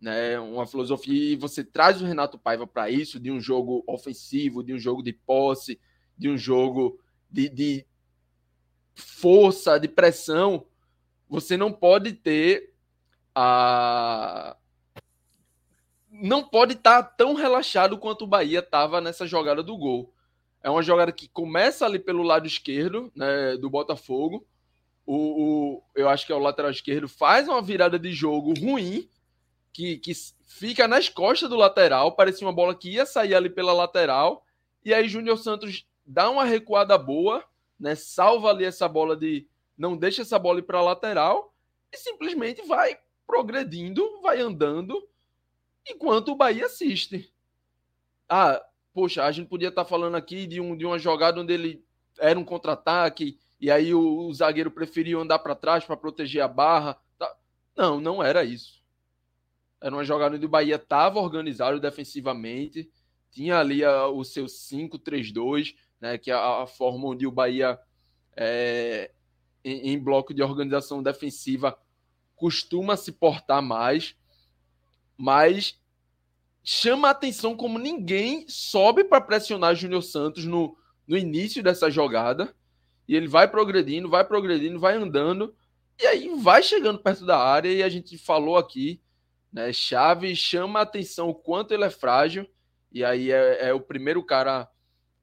né? 0.00 0.38
uma 0.40 0.66
filosofia, 0.66 1.32
e 1.32 1.36
você 1.36 1.62
traz 1.62 2.02
o 2.02 2.06
Renato 2.06 2.38
Paiva 2.38 2.66
para 2.66 2.90
isso, 2.90 3.20
de 3.20 3.30
um 3.30 3.40
jogo 3.40 3.84
ofensivo, 3.86 4.64
de 4.64 4.74
um 4.74 4.78
jogo 4.78 5.02
de 5.02 5.12
posse, 5.12 5.78
de 6.16 6.28
um 6.28 6.36
jogo 6.36 6.98
de, 7.30 7.48
de 7.48 7.86
força, 8.94 9.78
de 9.78 9.88
pressão, 9.88 10.66
você 11.28 11.56
não 11.56 11.72
pode 11.72 12.12
ter 12.12 12.72
a, 13.34 14.56
não 16.08 16.44
pode 16.44 16.74
estar 16.74 17.02
tá 17.02 17.08
tão 17.08 17.34
relaxado 17.34 17.98
quanto 17.98 18.22
o 18.22 18.26
Bahia 18.26 18.60
estava 18.60 19.00
nessa 19.00 19.26
jogada 19.26 19.62
do 19.62 19.76
gol. 19.76 20.14
É 20.62 20.70
uma 20.70 20.82
jogada 20.82 21.12
que 21.12 21.28
começa 21.28 21.84
ali 21.84 21.98
pelo 21.98 22.22
lado 22.22 22.46
esquerdo 22.46 23.12
né, 23.14 23.56
do 23.56 23.68
Botafogo. 23.68 24.46
O, 25.06 25.16
o, 25.16 25.82
eu 25.94 26.08
acho 26.08 26.26
que 26.26 26.32
é 26.32 26.34
o 26.34 26.40
lateral 26.40 26.70
esquerdo, 26.70 27.08
faz 27.08 27.46
uma 27.46 27.60
virada 27.60 27.98
de 27.98 28.12
jogo 28.12 28.54
ruim, 28.58 29.08
que, 29.72 29.98
que 29.98 30.12
fica 30.46 30.86
nas 30.88 31.08
costas 31.08 31.50
do 31.50 31.56
lateral. 31.56 32.12
Parecia 32.12 32.46
uma 32.46 32.52
bola 32.52 32.74
que 32.74 32.90
ia 32.90 33.04
sair 33.04 33.34
ali 33.34 33.50
pela 33.50 33.72
lateral. 33.72 34.44
E 34.84 34.94
aí 34.94 35.08
Júnior 35.08 35.38
Santos 35.38 35.86
dá 36.06 36.30
uma 36.30 36.44
recuada 36.44 36.96
boa, 36.96 37.44
né, 37.78 37.94
salva 37.94 38.50
ali 38.50 38.64
essa 38.64 38.88
bola 38.88 39.16
de. 39.16 39.46
Não 39.76 39.96
deixa 39.96 40.22
essa 40.22 40.38
bola 40.38 40.60
ir 40.60 40.62
para 40.62 40.80
lateral 40.80 41.52
e 41.92 41.96
simplesmente 41.96 42.62
vai 42.62 42.96
progredindo, 43.26 44.20
vai 44.22 44.40
andando 44.40 45.08
enquanto 45.88 46.28
o 46.28 46.36
Bahia 46.36 46.66
assiste. 46.66 47.32
Ah, 48.28 48.64
poxa, 48.92 49.24
a 49.24 49.32
gente 49.32 49.48
podia 49.48 49.68
estar 49.68 49.82
tá 49.82 49.88
falando 49.88 50.16
aqui 50.16 50.46
de, 50.46 50.60
um, 50.60 50.76
de 50.76 50.86
uma 50.86 50.98
jogada 50.98 51.40
onde 51.40 51.52
ele 51.52 51.84
era 52.18 52.38
um 52.38 52.44
contra-ataque 52.44 53.38
e 53.64 53.70
aí 53.70 53.94
o, 53.94 54.26
o 54.26 54.34
zagueiro 54.34 54.70
preferiu 54.70 55.18
andar 55.18 55.38
para 55.38 55.54
trás 55.54 55.86
para 55.86 55.96
proteger 55.96 56.42
a 56.42 56.46
barra. 56.46 57.00
Tá. 57.18 57.34
Não, 57.74 57.98
não 57.98 58.22
era 58.22 58.44
isso. 58.44 58.84
Era 59.80 59.96
uma 59.96 60.04
jogada 60.04 60.36
onde 60.36 60.44
o 60.44 60.50
Bahia 60.50 60.76
estava 60.76 61.18
organizado 61.18 61.80
defensivamente, 61.80 62.92
tinha 63.30 63.58
ali 63.58 63.82
a, 63.82 64.06
o 64.06 64.22
seu 64.22 64.44
5-3-2, 64.44 65.74
né, 65.98 66.18
que 66.18 66.30
é 66.30 66.34
a, 66.34 66.64
a, 66.64 66.66
forma 66.66 67.06
onde 67.06 67.26
o 67.26 67.32
Bahia, 67.32 67.80
é, 68.36 69.10
em, 69.64 69.92
em 69.92 69.98
bloco 69.98 70.34
de 70.34 70.42
organização 70.42 71.02
defensiva, 71.02 71.74
costuma 72.36 72.98
se 72.98 73.12
portar 73.12 73.62
mais, 73.62 74.14
mas 75.16 75.80
chama 76.62 77.08
a 77.08 77.12
atenção 77.12 77.56
como 77.56 77.78
ninguém 77.78 78.44
sobe 78.46 79.04
para 79.04 79.22
pressionar 79.22 79.74
Júnior 79.74 80.02
Santos 80.02 80.44
no, 80.44 80.76
no 81.08 81.16
início 81.16 81.62
dessa 81.62 81.90
jogada. 81.90 82.54
E 83.06 83.14
ele 83.14 83.28
vai 83.28 83.48
progredindo, 83.48 84.08
vai 84.08 84.24
progredindo, 84.24 84.78
vai 84.78 84.96
andando. 84.96 85.54
E 86.00 86.06
aí 86.06 86.34
vai 86.40 86.62
chegando 86.62 86.98
perto 86.98 87.24
da 87.24 87.38
área. 87.38 87.72
E 87.72 87.82
a 87.82 87.88
gente 87.88 88.16
falou 88.18 88.56
aqui, 88.56 89.00
né? 89.52 89.72
Chave 89.72 90.34
chama 90.34 90.80
a 90.80 90.82
atenção 90.82 91.28
o 91.28 91.34
quanto 91.34 91.72
ele 91.72 91.84
é 91.84 91.90
frágil. 91.90 92.48
E 92.90 93.04
aí 93.04 93.30
é, 93.30 93.68
é 93.68 93.74
o 93.74 93.80
primeiro 93.80 94.22
cara 94.22 94.68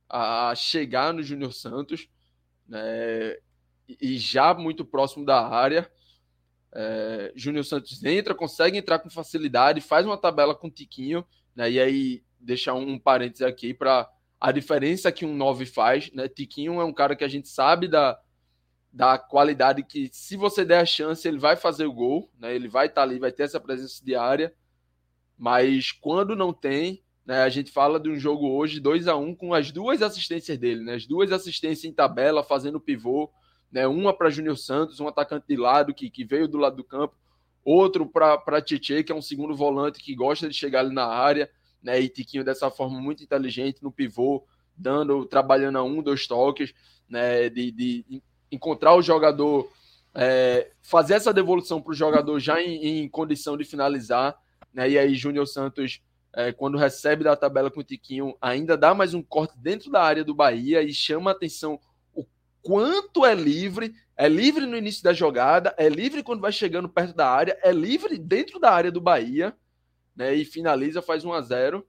a 0.09 0.53
chegar 0.55 1.13
no 1.13 1.23
Júnior 1.23 1.53
Santos. 1.53 2.07
Né? 2.67 3.37
E 3.87 4.17
já 4.17 4.53
muito 4.53 4.85
próximo 4.85 5.25
da 5.25 5.47
área. 5.47 5.91
É, 6.73 7.33
Júnior 7.35 7.65
Santos 7.65 8.01
entra, 8.03 8.33
consegue 8.33 8.77
entrar 8.77 8.99
com 8.99 9.09
facilidade, 9.09 9.81
faz 9.81 10.05
uma 10.05 10.17
tabela 10.17 10.55
com 10.55 10.69
Tiquinho, 10.69 11.25
né? 11.53 11.69
E 11.69 11.79
aí 11.79 12.23
deixar 12.39 12.73
um 12.73 12.97
parênteses 12.97 13.45
aqui 13.45 13.73
para 13.73 14.09
a 14.41 14.51
diferença 14.51 15.11
que 15.11 15.23
um 15.23 15.35
9 15.35 15.67
faz, 15.67 16.11
né? 16.13 16.27
Tiquinho 16.27 16.81
é 16.81 16.83
um 16.83 16.91
cara 16.91 17.15
que 17.15 17.23
a 17.23 17.27
gente 17.27 17.47
sabe 17.47 17.87
da, 17.87 18.19
da 18.91 19.15
qualidade 19.19 19.83
que, 19.83 20.09
se 20.11 20.35
você 20.35 20.65
der 20.65 20.79
a 20.79 20.85
chance, 20.85 21.27
ele 21.27 21.37
vai 21.37 21.55
fazer 21.55 21.85
o 21.85 21.93
gol, 21.93 22.31
né? 22.39 22.55
Ele 22.55 22.67
vai 22.67 22.87
estar 22.87 23.01
tá 23.01 23.07
ali, 23.07 23.19
vai 23.19 23.31
ter 23.31 23.43
essa 23.43 23.59
presença 23.59 24.03
diária, 24.03 24.51
mas 25.37 25.91
quando 25.91 26.35
não 26.35 26.51
tem, 26.51 27.03
né? 27.23 27.43
A 27.43 27.49
gente 27.49 27.71
fala 27.71 27.99
de 27.99 28.09
um 28.09 28.17
jogo 28.17 28.49
hoje 28.49 28.79
2 28.79 29.07
a 29.07 29.15
1 29.15 29.23
um, 29.23 29.35
com 29.35 29.53
as 29.53 29.71
duas 29.71 30.01
assistências 30.01 30.57
dele, 30.57 30.83
né? 30.83 30.95
As 30.95 31.05
duas 31.05 31.31
assistências 31.31 31.85
em 31.85 31.93
tabela, 31.93 32.43
fazendo 32.43 32.81
pivô, 32.81 33.31
né? 33.71 33.85
Uma 33.85 34.11
para 34.11 34.31
Júnior 34.31 34.57
Santos, 34.57 34.99
um 34.99 35.07
atacante 35.07 35.45
de 35.47 35.55
lado 35.55 35.93
que, 35.93 36.09
que 36.09 36.25
veio 36.25 36.47
do 36.47 36.57
lado 36.57 36.77
do 36.77 36.83
campo, 36.83 37.15
outro 37.63 38.07
para 38.07 38.59
Tietchan, 38.59 39.03
que 39.03 39.11
é 39.11 39.15
um 39.15 39.21
segundo 39.21 39.55
volante 39.55 40.01
que 40.01 40.15
gosta 40.15 40.49
de 40.49 40.55
chegar 40.55 40.79
ali 40.79 40.95
na 40.95 41.05
área, 41.05 41.47
né? 41.81 41.99
E 41.99 42.09
Tiquinho 42.09 42.43
dessa 42.43 42.69
forma 42.69 42.99
muito 42.99 43.23
inteligente 43.23 43.81
no 43.81 43.91
pivô, 43.91 44.45
dando, 44.75 45.25
trabalhando 45.25 45.77
a 45.77 45.83
um, 45.83 46.01
dois 46.01 46.27
toques, 46.27 46.73
né? 47.07 47.49
De, 47.49 47.71
de 47.71 48.23
encontrar 48.51 48.95
o 48.95 49.01
jogador, 49.01 49.71
é, 50.13 50.71
fazer 50.81 51.15
essa 51.15 51.33
devolução 51.33 51.81
para 51.81 51.91
o 51.91 51.95
jogador 51.95 52.39
já 52.39 52.61
em, 52.61 53.03
em, 53.03 53.09
condição 53.09 53.57
de 53.57 53.63
finalizar, 53.63 54.37
né? 54.73 54.89
E 54.89 54.97
aí 54.97 55.15
Júnior 55.15 55.47
Santos 55.47 56.01
é, 56.33 56.51
quando 56.51 56.77
recebe 56.77 57.23
da 57.23 57.35
tabela 57.35 57.69
com 57.69 57.81
o 57.81 57.83
Tiquinho, 57.83 58.35
ainda 58.41 58.77
dá 58.77 58.93
mais 58.93 59.13
um 59.13 59.21
corte 59.21 59.57
dentro 59.57 59.91
da 59.91 60.01
área 60.01 60.23
do 60.23 60.33
Bahia 60.33 60.81
e 60.81 60.93
chama 60.93 61.31
a 61.31 61.33
atenção 61.33 61.79
quanto 62.61 63.25
é 63.25 63.33
livre, 63.33 63.93
é 64.15 64.29
livre 64.29 64.65
no 64.65 64.77
início 64.77 65.03
da 65.03 65.13
jogada, 65.13 65.73
é 65.77 65.89
livre 65.89 66.23
quando 66.23 66.41
vai 66.41 66.51
chegando 66.51 66.87
perto 66.87 67.15
da 67.15 67.27
área, 67.27 67.57
é 67.63 67.71
livre 67.71 68.17
dentro 68.17 68.59
da 68.59 68.71
área 68.71 68.91
do 68.91 69.01
Bahia, 69.01 69.55
né? 70.21 70.35
E 70.35 70.45
finaliza, 70.45 71.01
faz 71.01 71.25
1 71.25 71.33
a 71.33 71.41
0 71.41 71.87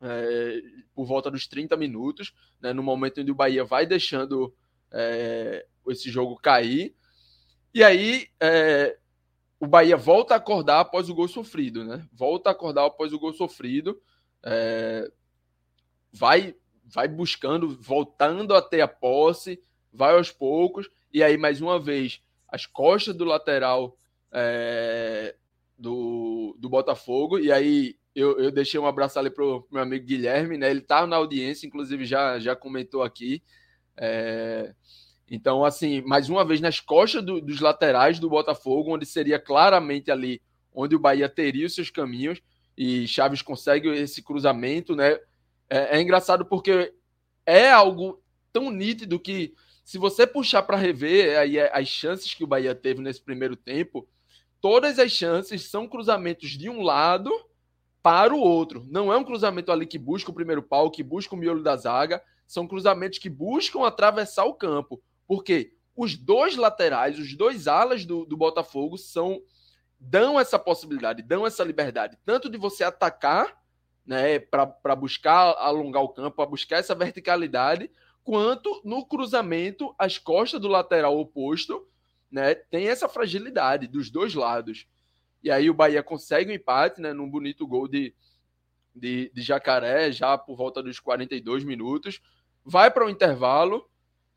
é, 0.00 0.62
por 0.94 1.04
volta 1.04 1.30
dos 1.30 1.46
30 1.46 1.76
minutos, 1.76 2.34
né? 2.58 2.72
No 2.72 2.82
momento 2.82 3.20
em 3.20 3.24
que 3.26 3.30
o 3.30 3.34
Bahia 3.34 3.64
vai 3.64 3.84
deixando 3.84 4.54
é, 4.90 5.66
esse 5.88 6.10
jogo 6.10 6.36
cair. 6.36 6.94
E 7.74 7.84
aí 7.84 8.28
é, 8.40 8.96
o 9.60 9.66
Bahia 9.66 9.94
volta 9.94 10.32
a 10.32 10.38
acordar 10.38 10.80
após 10.80 11.10
o 11.10 11.14
gol 11.14 11.28
sofrido, 11.28 11.84
né? 11.84 12.08
Volta 12.10 12.48
a 12.48 12.52
acordar 12.52 12.86
após 12.86 13.12
o 13.12 13.18
gol 13.18 13.34
sofrido. 13.34 14.00
É, 14.42 15.10
vai, 16.10 16.54
vai 16.82 17.06
buscando, 17.06 17.68
voltando 17.68 18.54
até 18.54 18.80
a 18.80 18.88
posse, 18.88 19.60
vai 19.92 20.14
aos 20.14 20.32
poucos, 20.32 20.88
e 21.12 21.22
aí, 21.22 21.36
mais 21.36 21.60
uma 21.60 21.78
vez, 21.78 22.22
as 22.48 22.64
costas 22.64 23.14
do 23.14 23.24
lateral 23.24 23.98
é, 24.32 25.36
do, 25.78 26.56
do 26.58 26.68
Botafogo, 26.68 27.38
e 27.38 27.52
aí 27.52 27.96
eu, 28.14 28.38
eu 28.38 28.50
deixei 28.50 28.80
um 28.80 28.86
abraço 28.86 29.18
ali 29.18 29.30
pro 29.30 29.66
meu 29.70 29.82
amigo 29.82 30.06
Guilherme, 30.06 30.56
né? 30.56 30.70
Ele 30.70 30.80
tá 30.80 31.06
na 31.06 31.16
audiência, 31.16 31.66
inclusive 31.66 32.04
já, 32.06 32.38
já 32.38 32.56
comentou 32.56 33.02
aqui. 33.02 33.42
É, 33.96 34.74
então, 35.30 35.64
assim, 35.64 36.00
mais 36.02 36.28
uma 36.28 36.44
vez 36.44 36.60
nas 36.60 36.80
costas 36.80 37.22
do, 37.22 37.40
dos 37.40 37.60
laterais 37.60 38.18
do 38.18 38.30
Botafogo, 38.30 38.94
onde 38.94 39.04
seria 39.04 39.38
claramente 39.38 40.10
ali 40.10 40.40
onde 40.72 40.94
o 40.94 40.98
Bahia 40.98 41.28
teria 41.28 41.66
os 41.66 41.74
seus 41.74 41.90
caminhos, 41.90 42.40
e 42.76 43.08
Chaves 43.08 43.40
consegue 43.42 43.88
esse 43.88 44.22
cruzamento, 44.22 44.94
né? 44.94 45.18
É, 45.68 45.98
é 45.98 46.00
engraçado 46.00 46.44
porque 46.44 46.92
é 47.44 47.70
algo 47.70 48.22
tão 48.52 48.70
nítido 48.70 49.18
que 49.18 49.54
se 49.84 49.98
você 49.98 50.26
puxar 50.26 50.62
para 50.62 50.76
rever 50.76 51.38
aí 51.38 51.58
é, 51.58 51.70
as 51.72 51.88
chances 51.88 52.34
que 52.34 52.44
o 52.44 52.46
Bahia 52.46 52.74
teve 52.74 53.00
nesse 53.00 53.22
primeiro 53.22 53.56
tempo, 53.56 54.06
todas 54.66 54.98
as 54.98 55.12
chances 55.12 55.70
são 55.70 55.86
cruzamentos 55.86 56.50
de 56.50 56.68
um 56.68 56.82
lado 56.82 57.30
para 58.02 58.34
o 58.34 58.40
outro. 58.40 58.84
Não 58.90 59.12
é 59.12 59.16
um 59.16 59.22
cruzamento 59.22 59.70
ali 59.70 59.86
que 59.86 59.96
busca 59.96 60.28
o 60.28 60.34
primeiro 60.34 60.60
pau, 60.60 60.90
que 60.90 61.04
busca 61.04 61.36
o 61.36 61.38
miolo 61.38 61.62
da 61.62 61.76
zaga, 61.76 62.20
são 62.48 62.66
cruzamentos 62.66 63.20
que 63.20 63.30
buscam 63.30 63.86
atravessar 63.86 64.44
o 64.44 64.54
campo. 64.54 65.00
Porque 65.24 65.72
os 65.94 66.16
dois 66.16 66.56
laterais, 66.56 67.16
os 67.16 67.32
dois 67.36 67.68
alas 67.68 68.04
do, 68.04 68.24
do 68.26 68.36
Botafogo 68.36 68.98
são 68.98 69.40
dão 70.00 70.38
essa 70.38 70.58
possibilidade, 70.58 71.22
dão 71.22 71.46
essa 71.46 71.62
liberdade, 71.62 72.18
tanto 72.24 72.50
de 72.50 72.58
você 72.58 72.82
atacar, 72.82 73.56
né, 74.04 74.40
para 74.40 74.96
buscar 74.96 75.54
alongar 75.58 76.02
o 76.02 76.08
campo, 76.08 76.38
para 76.38 76.50
buscar 76.50 76.78
essa 76.78 76.92
verticalidade, 76.92 77.88
quanto 78.24 78.82
no 78.84 79.06
cruzamento, 79.06 79.94
as 79.96 80.18
costas 80.18 80.60
do 80.60 80.66
lateral 80.66 81.16
oposto, 81.16 81.86
né, 82.30 82.54
tem 82.54 82.88
essa 82.88 83.08
fragilidade 83.08 83.86
dos 83.86 84.10
dois 84.10 84.34
lados. 84.34 84.86
E 85.42 85.50
aí 85.50 85.70
o 85.70 85.74
Bahia 85.74 86.02
consegue 86.02 86.50
o 86.50 86.52
um 86.52 86.56
empate, 86.56 87.00
né, 87.00 87.12
num 87.12 87.30
bonito 87.30 87.66
gol 87.66 87.86
de, 87.86 88.14
de, 88.94 89.30
de 89.34 89.42
Jacaré, 89.42 90.10
já 90.10 90.36
por 90.36 90.56
volta 90.56 90.82
dos 90.82 90.98
42 90.98 91.64
minutos, 91.64 92.20
vai 92.64 92.90
para 92.90 93.06
o 93.06 93.10
intervalo, 93.10 93.88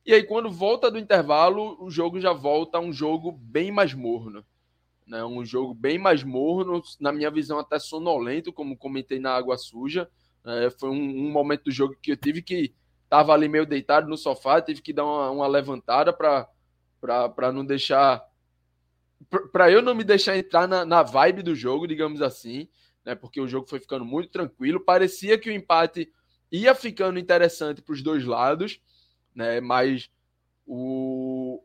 e 0.05 0.13
aí 0.13 0.23
quando 0.23 0.51
volta 0.51 0.89
do 0.89 0.99
intervalo, 0.99 1.77
o 1.83 1.89
jogo 1.89 2.19
já 2.19 2.31
volta 2.33 2.77
a 2.77 2.81
um 2.81 2.93
jogo 2.93 3.31
bem 3.31 3.71
mais 3.71 3.93
morno. 3.93 4.45
Né, 5.05 5.23
um 5.25 5.43
jogo 5.43 5.73
bem 5.73 5.97
mais 5.97 6.23
morno, 6.23 6.83
na 6.99 7.11
minha 7.11 7.31
visão 7.31 7.57
até 7.57 7.79
sonolento, 7.79 8.53
como 8.53 8.77
comentei 8.77 9.19
na 9.19 9.31
Água 9.31 9.57
Suja. 9.57 10.07
É, 10.45 10.69
foi 10.69 10.89
um, 10.89 11.27
um 11.27 11.31
momento 11.31 11.63
do 11.63 11.71
jogo 11.71 11.97
que 11.99 12.11
eu 12.11 12.17
tive 12.17 12.43
que 12.43 12.73
Tava 13.09 13.33
ali 13.33 13.49
meio 13.49 13.65
deitado 13.65 14.07
no 14.07 14.15
sofá, 14.15 14.61
tive 14.61 14.83
que 14.83 14.93
dar 14.93 15.03
uma, 15.03 15.31
uma 15.31 15.47
levantada 15.47 16.13
para 16.13 16.47
não 17.53 17.65
deixar. 17.65 18.23
para 19.51 19.71
eu 19.71 19.81
não 19.81 19.95
me 19.95 20.03
deixar 20.03 20.37
entrar 20.37 20.67
na, 20.67 20.85
na 20.85 21.03
vibe 21.03 21.43
do 21.43 21.55
jogo, 21.55 21.87
digamos 21.87 22.21
assim, 22.21 22.67
né? 23.05 23.15
Porque 23.15 23.39
o 23.39 23.47
jogo 23.47 23.67
foi 23.67 23.79
ficando 23.79 24.05
muito 24.05 24.29
tranquilo. 24.29 24.79
Parecia 24.79 25.37
que 25.37 25.49
o 25.49 25.53
empate 25.53 26.11
ia 26.51 26.73
ficando 26.73 27.19
interessante 27.19 27.81
para 27.81 27.93
os 27.93 28.01
dois 28.01 28.25
lados, 28.25 28.79
né? 29.33 29.61
Mas 29.61 30.09
o, 30.65 31.63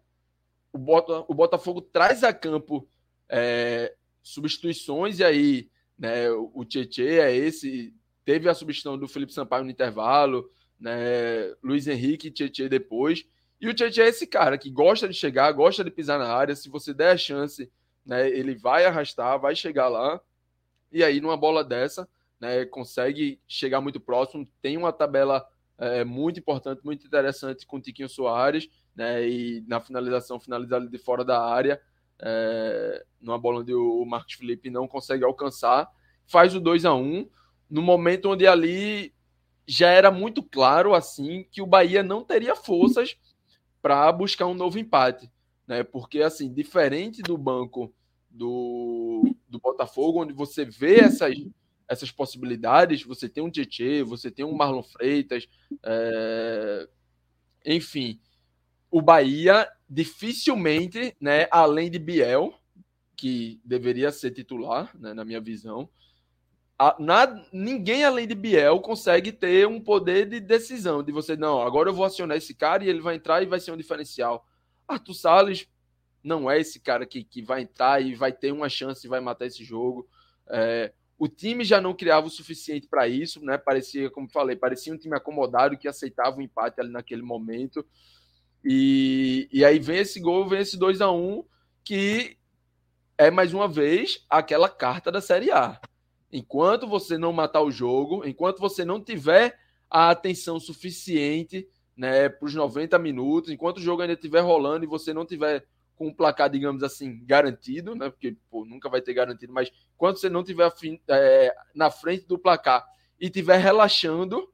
o, 0.72 0.78
Bota, 0.78 1.24
o 1.28 1.34
Botafogo 1.34 1.80
traz 1.80 2.24
a 2.24 2.32
campo 2.32 2.88
é, 3.28 3.94
substituições, 4.22 5.18
e 5.18 5.24
aí 5.24 5.70
né, 5.98 6.30
o 6.30 6.64
Tietchan 6.64 7.02
é 7.02 7.34
esse, 7.34 7.94
teve 8.24 8.48
a 8.48 8.54
substituição 8.54 8.98
do 8.98 9.06
Felipe 9.06 9.32
Sampaio 9.32 9.64
no 9.64 9.70
intervalo, 9.70 10.50
né? 10.78 11.54
Luiz 11.62 11.86
Henrique 11.86 12.28
e 12.28 12.30
Tietchan 12.30 12.68
depois. 12.68 13.26
E 13.60 13.68
o 13.68 13.74
Tietchan 13.74 14.02
é 14.02 14.08
esse 14.08 14.26
cara 14.26 14.58
que 14.58 14.70
gosta 14.70 15.08
de 15.08 15.14
chegar, 15.14 15.50
gosta 15.52 15.82
de 15.84 15.90
pisar 15.90 16.18
na 16.18 16.32
área. 16.32 16.54
Se 16.54 16.68
você 16.68 16.92
der 16.92 17.12
a 17.12 17.16
chance, 17.16 17.70
né, 18.04 18.28
ele 18.28 18.54
vai 18.54 18.84
arrastar, 18.84 19.38
vai 19.38 19.54
chegar 19.54 19.88
lá. 19.88 20.20
E 20.92 21.02
aí, 21.02 21.20
numa 21.20 21.36
bola 21.36 21.64
dessa, 21.64 22.08
né, 22.38 22.64
consegue 22.66 23.40
chegar 23.48 23.80
muito 23.80 23.98
próximo. 23.98 24.46
Tem 24.60 24.76
uma 24.76 24.92
tabela 24.92 25.46
é, 25.78 26.04
muito 26.04 26.38
importante, 26.38 26.84
muito 26.84 27.06
interessante 27.06 27.66
com 27.66 27.78
o 27.78 27.80
Tiquinho 27.80 28.08
Soares. 28.08 28.68
Né, 28.94 29.28
e 29.28 29.64
na 29.66 29.80
finalização, 29.80 30.38
finalizar 30.38 30.86
de 30.86 30.98
fora 30.98 31.24
da 31.24 31.42
área. 31.42 31.80
É, 32.20 33.04
numa 33.20 33.38
bola 33.38 33.60
onde 33.60 33.74
o 33.74 34.04
Marcos 34.04 34.34
Felipe 34.34 34.70
não 34.70 34.86
consegue 34.86 35.24
alcançar. 35.24 35.88
Faz 36.26 36.54
o 36.54 36.60
2 36.60 36.84
a 36.84 36.94
1 36.94 37.28
no 37.68 37.82
momento 37.82 38.30
onde 38.30 38.46
ali 38.46 39.12
já 39.66 39.88
era 39.90 40.10
muito 40.10 40.42
claro 40.42 40.94
assim 40.94 41.46
que 41.50 41.62
o 41.62 41.66
Bahia 41.66 42.02
não 42.02 42.22
teria 42.22 42.54
forças 42.54 43.16
para 43.84 44.10
buscar 44.10 44.46
um 44.46 44.54
novo 44.54 44.78
empate, 44.78 45.30
né? 45.66 45.84
Porque 45.84 46.22
assim, 46.22 46.50
diferente 46.50 47.20
do 47.20 47.36
banco 47.36 47.92
do, 48.30 49.36
do 49.46 49.58
Botafogo, 49.58 50.22
onde 50.22 50.32
você 50.32 50.64
vê 50.64 51.00
essas, 51.00 51.36
essas 51.86 52.10
possibilidades, 52.10 53.02
você 53.02 53.28
tem 53.28 53.44
um 53.44 53.50
Tietê, 53.50 54.02
você 54.02 54.30
tem 54.30 54.42
um 54.42 54.56
Marlon 54.56 54.82
Freitas, 54.82 55.46
é... 55.82 56.88
enfim, 57.66 58.18
o 58.90 59.02
Bahia 59.02 59.68
dificilmente, 59.86 61.14
né, 61.20 61.46
além 61.50 61.90
de 61.90 61.98
Biel, 61.98 62.54
que 63.14 63.60
deveria 63.62 64.10
ser 64.10 64.30
titular, 64.30 64.98
né, 64.98 65.12
na 65.12 65.26
minha 65.26 65.42
visão, 65.42 65.90
na, 66.98 67.42
ninguém 67.52 68.04
além 68.04 68.26
de 68.26 68.34
Biel 68.34 68.80
consegue 68.80 69.30
ter 69.32 69.66
um 69.66 69.80
poder 69.80 70.28
de 70.28 70.40
decisão, 70.40 71.02
de 71.02 71.12
você, 71.12 71.36
não, 71.36 71.62
agora 71.62 71.88
eu 71.88 71.94
vou 71.94 72.04
acionar 72.04 72.36
esse 72.36 72.54
cara 72.54 72.84
e 72.84 72.88
ele 72.88 73.00
vai 73.00 73.14
entrar 73.14 73.42
e 73.42 73.46
vai 73.46 73.60
ser 73.60 73.72
um 73.72 73.76
diferencial. 73.76 74.46
Arthur 74.86 75.14
Salles 75.14 75.68
não 76.22 76.50
é 76.50 76.58
esse 76.58 76.80
cara 76.80 77.06
que, 77.06 77.22
que 77.22 77.42
vai 77.42 77.62
entrar 77.62 78.02
e 78.02 78.14
vai 78.14 78.32
ter 78.32 78.52
uma 78.52 78.68
chance 78.68 79.06
e 79.06 79.10
vai 79.10 79.20
matar 79.20 79.46
esse 79.46 79.62
jogo. 79.62 80.08
É, 80.48 80.92
o 81.18 81.28
time 81.28 81.64
já 81.64 81.80
não 81.80 81.94
criava 81.94 82.26
o 82.26 82.30
suficiente 82.30 82.88
para 82.88 83.06
isso, 83.06 83.44
né? 83.44 83.56
Parecia, 83.56 84.10
como 84.10 84.28
falei, 84.28 84.56
parecia 84.56 84.92
um 84.92 84.98
time 84.98 85.16
acomodado 85.16 85.76
que 85.78 85.86
aceitava 85.86 86.38
o 86.38 86.42
empate 86.42 86.80
ali 86.80 86.90
naquele 86.90 87.22
momento. 87.22 87.86
E, 88.64 89.48
e 89.52 89.64
aí 89.64 89.78
vem 89.78 89.98
esse 89.98 90.18
gol, 90.18 90.48
vem 90.48 90.60
esse 90.60 90.76
2 90.76 91.00
a 91.00 91.10
1 91.12 91.44
que 91.84 92.38
é 93.18 93.30
mais 93.30 93.52
uma 93.52 93.68
vez 93.68 94.24
aquela 94.28 94.68
carta 94.68 95.12
da 95.12 95.20
Série 95.20 95.50
A. 95.50 95.78
Enquanto 96.36 96.88
você 96.88 97.16
não 97.16 97.32
matar 97.32 97.62
o 97.62 97.70
jogo, 97.70 98.26
enquanto 98.26 98.58
você 98.58 98.84
não 98.84 99.00
tiver 99.00 99.56
a 99.88 100.10
atenção 100.10 100.58
suficiente 100.58 101.68
né, 101.96 102.28
para 102.28 102.44
os 102.44 102.52
90 102.52 102.98
minutos, 102.98 103.52
enquanto 103.52 103.76
o 103.76 103.80
jogo 103.80 104.02
ainda 104.02 104.14
estiver 104.14 104.40
rolando 104.40 104.84
e 104.84 104.88
você 104.88 105.14
não 105.14 105.24
tiver 105.24 105.64
com 105.94 106.08
o 106.08 106.14
placar, 106.14 106.50
digamos 106.50 106.82
assim, 106.82 107.24
garantido, 107.24 107.94
né, 107.94 108.10
porque 108.10 108.36
pô, 108.50 108.64
nunca 108.64 108.88
vai 108.88 109.00
ter 109.00 109.14
garantido, 109.14 109.52
mas 109.52 109.70
enquanto 109.94 110.18
você 110.18 110.28
não 110.28 110.42
tiver 110.42 110.72
é, 111.08 111.54
na 111.72 111.88
frente 111.88 112.26
do 112.26 112.36
placar 112.36 112.84
e 113.20 113.30
tiver 113.30 113.58
relaxando, 113.58 114.52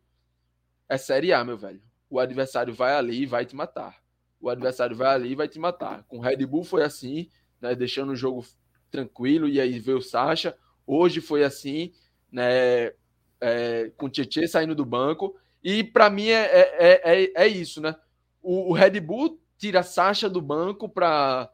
é 0.87 0.99
Série 0.99 1.33
A, 1.33 1.43
meu 1.43 1.57
velho. 1.57 1.81
O 2.11 2.21
adversário 2.21 2.75
vai 2.75 2.93
ali 2.93 3.23
e 3.23 3.27
vai 3.27 3.47
te 3.47 3.57
matar. 3.57 3.97
O 4.39 4.51
adversário 4.51 4.95
vai 4.95 5.15
ali 5.15 5.33
e 5.33 5.35
vai 5.35 5.49
te 5.49 5.59
matar. 5.59 6.05
Com 6.05 6.19
o 6.19 6.21
Red 6.21 6.45
Bull 6.45 6.63
foi 6.63 6.83
assim, 6.83 7.31
né, 7.59 7.75
deixando 7.75 8.13
o 8.13 8.17
jogo 8.17 8.45
tranquilo, 8.91 9.49
e 9.49 9.59
aí 9.59 9.79
veio 9.79 9.97
o 9.97 10.03
Sacha. 10.03 10.55
Hoje 10.93 11.21
foi 11.21 11.45
assim, 11.45 11.93
né, 12.33 12.93
é, 13.41 13.93
com 13.97 14.07
o 14.07 14.11
Tietchan 14.11 14.49
saindo 14.49 14.75
do 14.75 14.85
banco. 14.85 15.37
E 15.63 15.85
para 15.85 16.11
mim 16.11 16.27
é, 16.27 16.43
é, 16.43 17.01
é, 17.05 17.33
é, 17.45 17.47
isso, 17.47 17.81
né? 17.81 17.95
O, 18.43 18.71
o 18.71 18.73
Red 18.73 18.99
Bull 18.99 19.41
tira 19.57 19.85
Sacha 19.85 20.29
do 20.29 20.43
banco 20.43 20.89
para 20.89 21.49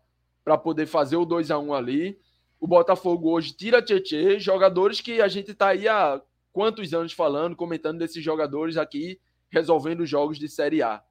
poder 0.64 0.86
fazer 0.86 1.16
o 1.16 1.26
2 1.26 1.50
a 1.50 1.58
1 1.58 1.74
ali. 1.74 2.18
O 2.58 2.66
Botafogo 2.66 3.30
hoje 3.30 3.52
tira 3.52 3.82
Tietchan, 3.82 4.38
jogadores 4.38 5.02
que 5.02 5.20
a 5.20 5.28
gente 5.28 5.50
está 5.50 5.68
aí 5.68 5.86
há 5.86 6.18
quantos 6.50 6.94
anos 6.94 7.12
falando, 7.12 7.54
comentando 7.54 7.98
desses 7.98 8.24
jogadores 8.24 8.78
aqui, 8.78 9.20
resolvendo 9.50 10.06
jogos 10.06 10.38
de 10.38 10.48
Série 10.48 10.82
A. 10.82 11.02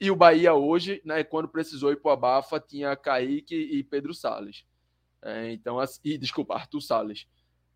E 0.00 0.12
o 0.12 0.16
Bahia 0.16 0.54
hoje, 0.54 1.02
né, 1.04 1.24
quando 1.24 1.48
precisou 1.48 1.90
ir 1.90 1.96
para 1.96 2.10
o 2.10 2.12
Abafa, 2.12 2.60
tinha 2.60 2.94
Kaique 2.94 3.56
e 3.56 3.82
Pedro 3.82 4.14
Salles. 4.14 4.64
É, 5.20 5.50
então, 5.50 5.76
e 6.04 6.16
desculpa, 6.16 6.54
Arthur 6.54 6.80
Salles. 6.80 7.26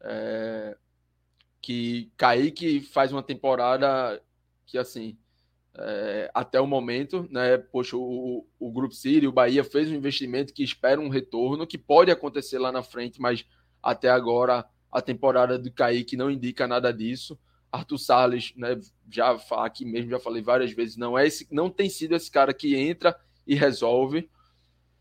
É, 0.03 0.77
que 1.61 2.11
Kaique 2.17 2.81
faz 2.81 3.13
uma 3.13 3.23
temporada 3.23 4.21
que, 4.67 4.77
assim, 4.77 5.17
é, 5.75 6.31
até 6.35 6.61
o 6.61 6.67
momento, 6.67 7.27
né, 7.31 7.57
poxa, 7.57 7.97
o, 7.97 8.47
o 8.59 8.71
Grupo 8.71 8.95
City, 8.95 9.27
o 9.27 9.33
Bahia 9.33 9.65
fez 9.65 9.89
um 9.89 9.95
investimento 9.95 10.53
que 10.53 10.63
espera 10.63 11.01
um 11.01 11.09
retorno, 11.09 11.67
que 11.67 11.79
pode 11.79 12.11
acontecer 12.11 12.59
lá 12.59 12.71
na 12.71 12.83
frente, 12.83 13.21
mas 13.21 13.47
até 13.83 14.11
agora 14.11 14.67
a 14.91 15.01
temporada 15.01 15.59
do 15.59 15.73
Kaique 15.73 16.17
não 16.17 16.31
indica 16.31 16.67
nada 16.67 16.93
disso. 16.93 17.39
Arthur 17.71 17.99
Salles, 17.99 18.53
né, 18.55 18.79
já 19.11 19.35
aqui 19.53 19.85
mesmo 19.85 20.11
já 20.11 20.19
falei 20.19 20.43
várias 20.43 20.73
vezes, 20.73 20.97
não 20.97 21.19
é 21.19 21.27
esse, 21.27 21.49
não 21.51 21.71
tem 21.71 21.89
sido 21.89 22.15
esse 22.15 22.31
cara 22.31 22.53
que 22.53 22.77
entra 22.77 23.19
e 23.47 23.55
resolve. 23.55 24.29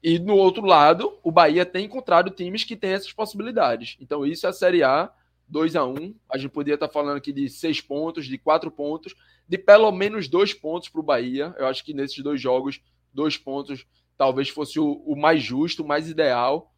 E 0.03 0.17
no 0.17 0.35
outro 0.35 0.65
lado, 0.65 1.19
o 1.23 1.31
Bahia 1.31 1.65
tem 1.65 1.85
encontrado 1.85 2.31
times 2.31 2.63
que 2.63 2.75
têm 2.75 2.91
essas 2.91 3.13
possibilidades. 3.13 3.97
Então 3.99 4.25
isso 4.25 4.47
é 4.47 4.49
a 4.49 4.53
Série 4.53 4.83
A, 4.83 5.11
2 5.47 5.75
a 5.75 5.85
1 5.85 6.15
A 6.29 6.37
gente 6.37 6.51
poderia 6.51 6.75
estar 6.75 6.87
falando 6.87 7.17
aqui 7.17 7.31
de 7.31 7.49
seis 7.49 7.81
pontos, 7.81 8.25
de 8.25 8.37
quatro 8.37 8.71
pontos, 8.71 9.13
de 9.47 9.57
pelo 9.57 9.91
menos 9.91 10.27
dois 10.27 10.53
pontos 10.53 10.89
para 10.89 11.01
o 11.01 11.03
Bahia. 11.03 11.53
Eu 11.57 11.67
acho 11.67 11.83
que 11.83 11.93
nesses 11.93 12.23
dois 12.23 12.41
jogos, 12.41 12.81
dois 13.13 13.37
pontos 13.37 13.85
talvez 14.17 14.49
fosse 14.49 14.79
o, 14.79 15.03
o 15.05 15.15
mais 15.15 15.43
justo, 15.43 15.83
o 15.83 15.87
mais 15.87 16.09
ideal. 16.09 16.73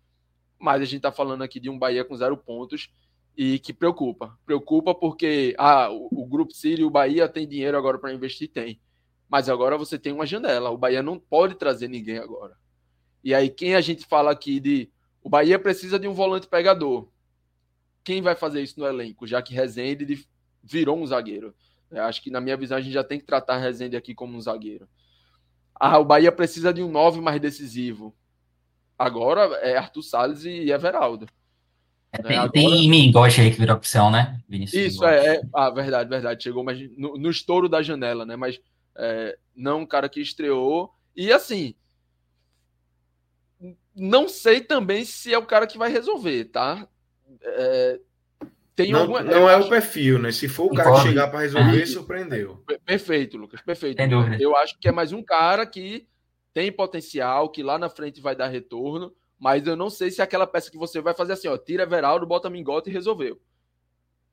Mas 0.59 0.81
a 0.81 0.85
gente 0.85 0.97
está 0.97 1.11
falando 1.11 1.43
aqui 1.43 1.59
de 1.59 1.69
um 1.69 1.77
Bahia 1.77 2.03
com 2.03 2.15
zero 2.15 2.35
pontos 2.35 2.89
e 3.37 3.59
que 3.59 3.71
preocupa. 3.71 4.37
Preocupa 4.45 4.93
porque 4.93 5.55
ah, 5.57 5.89
o, 5.91 6.23
o 6.23 6.25
Grupo 6.25 6.53
City, 6.53 6.83
o 6.83 6.89
Bahia 6.89 7.29
tem 7.29 7.47
dinheiro 7.47 7.77
agora 7.77 7.97
para 7.97 8.13
investir? 8.13 8.49
Tem. 8.49 8.81
Mas 9.29 9.49
agora 9.49 9.77
você 9.77 9.97
tem 9.97 10.11
uma 10.11 10.25
janela. 10.25 10.71
O 10.71 10.77
Bahia 10.77 11.01
não 11.01 11.19
pode 11.19 11.55
trazer 11.55 11.87
ninguém 11.87 12.17
agora. 12.17 12.57
E 13.23 13.33
aí, 13.33 13.49
quem 13.49 13.75
a 13.75 13.81
gente 13.81 14.05
fala 14.05 14.31
aqui 14.31 14.59
de. 14.59 14.89
O 15.21 15.29
Bahia 15.29 15.57
precisa 15.57 15.97
de 15.97 16.07
um 16.07 16.13
volante 16.13 16.47
pegador. 16.47 17.07
Quem 18.03 18.21
vai 18.21 18.35
fazer 18.35 18.61
isso 18.61 18.79
no 18.79 18.85
elenco? 18.85 19.25
Já 19.25 19.41
que 19.41 19.53
Rezende 19.53 20.27
virou 20.61 20.97
um 20.97 21.07
zagueiro. 21.07 21.55
Eu 21.89 22.03
acho 22.03 22.21
que, 22.21 22.29
na 22.29 22.41
minha 22.41 22.57
visão, 22.57 22.77
a 22.77 22.81
gente 22.81 22.93
já 22.93 23.03
tem 23.03 23.19
que 23.19 23.25
tratar 23.25 23.57
Rezende 23.57 23.95
aqui 23.95 24.13
como 24.13 24.35
um 24.35 24.41
zagueiro. 24.41 24.87
Ah, 25.75 25.97
o 25.99 26.05
Bahia 26.05 26.31
precisa 26.31 26.73
de 26.73 26.83
um 26.83 26.91
nove 26.91 27.21
mais 27.21 27.39
decisivo. 27.39 28.15
Agora 28.97 29.41
é 29.57 29.77
Arthur 29.77 30.01
Salles 30.01 30.43
e 30.45 30.71
Everaldo. 30.71 31.27
É, 32.11 32.21
tem, 32.21 32.37
Agora... 32.37 32.51
tem 32.51 32.89
Mingote 32.89 33.41
aí 33.41 33.51
que 33.51 33.59
virou 33.59 33.75
opção, 33.75 34.11
né? 34.11 34.39
Vinícius 34.47 34.93
Isso, 34.93 35.05
é, 35.05 35.37
é, 35.37 35.41
Ah, 35.53 35.69
verdade, 35.69 36.09
verdade. 36.09 36.43
Chegou 36.43 36.63
mas 36.63 36.79
no, 36.95 37.17
no 37.17 37.29
estouro 37.29 37.67
da 37.67 37.81
janela, 37.81 38.25
né? 38.25 38.35
Mas 38.35 38.59
é, 38.95 39.37
não 39.55 39.81
um 39.81 39.85
cara 39.85 40.07
que 40.07 40.21
estreou. 40.21 40.93
E 41.15 41.31
assim, 41.31 41.73
não 43.95 44.27
sei 44.27 44.61
também 44.61 45.05
se 45.05 45.33
é 45.33 45.37
o 45.37 45.45
cara 45.45 45.67
que 45.67 45.77
vai 45.77 45.91
resolver, 45.91 46.45
tá? 46.45 46.87
É, 47.41 47.99
tem 48.75 48.91
não, 48.91 49.01
alguma, 49.01 49.21
não 49.21 49.49
é 49.49 49.55
acho... 49.55 49.67
o 49.67 49.69
perfil, 49.69 50.19
né? 50.19 50.31
Se 50.31 50.47
for 50.47 50.65
o 50.65 50.75
cara 50.75 50.93
que 50.93 51.07
chegar 51.07 51.27
para 51.27 51.41
resolver, 51.41 51.81
é. 51.81 51.85
surpreendeu. 51.85 52.63
Perfeito, 52.85 53.37
Lucas, 53.37 53.61
perfeito. 53.61 54.01
Eu 54.39 54.55
acho 54.57 54.77
que 54.79 54.87
é 54.87 54.91
mais 54.91 55.11
um 55.11 55.21
cara 55.21 55.65
que 55.65 56.07
tem 56.53 56.71
potencial, 56.71 57.49
que 57.49 57.63
lá 57.63 57.77
na 57.77 57.89
frente 57.89 58.21
vai 58.21 58.35
dar 58.35 58.47
retorno 58.47 59.13
mas 59.43 59.67
eu 59.67 59.75
não 59.75 59.89
sei 59.89 60.09
se 60.09 60.21
é 60.21 60.23
aquela 60.23 60.47
peça 60.47 60.71
que 60.71 60.77
você 60.77 61.01
vai 61.01 61.13
fazer 61.13 61.33
assim, 61.33 61.49
ó, 61.49 61.57
tira 61.57 61.83
Everaldo, 61.83 62.25
bota 62.25 62.49
Mingote 62.49 62.89
e 62.89 62.93
resolveu. 62.93 63.41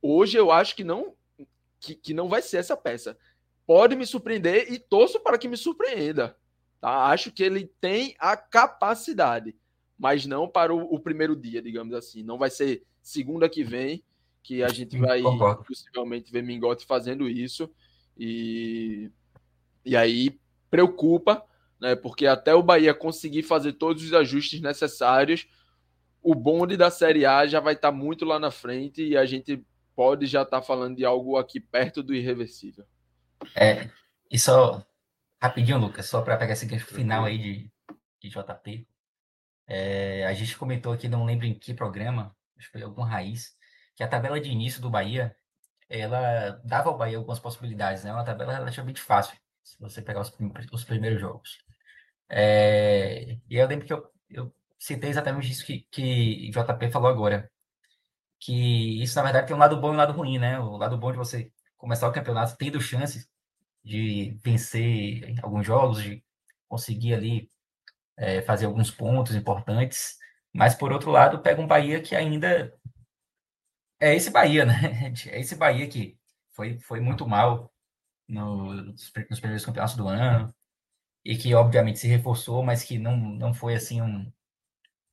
Hoje 0.00 0.38
eu 0.38 0.52
acho 0.52 0.76
que 0.76 0.84
não 0.84 1.16
que, 1.80 1.96
que 1.96 2.14
não 2.14 2.28
vai 2.28 2.40
ser 2.40 2.58
essa 2.58 2.76
peça. 2.76 3.18
Pode 3.66 3.96
me 3.96 4.06
surpreender 4.06 4.72
e 4.72 4.78
torço 4.78 5.18
para 5.18 5.36
que 5.36 5.48
me 5.48 5.56
surpreenda. 5.56 6.36
Tá? 6.80 7.06
Acho 7.06 7.30
que 7.30 7.42
ele 7.42 7.70
tem 7.80 8.14
a 8.18 8.36
capacidade, 8.36 9.54
mas 9.98 10.24
não 10.24 10.48
para 10.48 10.74
o, 10.74 10.94
o 10.94 10.98
primeiro 10.98 11.36
dia, 11.36 11.60
digamos 11.60 11.94
assim. 11.94 12.22
Não 12.22 12.38
vai 12.38 12.50
ser 12.50 12.84
segunda 13.02 13.48
que 13.48 13.62
vem 13.62 14.02
que 14.42 14.62
a 14.62 14.68
gente 14.68 14.98
vai 14.98 15.20
Concordo. 15.20 15.64
possivelmente 15.64 16.32
ver 16.32 16.42
Mingote 16.42 16.86
fazendo 16.86 17.28
isso. 17.28 17.70
E, 18.16 19.10
e 19.84 19.96
aí 19.96 20.38
preocupa, 20.70 21.44
né? 21.78 21.94
Porque 21.94 22.26
até 22.26 22.54
o 22.54 22.62
Bahia 22.62 22.94
conseguir 22.94 23.42
fazer 23.42 23.74
todos 23.74 24.02
os 24.02 24.14
ajustes 24.14 24.60
necessários, 24.60 25.46
o 26.22 26.34
bonde 26.34 26.76
da 26.76 26.90
Série 26.90 27.26
A 27.26 27.46
já 27.46 27.60
vai 27.60 27.74
estar 27.74 27.92
muito 27.92 28.24
lá 28.24 28.38
na 28.38 28.50
frente 28.50 29.06
e 29.06 29.16
a 29.16 29.26
gente 29.26 29.62
pode 29.94 30.26
já 30.26 30.42
estar 30.42 30.62
falando 30.62 30.96
de 30.96 31.04
algo 31.04 31.36
aqui 31.36 31.60
perto 31.60 32.02
do 32.02 32.14
irreversível. 32.14 32.84
É, 33.54 33.90
e 34.30 34.38
só 34.38 34.84
rapidinho, 35.42 35.78
Lucas, 35.78 36.06
só 36.06 36.22
para 36.22 36.36
pegar 36.36 36.52
esse 36.52 36.66
gancho 36.66 36.86
final 36.86 37.24
aí 37.24 37.38
de, 37.38 37.72
de 38.20 38.28
JP. 38.28 38.86
É, 39.66 40.26
a 40.26 40.34
gente 40.34 40.56
comentou 40.56 40.92
aqui, 40.92 41.08
não 41.08 41.24
lembro 41.24 41.46
em 41.46 41.54
que 41.58 41.74
programa, 41.74 42.36
acho 42.58 42.66
que 42.66 42.72
foi 42.72 42.82
algum 42.82 43.02
raiz, 43.02 43.56
que 43.94 44.02
a 44.02 44.08
tabela 44.08 44.40
de 44.40 44.50
início 44.50 44.80
do 44.80 44.90
Bahia, 44.90 45.36
ela 45.88 46.60
dava 46.64 46.90
ao 46.90 46.98
Bahia 46.98 47.18
algumas 47.18 47.38
possibilidades, 47.38 48.04
né? 48.04 48.12
Uma 48.12 48.24
tabela 48.24 48.52
relativamente 48.52 49.00
fácil, 49.00 49.36
se 49.62 49.78
você 49.80 50.02
pegar 50.02 50.20
os, 50.20 50.32
os 50.72 50.84
primeiros 50.84 51.20
jogos. 51.20 51.58
É, 52.28 53.38
e 53.48 53.56
eu 53.56 53.66
lembro 53.66 53.86
que 53.86 53.92
eu, 53.92 54.10
eu 54.28 54.54
citei 54.78 55.10
exatamente 55.10 55.50
isso 55.50 55.64
que, 55.66 55.86
que 55.90 56.50
JP 56.50 56.90
falou 56.90 57.10
agora. 57.10 57.50
Que 58.38 59.02
isso, 59.02 59.16
na 59.16 59.22
verdade, 59.24 59.46
tem 59.48 59.56
um 59.56 59.58
lado 59.58 59.80
bom 59.80 59.90
e 59.92 59.94
um 59.94 59.96
lado 59.98 60.12
ruim, 60.12 60.38
né? 60.38 60.58
O 60.60 60.76
lado 60.76 60.96
bom 60.98 61.12
de 61.12 61.18
você 61.18 61.52
começar 61.76 62.08
o 62.08 62.12
campeonato 62.12 62.56
tendo 62.56 62.80
chances 62.80 63.28
de 63.84 64.38
vencer 64.42 65.34
alguns 65.42 65.66
jogos, 65.66 66.02
de 66.02 66.22
conseguir 66.68 67.14
ali 67.14 67.50
é, 68.16 68.42
fazer 68.42 68.66
alguns 68.66 68.90
pontos 68.90 69.34
importantes. 69.34 70.16
Mas, 70.52 70.74
por 70.74 70.92
outro 70.92 71.10
lado, 71.10 71.40
pega 71.40 71.60
um 71.60 71.66
Bahia 71.66 72.00
que 72.02 72.14
ainda 72.14 72.72
é 74.00 74.14
esse 74.14 74.30
Bahia, 74.30 74.64
né? 74.64 75.12
É 75.28 75.40
esse 75.40 75.56
Bahia 75.56 75.88
que 75.88 76.18
foi, 76.52 76.78
foi 76.80 77.00
muito 77.00 77.26
mal 77.26 77.72
no, 78.28 78.74
nos 78.74 79.10
primeiros 79.10 79.64
campeonatos 79.64 79.96
do 79.96 80.08
ano, 80.08 80.54
e 81.24 81.36
que 81.36 81.54
obviamente 81.54 81.98
se 81.98 82.08
reforçou, 82.08 82.62
mas 82.62 82.82
que 82.82 82.98
não, 82.98 83.16
não 83.16 83.54
foi 83.54 83.74
assim 83.74 84.00
um. 84.00 84.32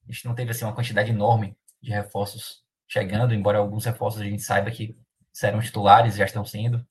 A 0.07 0.11
gente 0.11 0.25
não 0.25 0.35
teve 0.35 0.51
assim 0.51 0.65
uma 0.65 0.75
quantidade 0.75 1.11
enorme 1.11 1.57
de 1.81 1.91
reforços 1.91 2.63
chegando, 2.87 3.33
embora 3.33 3.57
alguns 3.57 3.85
reforços 3.85 4.21
a 4.21 4.25
gente 4.25 4.41
saiba 4.41 4.71
que 4.71 4.97
serão 5.33 5.59
titulares, 5.59 6.15
já 6.15 6.25
estão 6.25 6.45
sendo. 6.45 6.85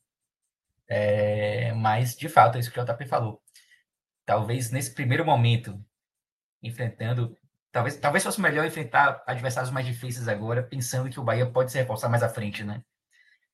É, 0.88 1.72
mas, 1.72 2.16
de 2.16 2.28
fato, 2.28 2.56
é 2.56 2.60
isso 2.60 2.70
que 2.70 2.80
o 2.80 2.84
JP 2.84 3.06
falou. 3.06 3.42
Talvez 4.24 4.70
nesse 4.70 4.94
primeiro 4.94 5.24
momento, 5.24 5.82
enfrentando. 6.62 7.36
Talvez, 7.72 7.96
talvez 7.96 8.24
fosse 8.24 8.40
melhor 8.40 8.66
enfrentar 8.66 9.22
adversários 9.26 9.70
mais 9.70 9.86
difíceis 9.86 10.28
agora, 10.28 10.62
pensando 10.62 11.10
que 11.10 11.20
o 11.20 11.24
Bahia 11.24 11.46
pode 11.46 11.70
se 11.70 11.78
reforçar 11.78 12.08
mais 12.08 12.22
à 12.22 12.28
frente, 12.28 12.64
né? 12.64 12.82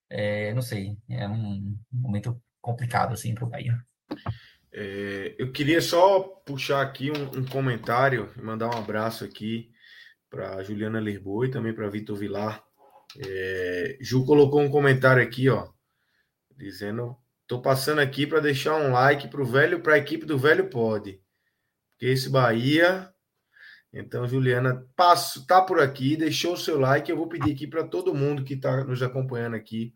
É, 0.08 0.52
não 0.54 0.62
sei. 0.62 0.96
É 1.08 1.26
um 1.26 1.76
momento 1.90 2.40
complicado, 2.60 3.14
assim, 3.14 3.34
para 3.34 3.44
o 3.44 3.48
Bahia. 3.48 3.78
É, 4.72 5.34
eu 5.38 5.52
queria 5.52 5.80
só 5.80 6.20
puxar 6.20 6.80
aqui 6.80 7.10
um, 7.10 7.40
um 7.40 7.46
comentário 7.46 8.32
mandar 8.36 8.68
um 8.68 8.78
abraço 8.78 9.22
aqui 9.24 9.70
para 10.30 10.62
Juliana 10.62 10.98
Lisboa 10.98 11.46
e 11.46 11.50
também 11.50 11.74
para 11.74 11.90
Vitor 11.90 12.16
Vilar. 12.16 12.64
É, 13.18 13.98
Ju 14.00 14.24
colocou 14.24 14.62
um 14.62 14.70
comentário 14.70 15.22
aqui, 15.22 15.50
ó, 15.50 15.68
dizendo: 16.56 17.16
tô 17.46 17.60
passando 17.60 18.00
aqui 18.00 18.26
para 18.26 18.40
deixar 18.40 18.76
um 18.76 18.92
like 18.92 19.28
para 19.28 19.42
o 19.42 19.44
velho, 19.44 19.80
para 19.80 19.94
a 19.94 19.98
equipe 19.98 20.24
do 20.26 20.38
velho 20.38 20.68
pode, 20.70 21.20
porque 21.90 22.06
esse 22.06 22.28
Bahia. 22.28 23.08
Então, 23.94 24.26
Juliana, 24.26 24.86
passo, 24.96 25.46
tá 25.46 25.60
por 25.60 25.78
aqui, 25.78 26.16
deixou 26.16 26.54
o 26.54 26.56
seu 26.56 26.80
like. 26.80 27.10
Eu 27.10 27.16
vou 27.16 27.28
pedir 27.28 27.52
aqui 27.52 27.66
para 27.66 27.84
todo 27.84 28.14
mundo 28.14 28.42
que 28.42 28.54
está 28.54 28.82
nos 28.84 29.02
acompanhando 29.02 29.54
aqui. 29.54 29.94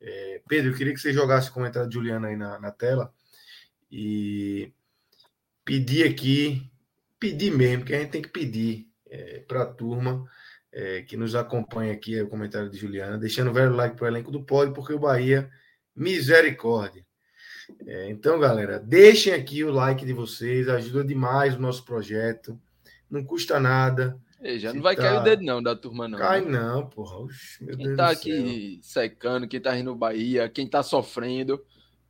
É, 0.00 0.40
Pedro, 0.48 0.70
eu 0.70 0.76
queria 0.76 0.94
que 0.94 1.00
você 1.00 1.12
jogasse 1.12 1.50
o 1.50 1.52
comentário 1.52 1.88
de 1.88 1.94
Juliana 1.94 2.28
aí 2.28 2.36
na, 2.36 2.58
na 2.58 2.70
tela 2.70 3.12
e 3.90 4.72
pedir 5.64 6.06
aqui, 6.08 6.70
pedir 7.18 7.50
mesmo, 7.50 7.84
que 7.84 7.94
a 7.94 7.98
gente 7.98 8.10
tem 8.10 8.22
que 8.22 8.30
pedir 8.30 8.88
é, 9.08 9.40
para 9.40 9.62
a 9.62 9.66
turma 9.66 10.24
é, 10.72 11.02
que 11.02 11.16
nos 11.16 11.34
acompanha 11.34 11.92
aqui, 11.92 12.18
é 12.18 12.22
o 12.22 12.28
comentário 12.28 12.70
de 12.70 12.78
Juliana, 12.78 13.18
deixando 13.18 13.50
o 13.50 13.52
velho 13.52 13.74
like 13.74 13.96
para 13.96 14.04
o 14.04 14.08
elenco 14.08 14.30
do 14.30 14.44
Pode, 14.44 14.74
porque 14.74 14.92
o 14.92 14.98
Bahia, 14.98 15.50
misericórdia. 15.96 17.04
É, 17.86 18.10
então, 18.10 18.38
galera, 18.38 18.78
deixem 18.78 19.32
aqui 19.32 19.64
o 19.64 19.72
like 19.72 20.04
de 20.04 20.12
vocês, 20.12 20.68
ajuda 20.68 21.04
demais 21.04 21.56
o 21.56 21.60
nosso 21.60 21.84
projeto, 21.84 22.58
não 23.10 23.24
custa 23.24 23.58
nada. 23.58 24.16
Ei, 24.40 24.58
já 24.58 24.72
não 24.72 24.82
vai 24.82 24.94
tá... 24.94 25.02
cair 25.02 25.18
o 25.18 25.22
dedo 25.22 25.42
não 25.42 25.62
da 25.62 25.74
turma 25.74 26.06
não. 26.06 26.18
Cai 26.18 26.40
né? 26.42 26.58
não, 26.58 26.86
porra. 26.86 27.18
Oxe, 27.18 27.64
quem 27.64 27.76
Deus 27.76 27.96
tá 27.96 28.10
aqui 28.10 28.80
céu. 28.82 29.02
secando, 29.02 29.48
quem 29.48 29.60
tá 29.60 29.72
rindo 29.72 29.94
Bahia, 29.94 30.48
quem 30.48 30.68
tá 30.68 30.82
sofrendo, 30.82 31.64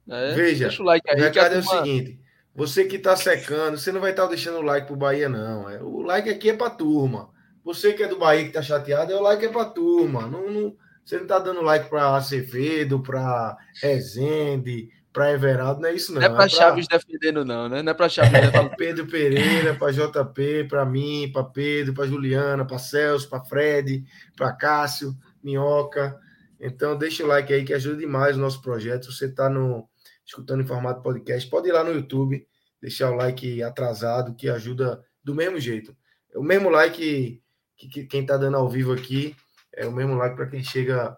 né? 0.06 0.34
Veja, 0.34 0.66
Deixa 0.66 0.82
o 0.82 0.86
like 0.86 1.08
aí, 1.08 1.20
o 1.20 1.24
recado 1.24 1.54
é 1.54 1.58
o 1.58 1.62
seguinte, 1.62 2.20
você 2.54 2.84
que 2.84 2.98
tá 2.98 3.14
secando, 3.16 3.78
você 3.78 3.92
não 3.92 4.00
vai 4.00 4.10
estar 4.10 4.24
tá 4.24 4.30
deixando 4.30 4.58
o 4.58 4.62
like 4.62 4.86
pro 4.86 4.96
Bahia 4.96 5.28
não. 5.28 5.70
É, 5.70 5.82
o 5.82 6.02
like 6.02 6.28
aqui 6.28 6.50
é 6.50 6.56
pra 6.56 6.70
turma. 6.70 7.30
Você 7.64 7.92
que 7.92 8.02
é 8.02 8.08
do 8.08 8.18
Bahia 8.18 8.44
que 8.44 8.52
tá 8.52 8.62
chateado, 8.62 9.12
é 9.12 9.16
o 9.16 9.22
like 9.22 9.44
é 9.44 9.48
pra 9.48 9.64
turma. 9.64 10.26
Não, 10.26 10.50
não, 10.50 10.76
você 11.06 11.20
não 11.20 11.26
tá 11.26 11.38
dando 11.38 11.62
like 11.62 11.88
pra 11.88 12.16
Acevedo, 12.16 13.00
pra 13.00 13.56
Rezende, 13.80 14.88
pra 15.12 15.30
Everaldo, 15.30 15.80
não 15.80 15.88
é 15.88 15.94
isso 15.94 16.12
não. 16.12 16.20
Não 16.20 16.26
é 16.26 16.30
pra 16.30 16.46
é 16.46 16.48
Chaves 16.48 16.88
pra... 16.88 16.98
defendendo 16.98 17.44
não, 17.44 17.68
né? 17.68 17.80
Não 17.80 17.92
é 17.92 17.94
pra 17.94 18.08
Chaves 18.08 18.32
defendendo. 18.32 18.68
pra 18.68 18.68
Pedro 18.76 19.06
Pereira, 19.06 19.74
pra 19.76 19.92
JP, 19.92 20.64
pra 20.68 20.84
mim, 20.84 21.30
pra 21.32 21.44
Pedro, 21.44 21.94
pra 21.94 22.08
Juliana, 22.08 22.66
pra 22.66 22.78
Celso, 22.78 23.30
pra 23.30 23.44
Fred, 23.44 24.04
pra 24.36 24.52
Cássio, 24.52 25.16
Minhoca. 25.40 26.18
Então 26.58 26.98
deixa 26.98 27.22
o 27.22 27.28
like 27.28 27.54
aí 27.54 27.64
que 27.64 27.72
ajuda 27.72 27.98
demais 27.98 28.36
o 28.36 28.40
nosso 28.40 28.60
projeto. 28.60 29.12
Você 29.12 29.28
tá 29.28 29.48
no 29.48 29.88
escutando 30.24 30.62
em 30.64 30.66
formato 30.66 31.02
podcast, 31.02 31.48
pode 31.48 31.68
ir 31.68 31.72
lá 31.72 31.84
no 31.84 31.92
YouTube, 31.92 32.44
deixar 32.82 33.12
o 33.12 33.14
like 33.14 33.62
atrasado 33.62 34.34
que 34.34 34.48
ajuda 34.48 35.00
do 35.22 35.36
mesmo 35.36 35.60
jeito. 35.60 35.96
É 36.34 36.38
o 36.38 36.42
mesmo 36.42 36.68
like 36.68 37.40
que, 37.76 37.88
que 37.88 38.06
quem 38.06 38.22
está 38.22 38.36
dando 38.36 38.56
ao 38.56 38.68
vivo 38.68 38.92
aqui 38.92 39.36
é 39.76 39.86
o 39.86 39.92
mesmo 39.92 40.14
like 40.14 40.34
para 40.34 40.48
quem 40.48 40.64
chega 40.64 41.16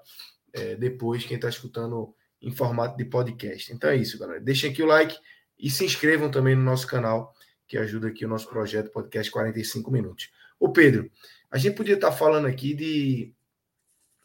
é, 0.52 0.74
depois, 0.74 1.24
quem 1.24 1.36
está 1.36 1.48
escutando 1.48 2.14
em 2.42 2.50
formato 2.50 2.96
de 2.96 3.04
podcast. 3.04 3.72
Então 3.72 3.88
é 3.88 3.96
isso, 3.96 4.18
galera. 4.18 4.40
Deixem 4.40 4.70
aqui 4.70 4.82
o 4.82 4.86
like 4.86 5.16
e 5.59 5.70
se 5.70 5.84
inscrevam 5.84 6.30
também 6.30 6.54
no 6.54 6.62
nosso 6.62 6.86
canal, 6.86 7.34
que 7.66 7.78
ajuda 7.78 8.09
aqui 8.09 8.24
o 8.24 8.28
nosso 8.28 8.48
projeto 8.48 8.90
Podcast 8.90 9.30
45 9.30 9.90
Minutos. 9.90 10.30
Ô 10.59 10.70
Pedro, 10.70 11.11
a 11.50 11.56
gente 11.56 11.76
podia 11.76 11.94
estar 11.94 12.11
tá 12.11 12.16
falando 12.16 12.46
aqui 12.46 12.74
de, 12.74 13.32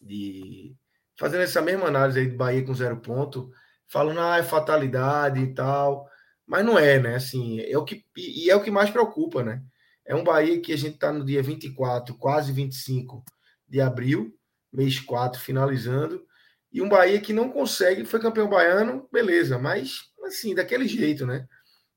de. 0.02 0.76
fazendo 1.18 1.42
essa 1.44 1.62
mesma 1.62 1.88
análise 1.88 2.20
aí 2.20 2.28
de 2.28 2.36
Bahia 2.36 2.66
com 2.66 2.74
zero 2.74 2.98
ponto, 2.98 3.52
falando, 3.88 4.20
ah, 4.20 4.38
é 4.38 4.44
fatalidade 4.44 5.40
e 5.40 5.54
tal. 5.54 6.10
Mas 6.46 6.66
não 6.66 6.78
é, 6.78 7.00
né? 7.00 7.16
Assim, 7.16 7.62
é 7.62 7.78
o 7.78 7.86
que, 7.86 8.06
e 8.18 8.50
é 8.50 8.56
o 8.56 8.62
que 8.62 8.72
mais 8.72 8.90
preocupa, 8.90 9.44
né? 9.44 9.62
É 10.06 10.14
um 10.16 10.24
Bahia 10.24 10.60
que 10.60 10.74
a 10.74 10.78
gente 10.78 10.96
está 10.96 11.12
no 11.12 11.24
dia 11.24 11.42
24, 11.42 12.16
quase 12.18 12.52
25 12.52 13.24
de 13.68 13.82
abril, 13.82 14.34
mês 14.72 15.00
4, 15.00 15.40
finalizando. 15.40 16.26
E 16.72 16.82
um 16.82 16.90
Bahia 16.90 17.22
que 17.22 17.34
não 17.34 17.50
consegue, 17.50 18.06
foi 18.06 18.20
campeão 18.20 18.50
baiano, 18.50 19.08
beleza, 19.12 19.60
mas 19.60 20.12
assim, 20.26 20.56
daquele 20.56 20.88
jeito, 20.88 21.26
né? 21.26 21.48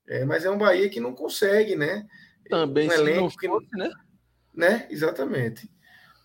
É, 0.07 0.23
mas 0.23 0.45
é 0.45 0.49
um 0.49 0.57
Bahia 0.57 0.89
que 0.89 0.99
não 0.99 1.13
consegue, 1.13 1.75
né? 1.75 2.05
Também 2.49 2.87
um 2.87 2.93
elenco 2.93 3.37
que 3.37 3.47
fosse, 3.47 3.75
né? 3.75 3.91
né? 4.53 4.87
Exatamente. 4.89 5.69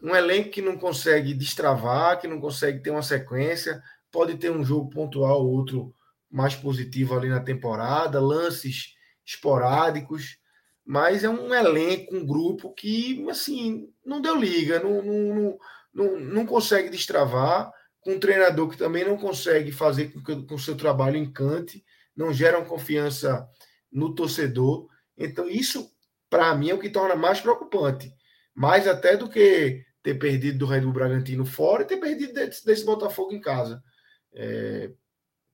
Um 0.03 0.15
elenco 0.15 0.51
que 0.51 0.63
não 0.63 0.77
consegue 0.77 1.35
destravar, 1.35 2.21
que 2.21 2.29
não 2.29 2.41
consegue 2.41 2.81
ter 2.81 2.91
uma 2.91 3.03
sequência, 3.03 3.83
pode 4.11 4.37
ter 4.37 4.51
um 4.51 4.65
jogo 4.65 4.91
pontual 4.91 5.45
ou 5.45 5.53
outro 5.53 5.95
mais 6.31 6.55
positivo 6.55 7.17
ali 7.17 7.29
na 7.29 7.41
temporada, 7.41 8.21
lances 8.21 8.95
esporádicos, 9.25 10.39
mas 10.85 11.25
é 11.25 11.29
um 11.29 11.55
elenco, 11.55 12.17
um 12.17 12.27
grupo 12.27 12.73
que, 12.73 13.25
assim, 13.31 13.89
não 14.05 14.21
deu 14.21 14.37
liga, 14.37 14.81
não, 14.81 15.03
não, 15.03 15.59
não, 15.95 16.21
não 16.21 16.47
consegue 16.47 16.91
destravar, 16.91 17.73
com 18.01 18.15
um 18.15 18.21
treinador 18.21 18.69
que 18.69 18.77
também 18.77 19.05
não 19.05 19.17
consegue 19.17 19.71
fazer 19.71 20.13
com 20.13 20.55
o 20.55 20.59
seu 20.59 20.77
trabalho 20.77 21.17
encante, 21.17 21.85
não 22.17 22.33
gera 22.33 22.59
uma 22.59 22.67
confiança 22.67 23.49
no 23.91 24.15
torcedor. 24.15 24.89
Então, 25.17 25.49
isso, 25.49 25.91
para 26.29 26.55
mim, 26.55 26.71
é 26.71 26.75
o 26.75 26.81
que 26.81 26.91
torna 26.91 27.15
mais 27.15 27.41
preocupante. 27.41 28.13
Mais 28.55 28.89
até 28.89 29.17
do 29.17 29.29
que 29.29 29.85
ter 30.03 30.15
perdido 30.15 30.59
do 30.59 30.67
Red 30.67 30.81
Bull 30.81 30.93
Bragantino 30.93 31.47
fora 31.47 31.83
e 31.83 31.87
ter 31.87 31.99
perdido 31.99 32.33
desse, 32.33 32.67
desse 32.67 32.85
Botafogo 32.85 33.33
em 33.33 33.41
casa. 33.41 33.81
É, 34.35 34.91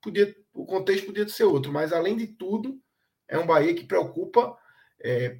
podia, 0.00 0.34
o 0.54 0.64
contexto 0.64 1.04
podia 1.04 1.28
ser 1.28 1.44
outro, 1.44 1.70
mas 1.70 1.92
além 1.92 2.16
de 2.16 2.28
tudo, 2.28 2.80
é 3.28 3.38
um 3.38 3.46
Bahia 3.46 3.74
que 3.74 3.84
preocupa 3.84 4.56
é, 5.00 5.38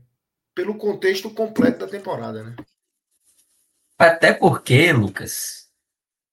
pelo 0.55 0.77
contexto 0.77 1.33
completo 1.33 1.79
da 1.79 1.89
temporada, 1.89 2.43
né? 2.43 2.57
Até 3.99 4.33
porque, 4.33 4.93
Lucas, 4.93 5.73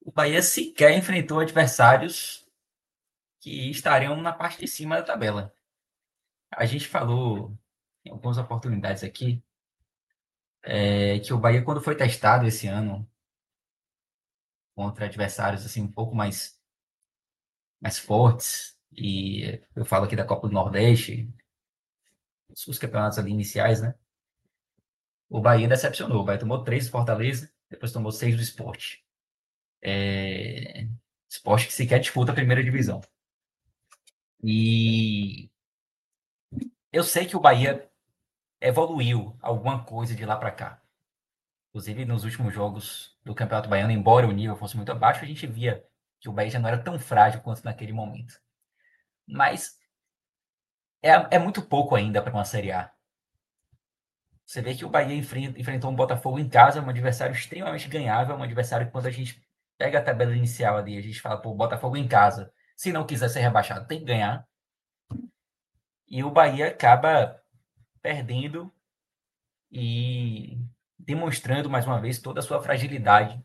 o 0.02 0.12
Bahia 0.12 0.42
sequer 0.42 0.98
enfrentou 0.98 1.40
adversários 1.40 2.46
que 3.40 3.70
estariam 3.70 4.22
na 4.22 4.34
parte 4.34 4.60
de 4.60 4.68
cima 4.68 4.98
da 4.98 5.04
tabela. 5.04 5.54
A 6.52 6.66
gente 6.66 6.88
falou 6.88 7.58
em 8.04 8.12
algumas 8.12 8.38
oportunidades 8.38 9.04
aqui 9.04 9.44
é, 10.64 11.20
que 11.20 11.34
o 11.34 11.40
Bahia, 11.40 11.64
quando 11.64 11.82
foi 11.82 11.96
testado 11.96 12.48
esse 12.48 12.68
ano 12.68 13.08
contra 14.76 15.06
adversários 15.06 15.66
assim 15.66 15.82
um 15.82 15.92
pouco 15.92 16.16
mais 16.16 16.60
mais 17.82 18.00
fortes, 18.00 18.76
e 18.92 19.62
eu 19.76 19.86
falo 19.86 20.06
aqui 20.06 20.16
da 20.16 20.26
Copa 20.26 20.48
do 20.48 20.54
Nordeste, 20.54 21.32
os 22.68 22.80
campeonatos 22.80 23.20
ali 23.20 23.32
iniciais, 23.32 23.82
né? 23.82 23.96
O 25.30 25.42
Bahia 25.42 25.68
decepcionou. 25.68 26.22
O 26.22 26.24
Bahia 26.24 26.40
tomou 26.40 26.64
três 26.64 26.86
do 26.86 26.92
Fortaleza, 26.92 27.52
depois 27.70 27.92
tomou 27.92 28.12
seis 28.12 28.36
do 28.36 28.42
esporte. 28.42 29.04
É... 29.82 30.88
Esporte 31.30 31.68
que 31.68 31.74
sequer 31.74 32.00
disputa 32.00 32.32
a 32.32 32.36
primeira 32.36 32.64
divisão. 32.64 33.02
E 34.44 35.50
eu 36.92 37.04
sei 37.04 37.26
que 37.26 37.36
o 37.36 37.40
Bahia 37.40 37.90
evoluiu 38.62 39.38
alguma 39.42 39.84
coisa 39.84 40.16
de 40.16 40.26
lá 40.26 40.38
para 40.38 40.52
cá. 40.52 40.82
Inclusive, 41.70 42.06
nos 42.06 42.24
últimos 42.24 42.54
jogos 42.54 43.18
do 43.24 43.36
Campeonato 43.36 43.68
Baiano, 43.68 43.92
embora 43.92 44.28
o 44.28 44.32
nível 44.32 44.56
fosse 44.56 44.78
muito 44.78 44.92
abaixo, 44.92 45.24
a 45.24 45.28
gente 45.28 45.46
via 45.46 45.86
que 46.22 46.30
o 46.30 46.32
Bahia 46.32 46.52
já 46.52 46.60
não 46.60 46.70
era 46.70 46.82
tão 46.82 46.98
frágil 46.98 47.42
quanto 47.42 47.66
naquele 47.66 47.92
momento. 47.92 48.40
Mas 49.28 49.78
é, 51.06 51.36
é 51.36 51.40
muito 51.40 51.62
pouco 51.62 51.96
ainda 51.96 52.22
para 52.22 52.34
uma 52.34 52.44
Série 52.44 52.72
A. 52.72 52.92
Você 54.44 54.62
vê 54.62 54.74
que 54.74 54.86
o 54.86 54.90
Bahia 54.90 55.16
enfrentou 55.16 55.92
um 55.92 55.96
Botafogo 55.96 56.40
em 56.40 56.50
casa, 56.50 56.82
um 56.82 56.90
adversário 56.90 57.34
extremamente 57.36 57.88
ganhável, 57.88 58.36
um 58.36 58.44
adversário 58.44 58.88
que 58.88 58.92
quando 58.92 59.06
a 59.08 59.12
gente 59.12 59.42
pega 59.78 60.00
a 60.00 60.04
tabela 60.04 60.36
inicial 60.36 60.78
ali, 60.78 60.98
a 60.98 61.02
gente 61.02 61.22
fala, 61.22 61.42
pô, 61.42 61.54
Botafogo 61.54 61.96
em 61.96 62.08
casa, 62.08 62.52
se 62.76 62.92
não 62.92 63.06
quiser 63.06 63.30
ser 63.30 63.40
rebaixado, 63.40 63.88
tem 63.88 64.00
que 64.00 64.06
ganhar. 64.06 64.48
E 66.08 66.24
o 66.24 66.32
Bahia 66.32 66.68
acaba 66.68 67.40
perdendo 68.02 68.72
e 69.72 70.58
demonstrando 70.98 71.70
mais 71.70 71.86
uma 71.86 72.00
vez 72.00 72.20
toda 72.20 72.40
a 72.40 72.44
sua 72.44 72.62
fragilidade 72.62 73.44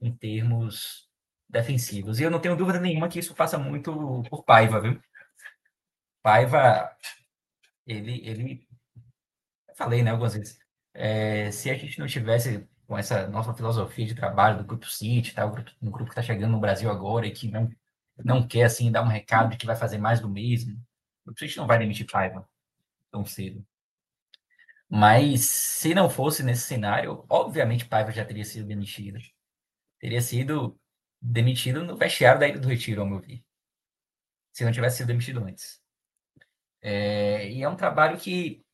em 0.00 0.14
termos 0.14 1.08
defensivos. 1.48 2.20
E 2.20 2.22
eu 2.22 2.30
não 2.30 2.40
tenho 2.40 2.56
dúvida 2.56 2.80
nenhuma 2.80 3.08
que 3.08 3.18
isso 3.18 3.34
passa 3.34 3.58
muito 3.58 4.22
por 4.30 4.44
Paiva, 4.44 4.80
viu? 4.80 5.00
Paiva, 6.26 6.90
ele, 7.86 8.20
ele, 8.26 8.68
falei, 9.76 10.02
né, 10.02 10.10
algumas 10.10 10.34
vezes, 10.34 10.58
é, 10.92 11.52
se 11.52 11.70
a 11.70 11.74
gente 11.74 12.00
não 12.00 12.08
tivesse 12.08 12.68
com 12.84 12.98
essa 12.98 13.28
nossa 13.28 13.54
filosofia 13.54 14.04
de 14.06 14.14
trabalho 14.16 14.58
do 14.58 14.64
Grupo 14.64 14.86
City, 14.90 15.32
tá? 15.32 15.46
um 15.46 15.88
grupo 15.88 16.06
que 16.06 16.10
está 16.10 16.22
chegando 16.22 16.50
no 16.50 16.58
Brasil 16.58 16.90
agora 16.90 17.28
e 17.28 17.30
que 17.30 17.48
não, 17.48 17.70
não 18.24 18.44
quer, 18.44 18.64
assim, 18.64 18.90
dar 18.90 19.02
um 19.02 19.06
recado 19.06 19.50
de 19.50 19.56
que 19.56 19.66
vai 19.66 19.76
fazer 19.76 19.98
mais 19.98 20.18
do 20.18 20.28
mesmo. 20.28 20.72
O 21.22 21.26
Grupo 21.26 21.38
City 21.38 21.56
não 21.58 21.66
vai 21.68 21.78
demitir 21.78 22.10
Paiva 22.10 22.48
tão 23.08 23.24
cedo. 23.24 23.64
Mas 24.88 25.42
se 25.42 25.94
não 25.94 26.10
fosse 26.10 26.42
nesse 26.42 26.62
cenário, 26.62 27.24
obviamente 27.28 27.86
Paiva 27.86 28.10
já 28.10 28.24
teria 28.24 28.44
sido 28.44 28.66
demitido. 28.66 29.20
Teria 30.00 30.20
sido 30.20 30.76
demitido 31.22 31.84
no 31.84 31.96
vestiário 31.96 32.40
da 32.40 32.48
Ilha 32.48 32.58
do 32.58 32.66
Retiro, 32.68 33.02
ao 33.02 33.06
meu 33.06 33.20
ver. 33.20 33.44
Se 34.52 34.64
não 34.64 34.72
tivesse 34.72 34.96
sido 34.96 35.06
demitido 35.06 35.44
antes. 35.44 35.85
É, 36.88 37.50
e 37.50 37.64
é 37.64 37.68
um 37.68 37.74
trabalho 37.74 38.16
que 38.16 38.64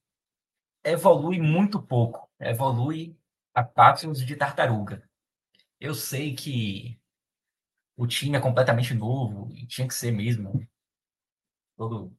evolui 0.84 1.40
muito 1.40 1.80
pouco. 1.80 2.30
Evolui 2.38 3.16
a 3.54 3.64
passos 3.64 4.22
de 4.24 4.36
tartaruga. 4.36 5.02
Eu 5.80 5.94
sei 5.94 6.34
que 6.34 7.00
o 7.96 8.06
time 8.06 8.36
é 8.36 8.40
completamente 8.40 8.92
novo 8.92 9.50
e 9.54 9.66
tinha 9.66 9.88
que 9.88 9.94
ser 9.94 10.12
mesmo. 10.12 10.68
Todo, 11.74 12.14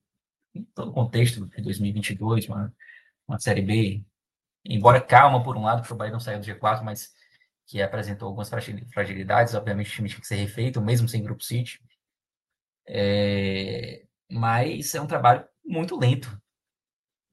todo 0.74 0.90
o 0.90 0.94
contexto 0.94 1.46
de 1.46 1.62
2022, 1.62 2.48
uma, 2.48 2.74
uma 3.28 3.40
Série 3.40 3.62
B, 3.62 4.04
embora 4.66 5.00
calma 5.00 5.44
por 5.44 5.56
um 5.56 5.64
lado, 5.64 5.82
porque 5.82 5.94
o 5.94 5.98
Bahia 5.98 6.12
não 6.12 6.20
saiu 6.20 6.40
do 6.40 6.46
G4, 6.46 6.84
mas 6.84 7.14
que 7.68 7.84
apresentou 7.84 8.30
algumas 8.30 8.50
fragilidades, 8.50 9.54
obviamente 9.54 9.92
o 9.92 9.94
time 9.94 10.10
tinha 10.10 10.22
que 10.22 10.28
ser 10.28 10.38
refeito, 10.38 10.82
mesmo 10.82 11.08
sem 11.08 11.24
Grupo 11.24 11.44
City. 11.44 11.80
É, 12.88 14.06
mas 14.28 14.96
é 14.96 15.00
um 15.00 15.08
trabalho 15.08 15.48
muito 15.66 15.98
lento. 15.98 16.42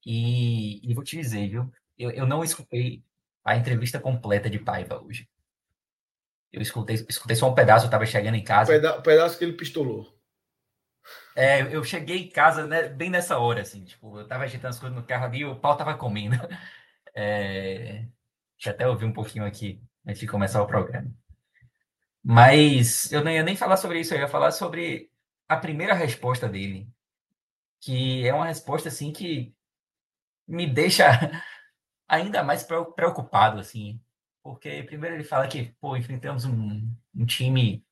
E, 0.05 0.81
e 0.89 0.95
vou 0.95 1.05
te 1.05 1.17
dizer, 1.17 1.49
viu? 1.49 1.73
Eu, 1.99 2.11
eu 2.11 2.27
não 2.27 2.43
escutei 2.43 3.03
a 3.45 3.57
entrevista 3.57 4.01
completa 4.01 4.49
de 4.49 4.59
Paiva 4.59 5.01
hoje. 5.03 5.29
Eu 6.53 6.61
escutei, 6.61 6.97
escutei 7.09 7.37
só 7.37 7.49
um 7.49 7.55
pedaço, 7.55 7.85
eu 7.85 7.89
estava 7.89 8.07
chegando 8.07 8.35
em 8.35 8.45
casa. 8.45 8.75
O 8.99 9.03
pedaço 9.03 9.39
que 9.39 9.45
ele 9.45 9.53
pistolou. 9.53 10.19
É, 11.35 11.63
eu 11.75 11.83
cheguei 11.85 12.19
em 12.19 12.29
casa 12.29 12.67
né, 12.67 12.89
bem 12.89 13.09
nessa 13.09 13.39
hora, 13.39 13.63
assim, 13.63 13.85
tipo, 13.85 14.19
eu 14.19 14.23
estava 14.23 14.45
agitando 14.45 14.75
as 14.75 14.79
coisas 14.79 14.97
no 14.97 15.05
carro 15.05 15.25
ali 15.25 15.41
e 15.41 15.45
o 15.45 15.57
pau 15.57 15.73
estava 15.73 15.95
comendo. 15.95 16.37
É, 17.13 18.07
deixa 18.57 18.69
eu 18.69 18.71
até 18.71 18.87
ouvir 18.87 19.05
um 19.05 19.13
pouquinho 19.13 19.45
aqui 19.45 19.83
antes 20.07 20.21
de 20.21 20.29
começar 20.29 20.63
o 20.63 20.67
programa. 20.67 21.13
Mas 22.23 23.11
eu 23.11 23.25
não 23.25 23.33
ia 23.33 23.43
nem 23.43 23.57
falar 23.57 23.77
sobre 23.77 23.99
isso, 23.99 24.15
eu 24.15 24.21
ia 24.21 24.29
falar 24.29 24.53
sobre 24.53 25.11
a 25.49 25.57
primeira 25.57 25.93
resposta 25.93 26.49
dele, 26.49 26.89
que 27.81 28.27
é 28.27 28.35
uma 28.35 28.47
resposta 28.47 28.89
assim 28.89 29.13
que 29.13 29.55
me 30.47 30.67
deixa 30.67 31.07
ainda 32.09 32.43
mais 32.43 32.63
preocupado, 32.63 33.59
assim, 33.61 34.01
porque 34.43 34.83
primeiro 34.83 35.17
ele 35.17 35.25
fala 35.25 35.49
que, 35.49 35.75
pô, 35.81 35.97
enfrentamos 35.97 36.45
um, 36.45 36.93
um 37.15 37.27
time 37.27 37.85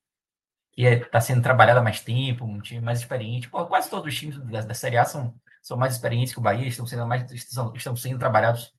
que 0.73 0.83
está 0.83 1.07
é, 1.07 1.11
tá 1.11 1.21
sendo 1.21 1.43
trabalhado 1.43 1.81
há 1.81 1.83
mais 1.83 2.01
tempo, 2.01 2.45
um 2.45 2.61
time 2.61 2.81
mais 2.81 3.01
experiente. 3.01 3.49
Pô, 3.49 3.67
quase 3.67 3.91
todos 3.91 4.13
os 4.13 4.19
times 4.19 4.39
da, 4.39 4.61
da 4.63 4.75
Série 4.75 4.97
A 4.97 5.05
são, 5.05 5.35
são 5.63 5.77
mais 5.77 5.95
experientes 5.95 6.33
que 6.33 6.39
o 6.39 6.43
Bahia, 6.43 6.67
estão 6.69 6.87
sendo 6.87 7.07
mais 7.07 7.31
estão, 7.33 7.75
estão 7.75 7.97
sendo 7.97 8.19
trabalhados 8.19 8.75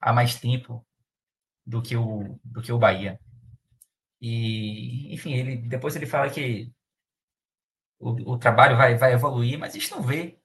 há 0.00 0.12
mais 0.12 0.38
tempo 0.38 0.84
do 1.66 1.82
que 1.82 1.96
o 1.96 2.38
do 2.44 2.62
que 2.62 2.72
o 2.72 2.78
Bahia. 2.78 3.20
E, 4.20 5.12
enfim, 5.14 5.32
ele 5.34 5.56
depois 5.56 5.96
ele 5.96 6.06
fala 6.06 6.30
que 6.30 6.72
o, 7.98 8.32
o 8.32 8.38
trabalho 8.38 8.76
vai, 8.76 8.96
vai 8.96 9.12
evoluir, 9.12 9.58
mas 9.58 9.74
a 9.74 9.78
gente 9.78 9.90
não 9.90 10.02
vê 10.02 10.38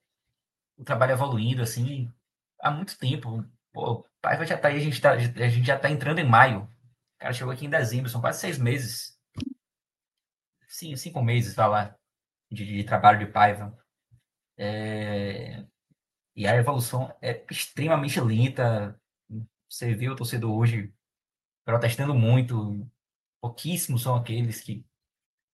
o 0.78 0.84
trabalho 0.84 1.13
evoluindo 1.13 1.61
assim 1.61 2.11
há 2.59 2.71
muito 2.71 2.97
tempo. 2.97 3.43
Pô, 3.73 4.05
Paiva 4.21 4.45
já 4.45 4.57
tá 4.57 4.69
aí, 4.69 4.78
a 4.78 4.80
gente, 4.80 5.01
tá, 5.01 5.11
a 5.11 5.19
gente 5.19 5.65
já 5.65 5.78
tá 5.78 5.89
entrando 5.89 6.19
em 6.19 6.28
maio. 6.28 6.63
O 6.63 7.19
cara 7.19 7.34
chegou 7.34 7.51
aqui 7.53 7.65
em 7.65 7.69
dezembro, 7.69 8.09
são 8.09 8.21
quase 8.21 8.39
seis 8.39 8.57
meses. 8.57 9.17
Sim, 10.67 10.95
cinco 10.95 11.21
meses, 11.23 11.55
vai 11.55 11.67
lá, 11.67 11.95
de, 12.51 12.65
de 12.65 12.84
trabalho 12.84 13.19
de 13.19 13.32
Paiva. 13.32 13.78
É... 14.57 15.65
E 16.36 16.45
a 16.47 16.55
evolução 16.55 17.15
é 17.21 17.43
extremamente 17.49 18.19
lenta. 18.19 18.99
Você 19.69 19.95
viu 19.95 20.13
o 20.13 20.15
torcedor 20.15 20.55
hoje 20.55 20.93
protestando 21.65 22.13
muito. 22.13 22.88
Pouquíssimos 23.41 24.03
são 24.03 24.15
aqueles 24.15 24.61
que 24.61 24.86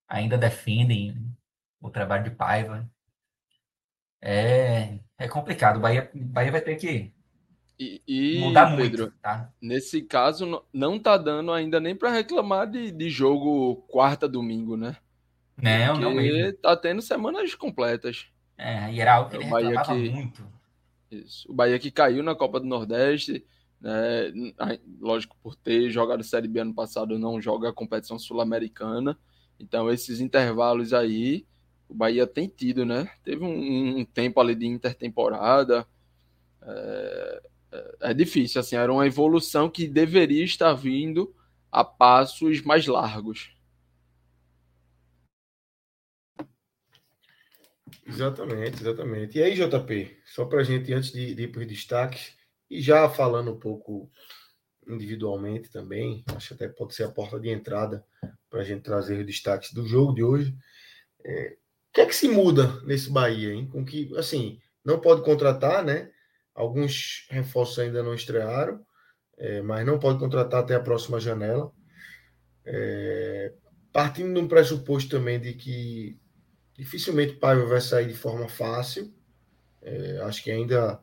ainda 0.08 0.38
defendem 0.38 1.16
o 1.80 1.90
trabalho 1.90 2.26
de 2.26 2.32
Paiva. 2.32 2.90
É, 4.22 5.00
é 5.24 5.28
complicado. 5.28 5.78
O 5.78 5.80
Bahia, 5.80 6.10
Bahia 6.14 6.52
vai 6.52 6.62
ter 6.62 6.76
que 6.76 7.12
e, 7.80 8.02
e 8.08 8.40
mudar 8.40 8.76
Pedro, 8.76 9.04
muito, 9.04 9.18
tá? 9.22 9.50
Nesse 9.62 10.02
caso, 10.02 10.64
não 10.72 11.00
tá 11.00 11.18
dando 11.18 11.52
ainda 11.52 11.80
nem 11.80 11.96
para 11.96 12.12
reclamar 12.12 12.70
de, 12.70 12.92
de 12.92 13.10
jogo 13.10 13.78
quarta 13.88 14.28
domingo, 14.28 14.78
né? 14.78 14.98
Não, 15.58 15.94
Porque 15.94 16.06
não 16.06 16.14
mesmo. 16.14 16.54
Tá 16.58 16.76
tendo 16.76 17.02
semanas 17.02 17.56
completas. 17.56 18.28
É, 18.58 18.92
e 18.92 19.00
era 19.00 19.16
algo 19.16 19.30
que 19.30 19.38
ele 19.38 19.46
o 19.46 19.50
Bahia 19.50 19.82
que, 19.82 20.10
muito. 20.10 20.48
Isso. 21.10 21.52
O 21.52 21.54
Bahia 21.54 21.80
que 21.80 21.92
caiu 21.92 22.22
na 22.22 22.36
Copa 22.36 22.60
do 22.60 22.68
Nordeste, 22.68 23.46
né? 23.82 24.32
Lógico, 25.00 25.36
por 25.42 25.56
ter 25.56 25.90
jogado 25.90 26.24
Série 26.24 26.48
B 26.48 26.60
ano 26.60 26.74
passado, 26.74 27.18
não 27.18 27.42
joga 27.42 27.70
a 27.70 27.74
competição 27.74 28.20
sul-americana. 28.20 29.18
Então, 29.60 29.92
esses 29.92 30.20
intervalos 30.20 30.94
aí, 30.94 31.46
o 31.88 31.94
Bahia 31.94 32.26
tem 32.26 32.48
tido, 32.48 32.86
né? 32.86 33.10
Teve 33.24 33.44
um, 33.44 34.00
um 34.00 34.06
tempo 34.06 34.40
ali 34.40 34.56
de 34.56 34.66
intertemporada. 34.66 35.88
É, 36.62 37.42
é, 37.72 37.96
é 38.02 38.14
difícil, 38.14 38.62
assim, 38.62 38.76
era 38.76 38.92
uma 38.92 39.06
evolução 39.06 39.70
que 39.70 39.88
deveria 39.88 40.44
estar 40.44 40.74
vindo 40.74 41.36
a 41.72 41.84
passos 41.84 42.62
mais 42.62 42.86
largos. 42.88 43.52
Exatamente, 48.06 48.82
exatamente. 48.82 49.38
E 49.38 49.44
aí, 49.44 49.56
JP, 49.56 50.18
só 50.26 50.46
para 50.46 50.60
a 50.62 50.64
gente, 50.64 50.94
antes 50.94 51.12
de, 51.12 51.34
de 51.34 51.44
ir 51.44 51.48
para 51.52 51.62
os 51.62 51.68
destaques, 51.68 52.38
e 52.70 52.82
já 52.82 53.10
falando 53.10 53.52
um 53.52 53.60
pouco 53.60 54.12
individualmente 54.88 55.70
também, 55.72 56.24
acho 56.36 56.50
que 56.50 56.54
até 56.54 56.68
pode 56.68 56.94
ser 56.94 57.04
a 57.04 57.12
porta 57.12 57.40
de 57.40 57.50
entrada 57.50 58.06
para 58.50 58.62
a 58.62 58.64
gente 58.64 58.84
trazer 58.84 59.20
os 59.20 59.26
destaques 59.26 59.74
do 59.74 59.88
jogo 59.88 60.14
de 60.14 60.24
hoje. 60.24 60.56
É, 61.26 61.58
que 61.94 62.02
é 62.02 62.06
que 62.06 62.16
se 62.16 62.28
muda 62.28 62.82
nesse 62.86 63.10
Bahia, 63.12 63.54
hein? 63.54 63.68
Com 63.72 63.86
que, 63.86 64.12
assim, 64.18 64.60
não 64.84 65.00
pode 65.00 65.24
contratar, 65.24 65.86
né? 65.86 66.10
Alguns 66.56 67.28
reforços 67.30 67.80
ainda 67.80 68.02
não 68.02 68.16
estrearam, 68.16 68.84
é, 69.38 69.62
mas 69.62 69.86
não 69.86 70.00
pode 70.00 70.20
contratar 70.20 70.62
até 70.62 70.74
a 70.76 70.80
próxima 70.80 71.20
janela. 71.20 71.72
É, 72.66 73.54
partindo 73.92 74.34
de 74.34 74.40
um 74.40 74.48
pressuposto 74.48 75.10
também 75.10 75.40
de 75.40 75.54
que 75.54 76.20
dificilmente 76.76 77.34
o 77.34 77.40
Paiva 77.40 77.66
vai 77.66 77.80
sair 77.80 78.08
de 78.08 78.16
forma 78.16 78.50
fácil. 78.50 79.14
É, 79.82 80.20
acho 80.24 80.44
que 80.44 80.50
ainda 80.50 81.00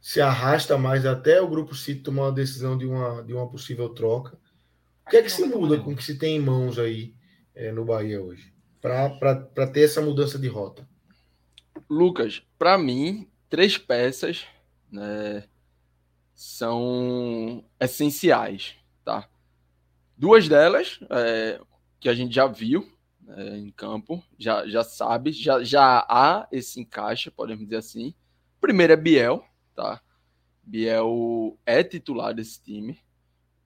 se 0.00 0.20
arrasta 0.20 0.76
mais 0.76 1.06
até 1.06 1.40
o 1.40 1.48
grupo 1.48 1.74
City 1.74 2.02
tomar 2.02 2.24
uma 2.24 2.32
decisão 2.32 2.76
de 2.76 2.86
uma, 2.86 3.22
de 3.22 3.32
uma 3.32 3.48
possível 3.48 3.88
troca. 3.88 4.38
O 5.06 5.10
que 5.10 5.16
é 5.16 5.22
que 5.22 5.30
se 5.30 5.46
muda 5.46 5.78
com 5.78 5.92
o 5.92 5.96
que 5.96 6.04
se 6.04 6.18
tem 6.18 6.36
em 6.36 6.40
mãos 6.40 6.78
aí 6.78 7.14
é, 7.54 7.72
no 7.72 7.84
Bahia 7.84 8.22
hoje? 8.22 8.55
Para 8.80 9.66
ter 9.72 9.82
essa 9.82 10.00
mudança 10.00 10.38
de 10.38 10.48
rota? 10.48 10.86
Lucas, 11.88 12.42
para 12.58 12.76
mim, 12.76 13.28
três 13.48 13.78
peças 13.78 14.44
né, 14.90 15.44
são 16.34 17.64
essenciais, 17.80 18.74
tá? 19.04 19.28
Duas 20.16 20.48
delas, 20.48 20.98
é, 21.10 21.60
que 22.00 22.08
a 22.08 22.14
gente 22.14 22.34
já 22.34 22.46
viu 22.46 22.90
é, 23.28 23.56
em 23.56 23.70
campo, 23.70 24.22
já, 24.38 24.66
já 24.66 24.82
sabe, 24.82 25.32
já, 25.32 25.62
já 25.62 26.06
há 26.08 26.46
esse 26.50 26.80
encaixe, 26.80 27.30
podemos 27.30 27.64
dizer 27.64 27.76
assim. 27.76 28.14
Primeiro 28.60 28.92
é 28.92 28.96
Biel, 28.96 29.44
tá? 29.74 30.00
Biel 30.62 31.58
é 31.64 31.82
titular 31.82 32.34
desse 32.34 32.60
time. 32.62 32.98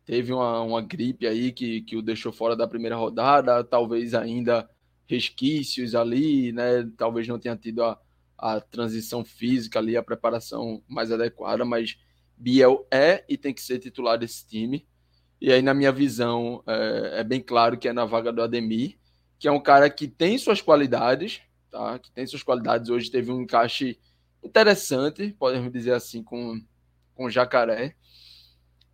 Teve 0.05 0.33
uma, 0.33 0.61
uma 0.63 0.83
gripe 0.83 1.27
aí 1.27 1.53
que, 1.53 1.83
que 1.83 1.97
o 1.97 2.03
deixou 2.03 2.33
fora 2.33 2.57
da 2.57 2.67
primeira 2.67 2.97
rodada, 2.97 3.63
talvez 3.63 4.13
ainda 4.15 4.69
resquícios 5.11 5.95
ali, 5.95 6.53
né? 6.53 6.89
Talvez 6.97 7.27
não 7.27 7.39
tenha 7.39 7.57
tido 7.57 7.83
a, 7.83 8.01
a 8.39 8.61
transição 8.61 9.25
física 9.25 9.79
ali, 9.79 9.97
a 9.97 10.03
preparação 10.03 10.83
mais 10.89 11.11
adequada, 11.11 11.65
mas 11.65 11.99
Biel 12.37 12.87
é 12.91 13.25
e 13.29 13.37
tem 13.37 13.53
que 13.53 13.61
ser 13.61 13.79
titular 13.81 14.17
desse 14.17 14.47
time. 14.47 14.87
E 15.41 15.53
aí, 15.53 15.61
na 15.63 15.75
minha 15.75 15.91
visão, 15.91 16.63
é, 16.67 17.21
é, 17.21 17.25
bem 17.25 17.41
claro 17.41 17.77
que 17.77 17.89
é 17.89 17.93
na 17.93 18.05
vaga 18.05 18.33
do 18.33 18.43
Ademir, 18.43 18.99
que 19.39 19.49
é 19.49 19.53
um 19.53 19.61
cara 19.61 19.91
que 19.91 20.07
tem 20.07 20.39
suas 20.39 20.61
qualidades, 20.61 21.41
tá? 21.71 21.99
Que 21.99 22.11
tem 22.13 22.27
suas 22.27 22.43
qualidades. 22.43 22.89
Hoje 22.89 23.11
teve 23.11 23.33
um 23.33 23.43
encaixe 23.43 23.99
interessante, 24.45 25.35
podemos 25.39 25.73
dizer 25.73 25.93
assim, 25.93 26.23
com, 26.23 26.63
com 27.15 27.31
Jacaré, 27.31 27.97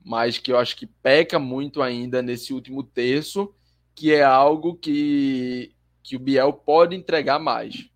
mas 0.02 0.38
que 0.38 0.52
eu 0.52 0.58
acho 0.58 0.76
que 0.76 0.86
peca 0.86 1.38
muito 1.38 1.82
ainda 1.82 2.22
nesse 2.22 2.54
último 2.54 2.82
terço, 2.82 3.52
que 3.94 4.12
é 4.12 4.22
algo 4.22 4.76
que, 4.76 5.74
que 6.07 6.14
o 6.14 6.20
Biel 6.20 6.52
pode 6.52 6.94
entregar 6.94 7.40
mais 7.40 7.90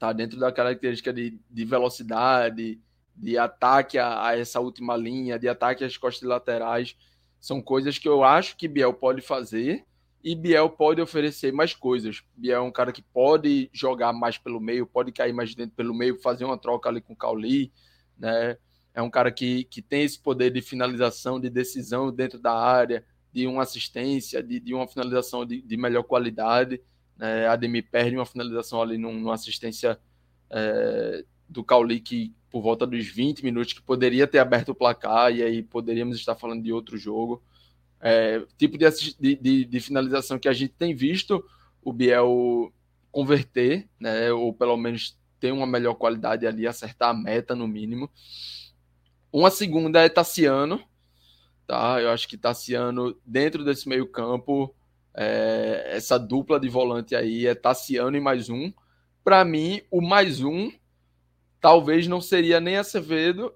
tá 0.00 0.12
dentro 0.12 0.36
da 0.36 0.50
característica 0.50 1.12
de, 1.12 1.38
de 1.48 1.64
velocidade, 1.64 2.80
de 3.14 3.38
ataque 3.38 3.96
a, 3.96 4.26
a, 4.26 4.36
essa 4.36 4.58
última 4.58 4.96
linha, 4.96 5.38
de 5.38 5.48
ataque 5.48 5.84
às 5.84 5.96
costas 5.96 6.28
laterais. 6.28 6.96
São 7.40 7.62
coisas 7.62 7.98
que 7.98 8.08
eu 8.08 8.24
acho 8.24 8.56
que 8.56 8.66
Biel 8.66 8.92
pode 8.92 9.22
fazer 9.22 9.84
e 10.24 10.34
Biel 10.34 10.68
pode 10.68 11.00
oferecer 11.00 11.52
mais 11.52 11.72
coisas. 11.72 12.20
Biel 12.36 12.58
é 12.58 12.60
um 12.60 12.72
cara 12.72 12.90
que 12.90 13.00
pode 13.00 13.70
jogar 13.72 14.12
mais 14.12 14.36
pelo 14.36 14.60
meio, 14.60 14.84
pode 14.84 15.12
cair 15.12 15.32
mais 15.32 15.54
dentro 15.54 15.76
pelo 15.76 15.94
meio, 15.94 16.20
fazer 16.20 16.44
uma 16.44 16.58
troca 16.58 16.88
ali 16.88 17.00
com 17.00 17.12
o 17.12 17.16
Cauli, 17.16 17.72
né? 18.18 18.58
É 18.92 19.00
um 19.00 19.10
cara 19.10 19.30
que, 19.30 19.64
que 19.64 19.80
tem 19.80 20.02
esse 20.02 20.18
poder 20.18 20.50
de 20.50 20.60
finalização, 20.60 21.38
de 21.38 21.48
decisão 21.48 22.12
dentro 22.12 22.40
da 22.40 22.52
área, 22.52 23.04
de 23.32 23.46
uma 23.46 23.62
assistência, 23.62 24.42
de, 24.42 24.58
de 24.58 24.74
uma 24.74 24.86
finalização 24.88 25.46
de, 25.46 25.62
de 25.62 25.76
melhor 25.76 26.02
qualidade. 26.02 26.80
Né? 27.16 27.46
Ademir 27.46 27.88
perde 27.90 28.16
uma 28.16 28.26
finalização 28.26 28.82
ali 28.82 28.98
num, 28.98 29.18
numa 29.18 29.34
assistência 29.34 29.98
é, 30.50 31.24
do 31.48 31.62
Cauli 31.64 32.00
que 32.00 32.32
por 32.50 32.62
volta 32.62 32.86
dos 32.86 33.06
20 33.06 33.44
minutos 33.44 33.72
que 33.72 33.82
poderia 33.82 34.26
ter 34.26 34.38
aberto 34.38 34.70
o 34.70 34.74
placar 34.74 35.34
e 35.34 35.42
aí 35.42 35.62
poderíamos 35.62 36.16
estar 36.16 36.34
falando 36.34 36.62
de 36.62 36.72
outro 36.72 36.96
jogo 36.96 37.42
é, 38.06 38.44
tipo 38.58 38.76
de, 38.76 38.86
de, 39.18 39.64
de, 39.64 39.80
finalização 39.80 40.38
que 40.38 40.46
a 40.46 40.52
gente 40.52 40.74
tem 40.74 40.94
visto 40.94 41.42
o 41.82 41.90
Biel 41.90 42.70
converter, 43.10 43.88
né, 43.98 44.30
ou 44.30 44.52
pelo 44.52 44.76
menos 44.76 45.18
ter 45.40 45.52
uma 45.52 45.66
melhor 45.66 45.94
qualidade 45.94 46.46
ali, 46.46 46.66
acertar 46.66 47.08
a 47.08 47.14
meta 47.14 47.54
no 47.54 47.66
mínimo. 47.66 48.10
Uma 49.32 49.50
segunda 49.50 50.02
é 50.02 50.08
Tassiano, 50.10 50.82
tá? 51.66 51.98
Eu 51.98 52.10
acho 52.10 52.28
que 52.28 52.36
Tassiano, 52.36 53.16
dentro 53.24 53.64
desse 53.64 53.88
meio 53.88 54.06
campo, 54.06 54.74
é, 55.14 55.84
essa 55.92 56.18
dupla 56.18 56.58
de 56.58 56.68
volante 56.68 57.14
aí 57.14 57.46
é 57.46 57.54
Tassiano 57.54 58.16
e 58.16 58.20
mais 58.20 58.48
um. 58.48 58.72
Para 59.22 59.44
mim, 59.44 59.80
o 59.90 60.00
mais 60.00 60.42
um 60.42 60.70
talvez 61.60 62.06
não 62.06 62.20
seria 62.20 62.60
nem 62.60 62.76
Acevedo 62.76 63.54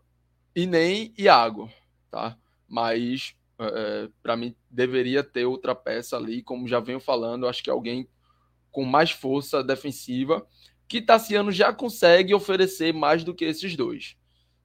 e 0.55 0.67
nem 0.67 1.13
Iago, 1.19 1.71
tá? 2.11 2.39
Mas 2.67 3.35
é, 3.59 4.09
para 4.23 4.37
mim, 4.37 4.55
deveria 4.71 5.23
ter 5.23 5.45
outra 5.45 5.75
peça 5.75 6.17
ali, 6.17 6.43
como 6.43 6.69
já 6.69 6.79
venho 6.79 7.01
falando, 7.01 7.47
acho 7.47 7.63
que 7.63 7.71
alguém 7.71 8.09
com 8.71 8.85
mais 8.85 9.11
força 9.11 9.65
defensiva, 9.65 10.47
que 10.87 11.03
Tassiano 11.03 11.51
já 11.51 11.73
consegue 11.73 12.33
oferecer 12.33 12.95
mais 12.95 13.25
do 13.25 13.35
que 13.35 13.45
esses 13.45 13.75
dois. 13.77 14.17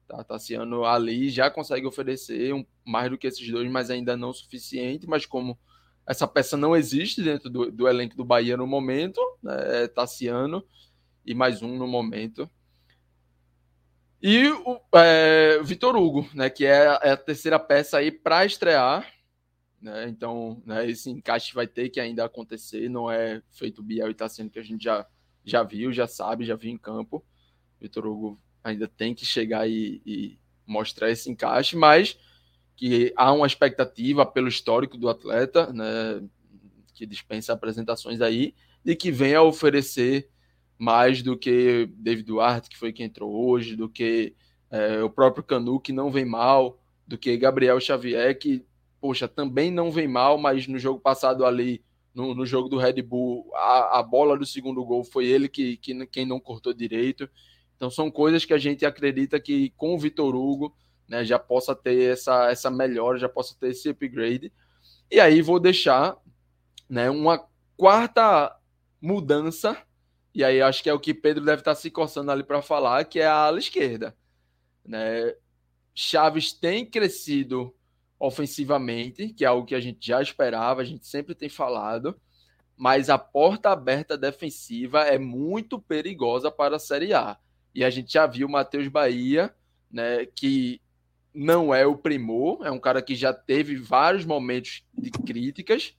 Tá? 0.06 0.22
Tassiano 0.22 0.84
ali 0.84 1.28
já 1.28 1.50
consegue 1.50 1.86
oferecer 1.86 2.54
um, 2.54 2.64
mais 2.84 3.10
do 3.10 3.18
que 3.18 3.26
esses 3.26 3.50
dois, 3.50 3.68
mas 3.70 3.90
ainda 3.90 4.16
não 4.16 4.30
o 4.30 4.34
suficiente. 4.34 5.06
Mas 5.06 5.26
como 5.26 5.58
essa 6.06 6.26
peça 6.26 6.56
não 6.56 6.76
existe 6.76 7.22
dentro 7.22 7.48
do, 7.48 7.70
do 7.70 7.88
elenco 7.88 8.16
do 8.16 8.24
Bahia 8.24 8.56
no 8.56 8.66
momento, 8.66 9.20
né? 9.42 9.84
é 9.84 9.88
Tassiano 9.88 10.64
e 11.24 11.34
mais 11.34 11.62
um 11.62 11.76
no 11.78 11.86
momento. 11.86 12.48
E 14.22 14.48
o 14.48 14.80
é, 14.94 15.62
Vitor 15.62 15.96
Hugo, 15.96 16.28
né, 16.34 16.48
que 16.48 16.64
é, 16.64 16.98
é 17.02 17.10
a 17.10 17.16
terceira 17.16 17.58
peça 17.58 17.98
aí 17.98 18.10
para 18.10 18.44
estrear. 18.44 19.06
Né, 19.80 20.08
então, 20.08 20.62
né, 20.64 20.88
esse 20.88 21.10
encaixe 21.10 21.54
vai 21.54 21.66
ter 21.66 21.90
que 21.90 22.00
ainda 22.00 22.24
acontecer. 22.24 22.88
Não 22.88 23.10
é 23.10 23.42
feito 23.50 23.82
Biel 23.82 24.10
e 24.10 24.14
Tassiano 24.14 24.50
que 24.50 24.58
a 24.58 24.62
gente 24.62 24.84
já, 24.84 25.06
já 25.44 25.62
viu, 25.62 25.92
já 25.92 26.06
sabe, 26.06 26.44
já 26.44 26.56
viu 26.56 26.70
em 26.70 26.78
campo. 26.78 27.24
Vitor 27.80 28.06
Hugo 28.06 28.40
ainda 28.62 28.88
tem 28.88 29.14
que 29.14 29.26
chegar 29.26 29.68
e, 29.68 30.00
e 30.06 30.38
mostrar 30.66 31.10
esse 31.10 31.30
encaixe, 31.30 31.76
mas 31.76 32.18
que 32.76 33.12
há 33.16 33.32
uma 33.32 33.46
expectativa 33.46 34.26
pelo 34.26 34.48
histórico 34.48 34.96
do 34.96 35.08
atleta, 35.08 35.72
né, 35.72 36.22
que 36.94 37.06
dispensa 37.06 37.52
apresentações 37.52 38.20
aí, 38.20 38.54
de 38.84 38.94
que 38.94 39.10
venha 39.10 39.42
oferecer 39.42 40.28
mais 40.78 41.22
do 41.22 41.36
que 41.36 41.88
David 41.96 42.26
Duarte, 42.26 42.68
que 42.68 42.76
foi 42.76 42.92
quem 42.92 43.06
entrou 43.06 43.32
hoje, 43.48 43.76
do 43.76 43.88
que 43.88 44.34
é, 44.70 45.02
o 45.02 45.10
próprio 45.10 45.44
Canu, 45.44 45.80
que 45.80 45.92
não 45.92 46.10
vem 46.10 46.24
mal, 46.24 46.80
do 47.06 47.16
que 47.16 47.36
Gabriel 47.36 47.80
Xavier, 47.80 48.38
que, 48.38 48.64
poxa, 49.00 49.28
também 49.28 49.70
não 49.70 49.90
vem 49.90 50.08
mal, 50.08 50.36
mas 50.36 50.66
no 50.66 50.78
jogo 50.78 51.00
passado 51.00 51.44
ali, 51.44 51.82
no, 52.14 52.34
no 52.34 52.46
jogo 52.46 52.68
do 52.68 52.78
Red 52.78 53.02
Bull, 53.02 53.50
a, 53.54 53.98
a, 53.98 54.02
bola 54.02 54.36
do 54.36 54.46
segundo 54.46 54.84
gol 54.84 55.04
foi 55.04 55.26
ele 55.26 55.48
que, 55.48 55.76
que 55.76 56.06
quem 56.06 56.26
não 56.26 56.40
cortou 56.40 56.72
direito. 56.72 57.28
Então 57.76 57.90
são 57.90 58.10
coisas 58.10 58.44
que 58.44 58.54
a 58.54 58.58
gente 58.58 58.86
acredita 58.86 59.40
que 59.40 59.70
com 59.76 59.94
o 59.94 59.98
Vitor 59.98 60.34
Hugo 60.34 60.74
né, 61.08 61.24
já 61.24 61.38
possa 61.38 61.74
ter 61.74 62.12
essa, 62.12 62.50
essa 62.50 62.70
melhora, 62.70 63.18
já 63.18 63.28
possa 63.28 63.54
ter 63.58 63.68
esse 63.68 63.88
upgrade. 63.88 64.52
E 65.10 65.20
aí 65.20 65.42
vou 65.42 65.60
deixar 65.60 66.16
né, 66.88 67.10
uma 67.10 67.46
quarta 67.76 68.54
mudança 69.00 69.76
e 70.34 70.42
aí 70.42 70.60
acho 70.60 70.82
que 70.82 70.90
é 70.90 70.92
o 70.92 70.98
que 70.98 71.14
Pedro 71.14 71.44
deve 71.44 71.60
estar 71.60 71.76
se 71.76 71.90
coçando 71.90 72.30
ali 72.32 72.42
para 72.42 72.60
falar, 72.60 73.04
que 73.04 73.20
é 73.20 73.26
a 73.26 73.34
ala 73.34 73.58
esquerda. 73.58 74.16
Né? 74.84 75.32
Chaves 75.94 76.52
tem 76.52 76.84
crescido 76.84 77.72
ofensivamente, 78.18 79.28
que 79.28 79.44
é 79.44 79.48
algo 79.48 79.66
que 79.66 79.76
a 79.76 79.80
gente 79.80 80.04
já 80.04 80.20
esperava, 80.20 80.80
a 80.80 80.84
gente 80.84 81.06
sempre 81.06 81.36
tem 81.36 81.48
falado, 81.48 82.20
mas 82.76 83.08
a 83.08 83.16
porta 83.16 83.70
aberta 83.70 84.18
defensiva 84.18 85.02
é 85.02 85.18
muito 85.18 85.80
perigosa 85.80 86.50
para 86.50 86.76
a 86.76 86.80
Série 86.80 87.14
A. 87.14 87.38
E 87.72 87.84
a 87.84 87.90
gente 87.90 88.12
já 88.12 88.26
viu 88.26 88.48
o 88.48 88.50
Matheus 88.50 88.88
Bahia, 88.88 89.54
né, 89.88 90.26
que 90.26 90.80
não 91.34 91.74
é 91.74 91.84
o 91.84 91.98
primor, 91.98 92.64
é 92.64 92.70
um 92.70 92.78
cara 92.78 93.02
que 93.02 93.16
já 93.16 93.32
teve 93.32 93.76
vários 93.76 94.24
momentos 94.24 94.84
de 94.96 95.10
críticas 95.10 95.96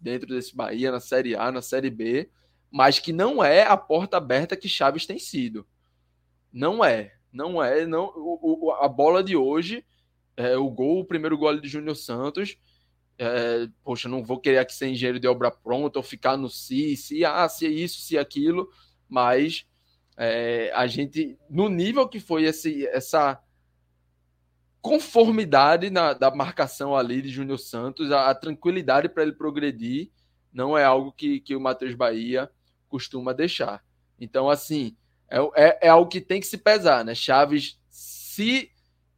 dentro 0.00 0.26
desse 0.28 0.54
Bahia, 0.54 0.90
na 0.90 0.98
Série 0.98 1.36
A, 1.36 1.52
na 1.52 1.62
Série 1.62 1.90
B, 1.90 2.28
mas 2.68 2.98
que 2.98 3.12
não 3.12 3.44
é 3.44 3.62
a 3.62 3.76
porta 3.76 4.16
aberta 4.16 4.56
que 4.56 4.68
Chaves 4.68 5.06
tem 5.06 5.18
sido. 5.18 5.64
Não 6.52 6.84
é, 6.84 7.14
não 7.32 7.62
é, 7.62 7.86
não. 7.86 8.06
O, 8.16 8.66
o, 8.66 8.72
a 8.72 8.88
bola 8.88 9.22
de 9.22 9.36
hoje, 9.36 9.84
é, 10.36 10.56
o 10.56 10.68
gol, 10.68 11.00
o 11.00 11.04
primeiro 11.04 11.38
gol 11.38 11.60
de 11.60 11.68
Júnior 11.68 11.94
Santos. 11.94 12.58
É, 13.18 13.68
poxa, 13.84 14.08
não 14.08 14.24
vou 14.24 14.40
querer 14.40 14.58
aqui 14.58 14.74
ser 14.74 14.88
engenheiro 14.88 15.20
de 15.20 15.28
obra 15.28 15.50
pronta 15.50 15.98
ou 15.98 16.02
ficar 16.02 16.36
no 16.36 16.48
si, 16.48 16.96
se, 16.96 17.24
ah, 17.24 17.48
se 17.48 17.66
é 17.66 17.68
isso, 17.68 18.00
se 18.00 18.16
é 18.16 18.20
aquilo, 18.20 18.68
mas 19.08 19.64
é, 20.16 20.72
a 20.74 20.86
gente, 20.86 21.38
no 21.48 21.68
nível 21.68 22.08
que 22.08 22.18
foi 22.18 22.44
esse, 22.44 22.86
essa 22.88 23.40
conformidade 24.82 25.88
na, 25.90 26.12
da 26.12 26.34
marcação 26.34 26.94
ali 26.94 27.22
de 27.22 27.28
Júnior 27.28 27.58
Santos, 27.58 28.10
a, 28.10 28.28
a 28.28 28.34
tranquilidade 28.34 29.08
para 29.08 29.22
ele 29.22 29.32
progredir, 29.32 30.10
não 30.52 30.76
é 30.76 30.84
algo 30.84 31.12
que, 31.12 31.40
que 31.40 31.54
o 31.54 31.60
Matheus 31.60 31.94
Bahia 31.94 32.50
costuma 32.88 33.32
deixar. 33.32 33.82
Então, 34.20 34.50
assim, 34.50 34.96
é, 35.30 35.38
é, 35.54 35.78
é 35.82 35.88
algo 35.88 36.10
que 36.10 36.20
tem 36.20 36.40
que 36.40 36.46
se 36.46 36.58
pesar, 36.58 37.04
né? 37.04 37.14
Chaves, 37.14 37.80
se 37.88 38.70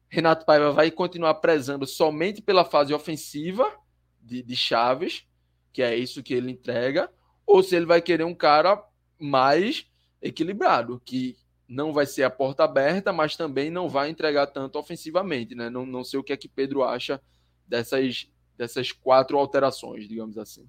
Renato 0.06 0.44
Paiva 0.44 0.70
vai 0.70 0.90
continuar 0.90 1.34
prezando 1.36 1.86
somente 1.86 2.40
pela 2.42 2.64
fase 2.64 2.92
ofensiva 2.92 3.72
de, 4.20 4.42
de 4.42 4.54
Chaves, 4.54 5.26
que 5.72 5.82
é 5.82 5.96
isso 5.96 6.22
que 6.22 6.34
ele 6.34 6.52
entrega, 6.52 7.10
ou 7.46 7.62
se 7.62 7.74
ele 7.74 7.86
vai 7.86 8.00
querer 8.00 8.24
um 8.24 8.34
cara 8.34 8.80
mais 9.18 9.86
equilibrado, 10.22 11.00
que 11.04 11.36
não 11.68 11.92
vai 11.92 12.06
ser 12.06 12.22
a 12.22 12.30
porta 12.30 12.64
aberta, 12.64 13.12
mas 13.12 13.36
também 13.36 13.70
não 13.70 13.88
vai 13.88 14.10
entregar 14.10 14.46
tanto 14.46 14.78
ofensivamente, 14.78 15.54
né? 15.54 15.70
Não, 15.70 15.86
não 15.86 16.04
sei 16.04 16.18
o 16.18 16.24
que 16.24 16.32
é 16.32 16.36
que 16.36 16.48
Pedro 16.48 16.84
acha 16.84 17.20
dessas, 17.66 18.28
dessas 18.56 18.92
quatro 18.92 19.38
alterações, 19.38 20.08
digamos 20.08 20.36
assim. 20.38 20.68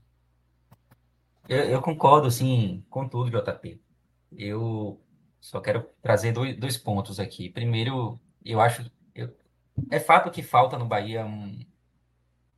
Eu, 1.48 1.60
eu, 1.60 1.82
concordo, 1.82 2.28
assim, 2.28 2.84
com 2.90 3.08
tudo, 3.08 3.30
JP. 3.30 3.80
Eu 4.32 5.00
só 5.40 5.62
quero 5.62 5.88
trazer 6.02 6.32
dois, 6.32 6.58
dois 6.58 6.78
pontos 6.78 7.20
aqui. 7.20 7.50
Primeiro, 7.50 8.20
eu 8.44 8.60
acho. 8.60 8.90
Eu, 9.14 9.36
é 9.92 10.00
fato 10.00 10.32
que 10.32 10.42
falta 10.42 10.78
no 10.78 10.86
Bahia 10.86 11.26
um, 11.26 11.60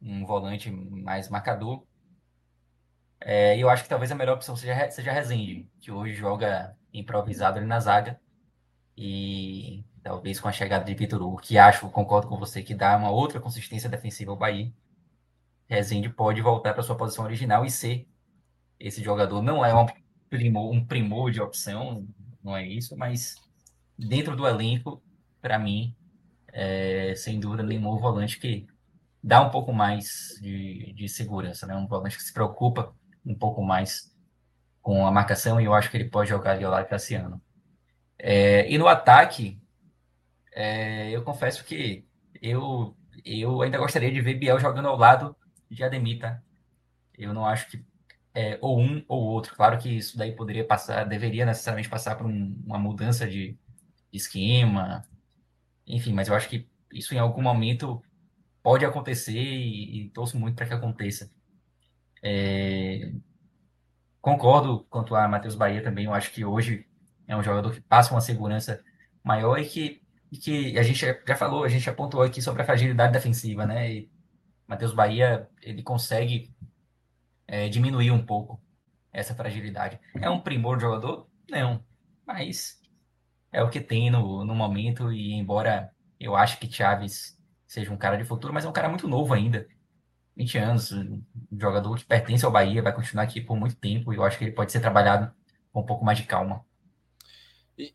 um 0.01 0.25
volante 0.25 0.71
mais 0.71 1.29
marcador. 1.29 1.83
É, 3.19 3.57
eu 3.57 3.69
acho 3.69 3.83
que 3.83 3.89
talvez 3.89 4.11
a 4.11 4.15
melhor 4.15 4.35
opção 4.35 4.55
seja, 4.55 4.89
seja 4.89 5.11
Rezende, 5.11 5.69
que 5.79 5.91
hoje 5.91 6.13
joga 6.13 6.77
improvisado 6.93 7.57
ali 7.57 7.67
na 7.67 7.79
zaga. 7.79 8.19
E 8.97 9.85
talvez 10.01 10.39
com 10.39 10.47
a 10.47 10.51
chegada 10.51 10.83
de 10.83 10.93
Vitor 10.93 11.21
Hugo, 11.21 11.37
que 11.37 11.57
acho, 11.57 11.89
concordo 11.89 12.27
com 12.27 12.37
você, 12.37 12.63
que 12.63 12.73
dá 12.73 12.97
uma 12.97 13.11
outra 13.11 13.39
consistência 13.39 13.89
defensiva 13.89 14.31
ao 14.31 14.37
Bahia. 14.37 14.71
Rezende 15.67 16.09
pode 16.09 16.41
voltar 16.41 16.73
para 16.73 16.83
sua 16.83 16.95
posição 16.97 17.25
original 17.25 17.65
e 17.65 17.69
ser 17.69 18.07
esse 18.79 19.03
jogador 19.03 19.41
não 19.41 19.65
é 19.65 19.73
um 19.73 19.87
primor, 20.29 20.71
um 20.71 20.85
primor 20.85 21.31
de 21.31 21.41
opção, 21.41 22.07
não 22.43 22.55
é 22.55 22.65
isso, 22.65 22.95
mas 22.95 23.35
dentro 23.97 24.35
do 24.35 24.47
elenco, 24.47 25.01
para 25.41 25.57
mim, 25.57 25.95
é, 26.53 27.13
sem 27.15 27.39
dúvida 27.39 27.63
nenhuma, 27.63 27.89
o 27.89 27.99
volante 27.99 28.39
que 28.39 28.67
dá 29.23 29.41
um 29.41 29.49
pouco 29.49 29.73
mais 29.73 30.37
de, 30.41 30.93
de 30.93 31.09
segurança, 31.09 31.65
né? 31.65 31.75
Um 31.75 31.87
volante 31.87 32.17
que 32.17 32.23
se 32.23 32.33
preocupa 32.33 32.93
um 33.25 33.35
pouco 33.35 33.63
mais 33.63 34.15
com 34.81 35.05
a 35.05 35.11
marcação 35.11 35.59
e 35.59 35.65
eu 35.65 35.73
acho 35.73 35.91
que 35.91 35.97
ele 35.97 36.09
pode 36.09 36.29
jogar 36.29 36.51
ali 36.51 36.63
ao 36.63 36.71
lado 36.71 36.87
Cassiano. 36.87 37.41
É, 38.19 38.69
e 38.71 38.77
no 38.77 38.87
ataque, 38.87 39.59
é, 40.51 41.11
eu 41.11 41.23
confesso 41.23 41.63
que 41.63 42.05
eu, 42.41 42.95
eu 43.23 43.61
ainda 43.61 43.77
gostaria 43.77 44.11
de 44.11 44.21
ver 44.21 44.35
Biel 44.35 44.59
jogando 44.59 44.87
ao 44.87 44.97
lado 44.97 45.35
de 45.69 45.83
Ademir, 45.83 46.19
tá? 46.19 46.41
Eu 47.17 47.33
não 47.33 47.45
acho 47.45 47.69
que 47.69 47.85
é, 48.33 48.57
ou 48.61 48.79
um 48.79 49.03
ou 49.07 49.23
outro. 49.23 49.55
Claro 49.55 49.77
que 49.77 49.89
isso 49.89 50.17
daí 50.17 50.31
poderia 50.31 50.65
passar, 50.65 51.03
deveria 51.05 51.45
necessariamente 51.45 51.89
passar 51.89 52.15
por 52.15 52.27
um, 52.27 52.55
uma 52.65 52.77
mudança 52.79 53.27
de 53.27 53.57
esquema, 54.11 55.03
enfim, 55.85 56.13
mas 56.13 56.27
eu 56.27 56.35
acho 56.35 56.49
que 56.49 56.67
isso 56.91 57.13
em 57.13 57.19
algum 57.19 57.41
momento 57.41 58.01
pode 58.63 58.85
acontecer 58.85 59.39
e, 59.39 60.05
e 60.05 60.09
torço 60.09 60.39
muito 60.39 60.55
para 60.55 60.67
que 60.67 60.73
aconteça. 60.73 61.31
É, 62.23 63.11
concordo 64.21 64.85
quanto 64.89 65.15
a 65.15 65.27
Matheus 65.27 65.55
Bahia 65.55 65.83
também. 65.83 66.05
Eu 66.05 66.13
acho 66.13 66.31
que 66.31 66.43
hoje 66.45 66.86
é 67.27 67.35
um 67.35 67.43
jogador 67.43 67.73
que 67.73 67.81
passa 67.81 68.13
uma 68.13 68.21
segurança 68.21 68.83
maior 69.23 69.59
e 69.59 69.65
que, 69.65 70.01
e 70.31 70.37
que 70.37 70.77
a 70.79 70.83
gente 70.83 71.05
já 71.27 71.35
falou, 71.35 71.63
a 71.63 71.69
gente 71.69 71.89
apontou 71.89 72.21
aqui 72.21 72.41
sobre 72.41 72.61
a 72.61 72.65
fragilidade 72.65 73.13
defensiva, 73.13 73.65
né? 73.65 73.91
E 73.91 74.11
Matheus 74.67 74.93
Bahia 74.93 75.49
ele 75.61 75.83
consegue 75.83 76.53
é, 77.47 77.69
diminuir 77.69 78.11
um 78.11 78.25
pouco 78.25 78.61
essa 79.11 79.35
fragilidade. 79.35 79.99
É 80.15 80.29
um 80.29 80.39
primor 80.39 80.77
de 80.77 80.83
jogador? 80.83 81.27
Não, 81.49 81.83
mas 82.25 82.79
é 83.51 83.63
o 83.63 83.69
que 83.69 83.81
tem 83.81 84.09
no, 84.09 84.45
no 84.45 84.55
momento 84.55 85.11
e 85.11 85.33
embora 85.33 85.91
eu 86.19 86.35
acho 86.35 86.59
que 86.59 86.71
Chaves 86.71 87.37
seja 87.67 87.91
um 87.91 87.97
cara 87.97 88.17
de 88.17 88.23
futuro, 88.23 88.53
mas 88.53 88.65
é 88.65 88.69
um 88.69 88.73
cara 88.73 88.89
muito 88.89 89.07
novo 89.07 89.33
ainda. 89.33 89.67
20 90.35 90.57
anos, 90.59 90.91
um 90.91 91.23
jogador 91.59 91.97
que 91.97 92.05
pertence 92.05 92.45
ao 92.45 92.51
Bahia, 92.51 92.81
vai 92.81 92.93
continuar 92.93 93.23
aqui 93.23 93.41
por 93.41 93.57
muito 93.57 93.75
tempo 93.75 94.13
e 94.13 94.17
eu 94.17 94.23
acho 94.23 94.37
que 94.37 94.45
ele 94.45 94.51
pode 94.51 94.71
ser 94.71 94.79
trabalhado 94.79 95.33
com 95.71 95.81
um 95.81 95.85
pouco 95.85 96.05
mais 96.05 96.17
de 96.17 96.25
calma. 96.25 96.63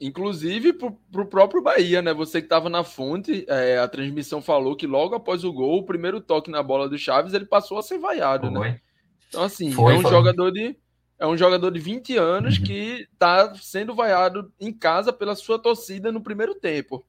Inclusive 0.01 0.73
para 0.73 1.23
o 1.23 1.27
próprio 1.27 1.61
Bahia, 1.61 2.01
né? 2.01 2.15
Você 2.15 2.41
que 2.41 2.47
estava 2.47 2.69
na 2.69 2.85
fonte, 2.85 3.45
é, 3.49 3.79
a 3.79 3.89
transmissão 3.89 4.41
falou 4.41 4.77
que 4.77 4.87
logo 4.87 5.15
após 5.15 5.43
o 5.43 5.53
gol, 5.53 5.81
o 5.81 5.85
primeiro 5.85 6.21
toque 6.21 6.51
na 6.51 6.63
bola 6.63 6.89
do 6.89 6.97
Chaves, 6.97 7.35
ele 7.35 7.47
passou 7.47 7.79
a 7.79 7.83
ser 7.83 7.99
vaiado, 7.99 8.49
né? 8.49 8.59
foi. 8.59 8.69
né? 8.69 8.81
Então, 9.29 9.43
assim, 9.43 9.73
foi, 9.73 9.95
é 9.95 9.99
um 9.99 10.03
foi. 10.03 10.11
jogador 10.11 10.51
de. 10.53 10.77
É 11.19 11.27
um 11.27 11.37
jogador 11.37 11.71
de 11.71 11.81
20 11.81 12.17
anos 12.17 12.59
uhum. 12.59 12.65
que 12.65 13.09
está 13.13 13.55
sendo 13.57 13.95
vaiado 13.95 14.53
em 14.59 14.73
casa 14.73 15.13
pela 15.13 15.35
sua 15.35 15.59
torcida 15.59 16.11
no 16.11 16.21
primeiro 16.21 16.55
tempo. 16.55 17.05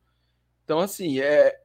Então, 0.64 0.80
assim, 0.80 1.20
é 1.20 1.60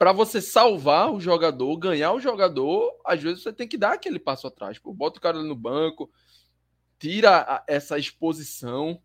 para 0.00 0.12
você 0.12 0.40
salvar 0.40 1.12
o 1.12 1.20
jogador, 1.20 1.76
ganhar 1.76 2.12
o 2.12 2.20
jogador, 2.20 2.90
às 3.04 3.22
vezes 3.22 3.42
você 3.42 3.52
tem 3.52 3.68
que 3.68 3.76
dar 3.76 3.92
aquele 3.92 4.18
passo 4.18 4.46
atrás. 4.46 4.78
Pô, 4.78 4.94
bota 4.94 5.18
o 5.18 5.20
cara 5.20 5.42
no 5.42 5.54
banco, 5.54 6.10
tira 6.98 7.62
essa 7.68 7.98
exposição, 7.98 8.98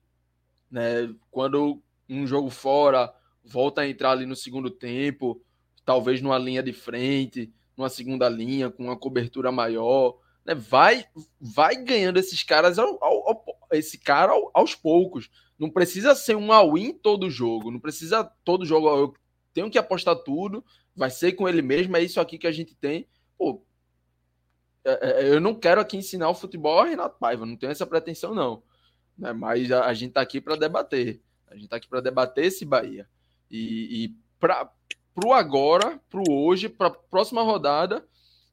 né? 0.69 1.13
Quando 1.31 1.81
um 2.09 2.25
jogo 2.27 2.49
fora 2.49 3.13
volta 3.43 3.81
a 3.81 3.89
entrar 3.89 4.11
ali 4.11 4.25
no 4.25 4.35
segundo 4.35 4.69
tempo, 4.69 5.41
talvez 5.85 6.21
numa 6.21 6.37
linha 6.37 6.63
de 6.63 6.73
frente, 6.73 7.53
numa 7.77 7.89
segunda 7.89 8.27
linha, 8.27 8.71
com 8.71 8.83
uma 8.83 8.97
cobertura 8.97 9.51
maior, 9.51 10.17
né? 10.45 10.55
Vai, 10.55 11.05
vai 11.39 11.75
ganhando 11.75 12.17
esses 12.17 12.43
caras, 12.43 12.79
ao, 12.79 13.03
ao, 13.03 13.29
ao 13.29 13.45
esse 13.71 13.97
cara 13.97 14.31
aos 14.53 14.75
poucos. 14.75 15.29
Não 15.57 15.69
precisa 15.69 16.13
ser 16.15 16.35
um 16.35 16.51
all-in 16.51 16.93
todo 16.93 17.29
jogo, 17.29 17.71
não 17.71 17.79
precisa 17.79 18.23
todo 18.43 18.65
jogo. 18.65 18.87
Eu 18.89 19.13
tenho 19.53 19.69
que 19.71 19.77
apostar 19.77 20.15
tudo, 20.17 20.63
vai 20.95 21.09
ser 21.09 21.33
com 21.33 21.47
ele 21.47 21.61
mesmo, 21.61 21.95
é 21.95 22.03
isso 22.03 22.19
aqui 22.19 22.37
que 22.37 22.47
a 22.47 22.51
gente 22.51 22.75
tem. 22.75 23.07
Pô, 23.37 23.63
é, 24.83 25.23
é, 25.23 25.29
eu 25.29 25.41
não 25.41 25.55
quero 25.55 25.81
aqui 25.81 25.97
ensinar 25.97 26.29
o 26.29 26.35
futebol 26.35 26.79
a 26.79 26.85
Renato 26.85 27.17
Paiva, 27.19 27.45
não 27.45 27.55
tenho 27.55 27.71
essa 27.71 27.87
pretensão, 27.87 28.35
não. 28.35 28.61
Né? 29.17 29.33
Mas 29.33 29.71
a, 29.71 29.85
a 29.85 29.93
gente 29.93 30.09
está 30.09 30.21
aqui 30.21 30.41
para 30.41 30.55
debater. 30.55 31.21
A 31.47 31.53
gente 31.55 31.65
está 31.65 31.77
aqui 31.77 31.87
para 31.87 32.01
debater 32.01 32.45
esse 32.45 32.65
Bahia. 32.65 33.07
E, 33.49 34.05
e 34.05 34.15
para 34.39 34.69
o 35.23 35.33
agora, 35.33 35.99
para 36.09 36.19
o 36.19 36.31
hoje, 36.31 36.67
para 36.67 36.87
a 36.87 36.91
próxima 36.91 37.41
rodada 37.41 38.05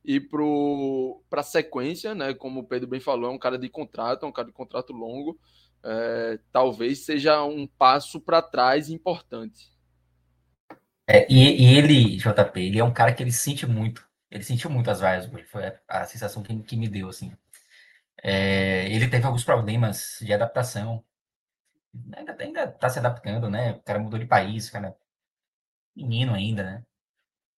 e 0.04 0.20
para 0.20 1.40
a 1.40 1.42
sequência, 1.42 2.14
né? 2.14 2.34
Como 2.34 2.60
o 2.60 2.66
Pedro 2.66 2.88
bem 2.88 3.00
falou, 3.00 3.30
é 3.30 3.34
um 3.34 3.38
cara 3.38 3.58
de 3.58 3.68
contrato, 3.68 4.24
é 4.24 4.28
um 4.28 4.32
cara 4.32 4.48
de 4.48 4.54
contrato 4.54 4.92
longo. 4.92 5.38
É, 5.84 6.38
talvez 6.52 7.00
seja 7.00 7.42
um 7.44 7.66
passo 7.66 8.20
para 8.20 8.40
trás 8.40 8.88
importante. 8.88 9.72
É, 11.06 11.26
e, 11.30 11.64
e, 11.64 11.76
ele, 11.76 12.16
JP, 12.16 12.60
ele 12.60 12.78
é 12.78 12.84
um 12.84 12.92
cara 12.92 13.12
que 13.12 13.22
ele 13.22 13.32
sente 13.32 13.66
muito. 13.66 14.06
Ele 14.30 14.44
sentiu 14.44 14.70
muito 14.70 14.90
as 14.90 15.00
vaias 15.00 15.28
Foi 15.50 15.66
a, 15.66 15.74
a 15.88 16.04
sensação 16.06 16.42
que, 16.42 16.56
que 16.62 16.76
me 16.76 16.88
deu, 16.88 17.08
assim. 17.08 17.32
É, 18.22 18.86
ele 18.90 19.08
teve 19.08 19.24
alguns 19.26 19.44
problemas 19.44 20.18
de 20.20 20.32
adaptação. 20.32 21.04
Ainda, 22.16 22.36
ainda 22.40 22.72
tá 22.72 22.88
se 22.88 22.98
adaptando, 22.98 23.50
né? 23.50 23.72
O 23.72 23.82
cara 23.82 23.98
mudou 23.98 24.18
de 24.18 24.26
país, 24.26 24.70
cara 24.70 24.96
menino 25.94 26.34
ainda, 26.34 26.62
né? 26.64 26.84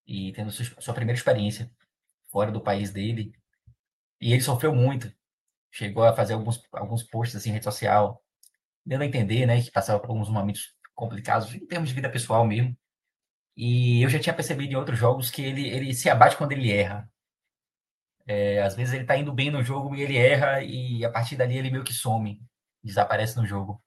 E 0.07 0.33
tendo 0.33 0.51
sua, 0.51 0.67
sua 0.81 0.95
primeira 0.95 1.19
experiência 1.19 1.71
fora 2.31 2.53
do 2.53 2.61
país 2.61 2.93
dele. 2.93 3.33
E 4.21 4.33
ele 4.33 4.43
sofreu 4.43 4.75
muito. 4.75 5.13
Chegou 5.71 6.05
a 6.05 6.15
fazer 6.15 6.35
alguns, 6.35 6.63
alguns 6.73 7.03
posts 7.03 7.37
assim, 7.37 7.51
em 7.51 7.55
rede 7.55 7.65
social, 7.65 8.23
dando 8.85 9.03
a 9.03 9.07
entender, 9.07 9.47
né, 9.47 9.61
que 9.63 9.71
passava 9.71 10.01
por 10.01 10.11
alguns 10.11 10.29
momentos 10.29 10.77
complicados 10.95 11.55
em 11.55 11.67
termos 11.67 11.89
de 11.89 11.95
vida 11.95 12.11
pessoal 12.11 12.47
mesmo. 12.47 12.77
E 13.57 14.03
eu 14.03 14.09
já 14.09 14.19
tinha 14.21 14.35
percebido 14.35 14.73
em 14.73 14.77
outros 14.77 14.99
jogos 14.99 15.31
que 15.31 15.43
ele, 15.43 15.69
ele 15.69 15.95
se 15.95 16.11
abate 16.11 16.37
quando 16.37 16.53
ele 16.53 16.73
erra. 16.73 17.11
É, 18.27 18.63
às 18.63 18.75
vezes 18.75 18.95
ele 18.95 19.05
tá 19.05 19.17
indo 19.17 19.33
bem 19.33 19.51
no 19.51 19.63
jogo 19.63 19.95
e 19.95 20.03
ele 20.03 20.17
erra, 20.17 20.63
e 20.63 21.05
a 21.05 21.11
partir 21.11 21.37
dali 21.37 21.59
ele 21.59 21.71
meio 21.71 21.85
que 21.85 21.93
some, 21.93 22.41
desaparece 22.83 23.37
no 23.37 23.47
jogo. 23.47 23.83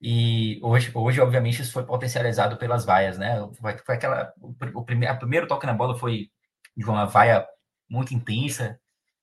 E 0.00 0.58
hoje, 0.62 0.90
hoje 0.94 1.20
obviamente, 1.20 1.62
isso 1.62 1.72
foi 1.72 1.84
potencializado 1.84 2.56
pelas 2.56 2.84
vaias, 2.84 3.18
né? 3.18 3.36
Foi, 3.60 3.72
aquela. 3.88 4.32
O, 4.40 4.54
o, 4.80 4.84
primeiro, 4.84 5.14
o 5.14 5.18
primeiro 5.18 5.46
toque 5.46 5.66
na 5.66 5.74
bola 5.74 5.98
foi 5.98 6.30
de 6.76 6.84
uma 6.84 7.04
vaia 7.06 7.46
muito 7.88 8.14
intensa, 8.14 8.80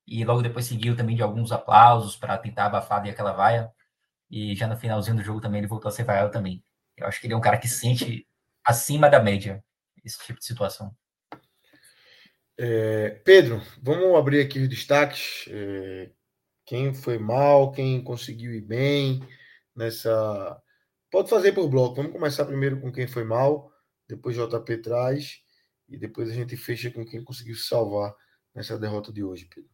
e 0.07 0.23
logo 0.23 0.41
depois 0.41 0.65
seguiu 0.65 0.95
também 0.95 1.15
de 1.15 1.23
alguns 1.23 1.51
aplausos 1.51 2.15
para 2.15 2.37
tentar 2.37 2.67
abafar 2.67 2.99
ali 3.01 3.09
aquela 3.09 3.33
vaia. 3.33 3.71
E 4.29 4.55
já 4.55 4.67
no 4.67 4.77
finalzinho 4.77 5.17
do 5.17 5.23
jogo 5.23 5.41
também 5.41 5.59
ele 5.59 5.67
voltou 5.67 5.89
a 5.89 5.91
ser 5.91 6.03
vaiado 6.03 6.31
também. 6.31 6.63
Eu 6.95 7.07
acho 7.07 7.19
que 7.19 7.27
ele 7.27 7.33
é 7.33 7.37
um 7.37 7.41
cara 7.41 7.57
que 7.57 7.67
sente 7.67 8.27
acima 8.63 9.09
da 9.09 9.19
média 9.21 9.63
esse 10.03 10.19
tipo 10.25 10.39
de 10.39 10.45
situação. 10.45 10.95
É, 12.59 13.09
Pedro, 13.23 13.61
vamos 13.81 14.17
abrir 14.17 14.41
aqui 14.41 14.59
os 14.59 14.67
destaques. 14.67 15.45
É, 15.49 16.09
quem 16.65 16.93
foi 16.93 17.19
mal, 17.19 17.71
quem 17.71 18.03
conseguiu 18.03 18.53
ir 18.53 18.61
bem 18.61 19.21
nessa. 19.75 20.59
Pode 21.11 21.29
fazer 21.29 21.51
por 21.51 21.69
bloco. 21.69 21.95
Vamos 21.95 22.11
começar 22.11 22.45
primeiro 22.45 22.81
com 22.81 22.91
quem 22.91 23.07
foi 23.07 23.23
mal, 23.23 23.71
depois 24.09 24.35
JP 24.35 24.77
traz 24.79 25.39
e 25.87 25.97
depois 25.97 26.29
a 26.29 26.33
gente 26.33 26.57
fecha 26.57 26.91
com 26.91 27.05
quem 27.05 27.23
conseguiu 27.23 27.55
se 27.55 27.67
salvar 27.67 28.13
nessa 28.53 28.77
derrota 28.77 29.13
de 29.13 29.23
hoje, 29.23 29.47
Pedro. 29.53 29.69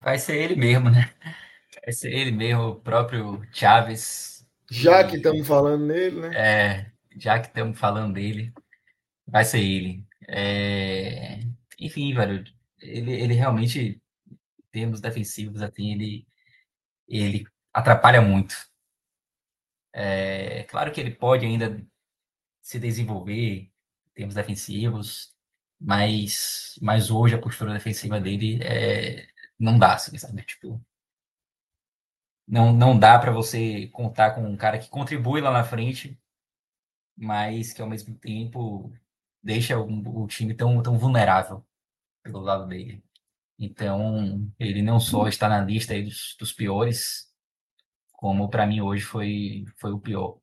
Vai 0.00 0.18
ser 0.18 0.36
ele 0.36 0.54
mesmo, 0.54 0.90
né? 0.90 1.10
Vai 1.82 1.92
ser 1.92 2.12
ele 2.12 2.30
mesmo, 2.30 2.68
o 2.68 2.80
próprio 2.80 3.42
Chaves. 3.50 4.46
Já 4.70 5.02
que 5.02 5.16
estamos 5.16 5.46
falando 5.46 5.86
nele, 5.86 6.20
né? 6.20 6.30
É, 6.36 6.92
já 7.18 7.40
que 7.40 7.48
estamos 7.48 7.78
falando 7.78 8.14
dele, 8.14 8.52
vai 9.26 9.44
ser 9.44 9.60
ele. 9.60 10.04
É 10.28 11.40
enfim, 11.78 12.14
velho, 12.14 12.44
ele, 12.80 13.12
ele 13.12 13.34
realmente, 13.34 14.00
em 14.30 14.40
termos 14.72 15.00
defensivos, 15.00 15.62
assim, 15.62 15.92
ele, 15.92 16.26
ele 17.08 17.46
atrapalha 17.72 18.20
muito. 18.22 18.54
É, 19.92 20.64
claro 20.64 20.92
que 20.92 21.00
ele 21.00 21.12
pode 21.14 21.46
ainda 21.46 21.84
se 22.62 22.78
desenvolver 22.80 23.32
em 23.62 23.72
termos 24.14 24.34
defensivos, 24.34 25.34
mas, 25.80 26.78
mas 26.82 27.10
hoje 27.10 27.34
a 27.34 27.40
postura 27.40 27.72
defensiva 27.72 28.20
dele 28.20 28.60
é, 28.62 29.26
não 29.58 29.78
dá, 29.78 29.94
assim, 29.94 30.16
sabe? 30.18 30.42
Tipo, 30.44 30.84
não, 32.46 32.72
não 32.72 32.98
dá 32.98 33.18
para 33.18 33.32
você 33.32 33.88
contar 33.88 34.34
com 34.34 34.42
um 34.42 34.56
cara 34.56 34.78
que 34.78 34.88
contribui 34.88 35.40
lá 35.40 35.50
na 35.50 35.64
frente, 35.64 36.18
mas 37.16 37.72
que 37.72 37.82
ao 37.82 37.88
mesmo 37.88 38.14
tempo 38.18 38.92
deixa 39.44 39.78
o, 39.78 40.22
o 40.22 40.26
time 40.26 40.54
tão, 40.54 40.82
tão 40.82 40.98
vulnerável 40.98 41.64
pelo 42.22 42.40
lado 42.40 42.66
dele. 42.66 43.04
Então, 43.58 44.50
ele 44.58 44.82
não 44.82 44.98
só 44.98 45.28
está 45.28 45.48
na 45.48 45.60
lista 45.60 46.00
dos, 46.02 46.34
dos 46.38 46.52
piores, 46.52 47.30
como 48.12 48.48
para 48.48 48.66
mim 48.66 48.80
hoje 48.80 49.04
foi, 49.04 49.64
foi 49.76 49.92
o 49.92 50.00
pior. 50.00 50.38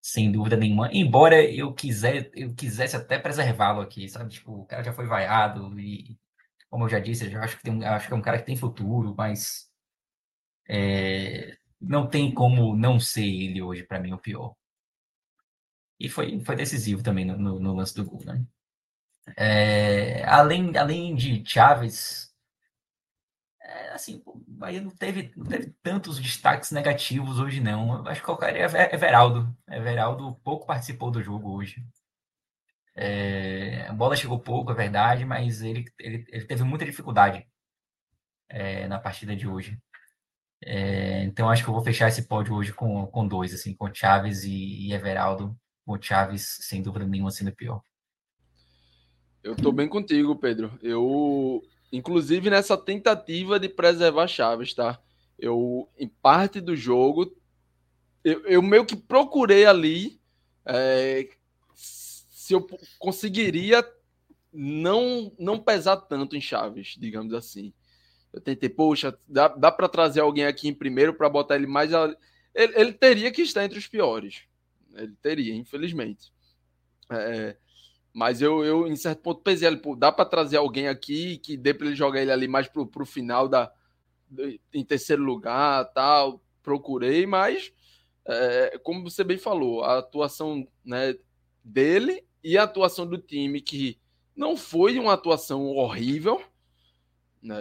Sem 0.00 0.30
dúvida 0.30 0.56
nenhuma. 0.56 0.90
Embora 0.92 1.42
eu, 1.42 1.72
quiser, 1.72 2.30
eu 2.34 2.54
quisesse 2.54 2.94
até 2.94 3.18
preservá-lo 3.18 3.80
aqui, 3.80 4.08
sabe? 4.08 4.30
Tipo, 4.30 4.60
o 4.60 4.66
cara 4.66 4.82
já 4.84 4.92
foi 4.92 5.06
vaiado 5.06 5.78
e, 5.80 6.18
como 6.68 6.84
eu 6.84 6.88
já 6.90 7.00
disse, 7.00 7.24
eu 7.24 7.30
já 7.30 7.42
acho 7.42 7.56
que, 7.56 7.62
tem 7.62 7.84
acho 7.84 8.08
que 8.08 8.12
é 8.12 8.16
um 8.16 8.22
cara 8.22 8.38
que 8.38 8.44
tem 8.46 8.56
futuro, 8.56 9.14
mas 9.16 9.70
é, 10.68 11.56
não 11.80 12.06
tem 12.06 12.32
como 12.32 12.76
não 12.76 13.00
ser 13.00 13.26
ele 13.26 13.62
hoje, 13.62 13.82
para 13.84 13.98
mim, 13.98 14.12
o 14.12 14.18
pior. 14.18 14.54
E 15.98 16.08
foi, 16.08 16.40
foi 16.40 16.56
decisivo 16.56 17.02
também 17.02 17.24
no, 17.24 17.58
no, 17.60 17.74
lance 17.74 17.94
do 17.94 18.04
gol, 18.04 18.24
né? 18.24 18.44
É, 19.36 20.24
além, 20.24 20.76
além 20.76 21.14
de 21.14 21.42
Chaves, 21.46 22.34
é, 23.60 23.90
assim, 23.92 24.22
o 24.26 24.38
Bahia 24.46 24.80
não 24.80 24.90
teve, 24.90 25.32
não 25.36 25.46
teve 25.46 25.74
tantos 25.82 26.18
destaques 26.20 26.70
negativos 26.70 27.38
hoje, 27.40 27.60
não. 27.60 27.98
Eu 27.98 28.08
acho 28.08 28.20
que 28.20 28.26
qualquer 28.26 28.56
é 28.56 28.94
Everaldo. 28.94 29.56
Everaldo 29.70 30.34
pouco 30.44 30.66
participou 30.66 31.10
do 31.10 31.22
jogo 31.22 31.52
hoje. 31.56 31.84
É, 32.96 33.86
a 33.88 33.92
bola 33.92 34.16
chegou 34.16 34.38
pouco, 34.38 34.70
é 34.72 34.74
verdade, 34.74 35.24
mas 35.24 35.62
ele, 35.62 35.84
ele, 35.98 36.24
ele 36.28 36.44
teve 36.46 36.62
muita 36.62 36.84
dificuldade 36.84 37.46
é, 38.48 38.86
na 38.88 38.98
partida 39.00 39.34
de 39.36 39.48
hoje. 39.48 39.78
É, 40.62 41.24
então 41.24 41.50
acho 41.50 41.62
que 41.62 41.68
eu 41.70 41.74
vou 41.74 41.84
fechar 41.84 42.08
esse 42.08 42.26
pódio 42.26 42.54
hoje 42.54 42.72
com, 42.72 43.06
com 43.08 43.26
dois, 43.28 43.52
assim, 43.54 43.74
com 43.74 43.92
Chaves 43.94 44.44
e, 44.44 44.88
e 44.88 44.92
Everaldo. 44.94 45.58
Com 45.84 46.00
Chaves, 46.00 46.58
sem 46.62 46.82
dúvida 46.82 47.06
nenhuma, 47.06 47.30
sendo 47.30 47.52
pior. 47.52 47.82
Eu 49.42 49.54
tô 49.54 49.70
bem 49.70 49.88
contigo, 49.88 50.36
Pedro. 50.36 50.78
Eu, 50.82 51.62
inclusive 51.92 52.48
nessa 52.48 52.76
tentativa 52.76 53.60
de 53.60 53.68
preservar 53.68 54.26
Chaves, 54.26 54.72
tá? 54.72 54.98
Eu, 55.38 55.88
em 55.98 56.08
parte 56.08 56.60
do 56.60 56.74
jogo, 56.74 57.36
eu, 58.24 58.40
eu 58.46 58.62
meio 58.62 58.86
que 58.86 58.96
procurei 58.96 59.66
ali 59.66 60.18
é, 60.64 61.28
se 61.74 62.54
eu 62.54 62.66
conseguiria 62.98 63.84
não 64.52 65.32
não 65.38 65.58
pesar 65.58 65.96
tanto 65.96 66.36
em 66.36 66.40
Chaves, 66.40 66.94
digamos 66.98 67.34
assim. 67.34 67.72
Eu 68.32 68.40
tentei, 68.40 68.68
poxa, 68.68 69.16
dá, 69.28 69.48
dá 69.48 69.70
para 69.70 69.88
trazer 69.88 70.20
alguém 70.20 70.44
aqui 70.44 70.68
em 70.68 70.74
primeiro 70.74 71.14
para 71.14 71.28
botar 71.28 71.56
ele 71.56 71.66
mais. 71.66 71.92
Ele, 71.92 72.16
ele, 72.54 72.92
teria 72.92 73.30
que 73.30 73.42
estar 73.42 73.64
entre 73.64 73.78
os 73.78 73.86
piores. 73.86 74.42
Ele 74.96 75.14
teria, 75.20 75.54
infelizmente. 75.54 76.32
É, 77.10 77.56
mas 78.12 78.40
eu, 78.40 78.64
eu, 78.64 78.86
em 78.86 78.96
certo 78.96 79.20
ponto, 79.20 79.42
pesei 79.42 79.68
ele, 79.68 79.76
pô, 79.76 79.96
dá 79.96 80.12
para 80.12 80.24
trazer 80.24 80.56
alguém 80.56 80.88
aqui 80.88 81.38
que 81.38 81.56
dê 81.56 81.74
para 81.74 81.86
ele 81.86 81.96
jogar 81.96 82.22
ele 82.22 82.30
ali 82.30 82.48
mais 82.48 82.68
pro, 82.68 82.86
pro 82.86 83.04
final 83.04 83.48
da. 83.48 83.72
em 84.72 84.84
terceiro 84.84 85.22
lugar 85.22 85.84
tal. 85.92 86.42
Procurei, 86.62 87.26
mas 87.26 87.72
é, 88.26 88.78
como 88.82 89.02
você 89.02 89.22
bem 89.22 89.36
falou, 89.36 89.84
a 89.84 89.98
atuação 89.98 90.66
né, 90.84 91.14
dele 91.62 92.24
e 92.42 92.56
a 92.56 92.62
atuação 92.62 93.06
do 93.06 93.18
time, 93.18 93.60
que 93.60 93.98
não 94.34 94.56
foi 94.56 94.98
uma 94.98 95.12
atuação 95.12 95.66
horrível, 95.66 96.42
né, 97.42 97.56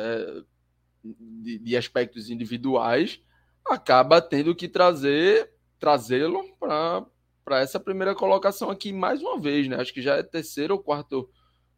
de, 1.04 1.60
de 1.60 1.78
aspectos 1.78 2.30
individuais, 2.30 3.22
acaba 3.66 4.22
tendo 4.22 4.56
que 4.56 4.68
trazer 4.68 5.52
trazê-lo 5.80 6.46
para 6.58 7.06
essa 7.52 7.80
primeira 7.80 8.16
colocação 8.16 8.70
aqui 8.70 8.94
mais 8.94 9.22
uma 9.22 9.40
vez, 9.40 9.68
né? 9.68 9.78
Acho 9.78 9.94
que 9.94 10.02
já 10.02 10.16
é 10.16 10.24
terceiro 10.24 10.76
ou 10.76 10.80
quarto 10.82 11.30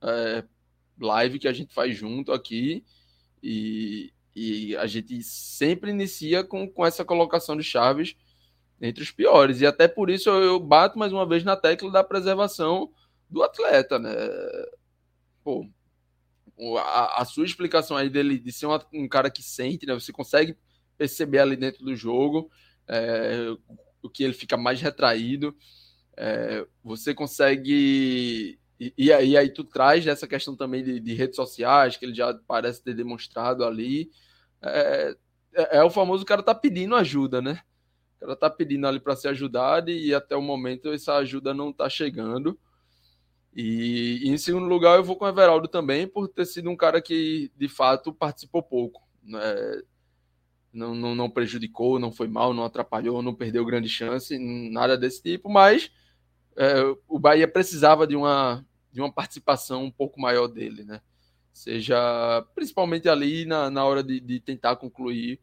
é, 0.02 0.44
live 1.00 1.40
que 1.40 1.48
a 1.48 1.54
gente 1.54 1.74
faz 1.74 1.96
junto 1.96 2.32
aqui 2.32 2.86
e, 3.42 4.14
e 4.36 4.76
a 4.78 4.86
gente 4.86 5.22
sempre 5.24 5.92
inicia 5.92 6.44
com, 6.44 6.70
com 6.70 6.86
essa 6.86 7.04
colocação 7.04 7.58
de 7.58 7.64
Chaves 7.64 8.16
entre 8.82 9.04
os 9.04 9.12
piores. 9.12 9.62
E 9.62 9.66
até 9.66 9.88
por 9.88 10.10
isso 10.10 10.30
eu, 10.30 10.60
bato 10.60 11.00
mais 11.00 11.12
uma 11.12 11.28
vez 11.28 11.44
na 11.44 11.56
tecla 11.56 11.92
da 11.92 12.04
preservação 12.04 12.92
do 13.30 13.44
atleta, 13.44 13.98
né? 13.98 14.12
Pô, 15.44 15.68
a, 16.78 17.22
a 17.22 17.26
sua 17.26 17.46
explicação 17.46 17.98
aí 17.98 18.10
dele 18.10 18.40
de 18.40 18.52
ser 18.52 18.66
uma, 18.66 18.86
um 18.94 19.08
cara 19.08 19.30
que 19.30 19.44
sente, 19.44 19.86
né? 19.86 19.94
Você 19.94 20.12
consegue 20.12 20.58
perceber 20.98 21.40
ali 21.40 21.56
dentro 21.56 21.84
do 21.84 21.96
jogo 21.96 22.50
é, 22.88 23.56
o 24.06 24.10
que 24.10 24.24
ele 24.24 24.34
fica 24.34 24.58
mais 24.58 24.82
retraído. 24.82 25.56
É, 26.18 26.66
você 26.84 27.14
consegue. 27.14 28.60
E, 28.80 28.94
e, 28.98 29.14
aí, 29.14 29.30
e 29.30 29.38
aí 29.38 29.50
tu 29.50 29.64
traz 29.64 30.06
essa 30.08 30.28
questão 30.28 30.56
também 30.56 30.84
de, 30.84 31.00
de, 31.00 31.14
redes 31.14 31.36
sociais, 31.36 31.98
que 31.98 32.06
ele 32.06 32.16
já 32.16 32.34
parece 32.48 32.84
ter 32.84 32.94
demonstrado 32.94 33.64
ali. 33.64 34.10
É, 34.62 35.16
é, 35.54 35.78
é 35.78 35.84
o 35.84 35.90
famoso 35.90 36.26
cara 36.26 36.44
tá 36.44 36.54
pedindo 36.54 36.96
ajuda, 36.96 37.42
né? 37.42 37.62
ela 38.26 38.34
está 38.34 38.50
pedindo 38.50 38.88
ali 38.88 39.00
para 39.00 39.16
ser 39.16 39.30
ajudada 39.30 39.92
e 39.92 40.14
até 40.14 40.36
o 40.36 40.42
momento 40.42 40.92
essa 40.92 41.16
ajuda 41.16 41.54
não 41.54 41.70
está 41.70 41.88
chegando. 41.90 42.58
E, 43.56 44.22
e, 44.24 44.30
em 44.30 44.38
segundo 44.38 44.66
lugar, 44.66 44.98
eu 44.98 45.04
vou 45.04 45.16
com 45.16 45.24
o 45.24 45.28
Everaldo 45.28 45.68
também, 45.68 46.08
por 46.08 46.28
ter 46.28 46.46
sido 46.46 46.70
um 46.70 46.76
cara 46.76 47.02
que 47.02 47.52
de 47.56 47.70
fato 47.70 48.14
participou 48.14 48.62
pouco. 48.62 49.02
Né? 49.24 49.40
Não, 50.76 50.94
não, 50.94 51.16
não, 51.16 51.30
prejudicou, 51.30 51.98
não 51.98 52.12
foi 52.12 52.28
mal, 52.28 52.54
não 52.54 52.66
atrapalhou, 52.66 53.22
não 53.22 53.34
perdeu 53.34 53.66
grande 53.66 53.88
chance, 53.88 54.38
nada 54.38 54.98
desse 54.98 55.22
tipo, 55.24 55.50
mas 55.50 55.90
é, 56.58 56.82
o 57.08 57.18
Bahia 57.18 57.48
precisava 57.48 58.06
de 58.06 58.16
uma, 58.16 58.66
de 58.92 59.00
uma 59.00 59.12
participação 59.12 59.86
um 59.86 59.92
pouco 59.92 60.20
maior 60.20 60.48
dele, 60.48 60.84
né? 60.84 61.02
Seja 61.54 62.46
principalmente 62.54 63.08
ali 63.08 63.46
na, 63.46 63.70
na 63.70 63.86
hora 63.86 64.04
de, 64.04 64.20
de 64.20 64.42
tentar 64.42 64.76
concluir 64.76 65.40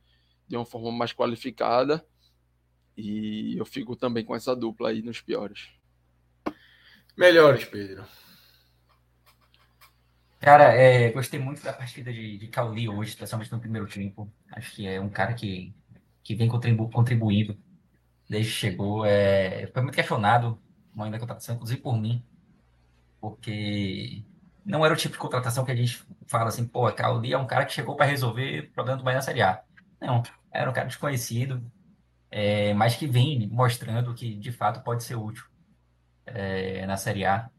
de 0.47 0.55
uma 0.55 0.66
forma 0.66 0.93
mais 0.93 1.14
qualificada 1.14 2.05
e 2.95 3.57
eu 3.57 3.64
fico 3.64 3.97
também 3.97 4.24
com 4.24 4.37
essa 4.37 4.55
dupla 4.55 4.91
aí 4.91 5.01
nos 5.01 5.22
piores. 5.22 5.70
Melhores, 7.16 7.64
Pedro. 7.64 8.05
Cara, 10.43 10.74
é, 10.74 11.12
gostei 11.12 11.38
muito 11.38 11.62
da 11.62 11.72
partida 11.72 12.12
de, 12.12 12.36
de 12.36 12.49
Cauli 12.49 12.88
hoje, 12.88 13.11
especialmente 13.11 13.53
no 13.53 13.61
primeiro 13.61 13.86
tempo. 13.88 14.28
Acho 14.51 14.74
que 14.74 14.86
é 14.86 15.01
um 15.01 15.09
cara 15.09 15.34
que, 15.34 15.72
que 16.22 16.34
vem 16.34 16.49
contribu 16.49 16.90
contribuindo 16.90 17.57
desde 18.28 18.53
que 18.53 18.59
chegou. 18.59 19.07
É, 19.07 19.68
foi 19.68 19.82
muito 19.82 19.95
questionado 19.95 20.61
ainda 20.99 21.16
a 21.16 21.20
contratação, 21.20 21.55
inclusive 21.57 21.80
por 21.80 21.97
mim, 21.97 22.24
porque 23.20 24.24
não 24.64 24.84
era 24.84 24.95
o 24.95 24.97
tipo 24.97 25.14
de 25.14 25.18
contratação 25.20 25.64
que 25.64 25.72
a 25.72 25.76
gente 25.76 26.05
fala 26.26 26.49
assim, 26.49 26.66
pô, 26.66 26.90
Cauli 26.93 27.32
é 27.32 27.38
um 27.38 27.47
cara 27.47 27.66
que 27.66 27.72
chegou 27.72 27.97
para 27.97 28.07
resolver 28.07 28.70
o 28.70 28.72
problema 28.72 28.99
do 28.99 29.05
Bahia 29.05 29.16
na 29.18 29.22
Série 29.22 29.43
A. 29.43 29.62
Não, 30.01 30.22
era 30.53 30.70
um 30.70 30.74
cara 30.74 30.88
desconhecido, 30.88 31.62
é, 32.30 32.74
mas 32.74 32.97
que 32.97 33.07
vem 33.07 33.49
mostrando 33.49 34.14
que 34.14 34.34
de 34.36 34.53
fato 34.53 34.82
pode 34.82 35.05
ser 35.05 35.16
útil 35.16 35.45
é, 36.26 36.86
na 36.86 36.97
Série 36.97 37.24
A. 37.24 37.51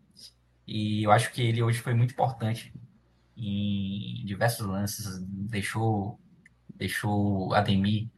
E 0.66 1.04
eu 1.04 1.12
acho 1.12 1.32
que 1.32 1.42
ele 1.42 1.62
hoje 1.62 1.80
foi 1.80 1.94
muito 1.94 2.12
importante 2.12 2.74
em 3.36 4.24
diversos 4.26 4.66
lances, 4.66 5.20
deixou 5.22 6.20
deixou 6.76 7.54
Ademir 7.54 8.10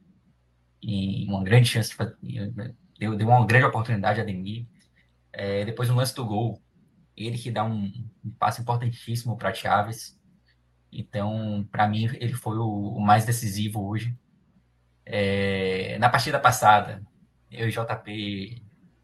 em 0.81 1.27
uma 1.27 1.43
grande 1.43 1.67
chance, 1.69 1.95
de, 2.21 2.51
deu, 2.97 3.15
deu 3.15 3.27
uma 3.27 3.45
grande 3.45 3.65
oportunidade 3.65 4.19
a 4.19 4.23
Ademir. 4.23 4.65
É, 5.33 5.65
depois 5.65 5.89
no 5.89 5.95
lance 5.95 6.15
do 6.15 6.25
gol, 6.25 6.61
ele 7.15 7.37
que 7.37 7.51
dá 7.51 7.63
um, 7.63 7.91
um 8.23 8.31
passo 8.31 8.61
importantíssimo 8.61 9.37
para 9.37 9.53
Chaves. 9.53 10.19
Então, 10.91 11.67
para 11.71 11.87
mim, 11.87 12.05
ele 12.19 12.33
foi 12.33 12.57
o, 12.57 12.93
o 12.95 12.99
mais 13.01 13.25
decisivo 13.25 13.85
hoje. 13.85 14.17
É, 15.05 15.97
na 15.99 16.09
partida 16.09 16.39
passada, 16.39 17.03
eu 17.51 17.67
e 17.67 17.71
JP 17.71 18.63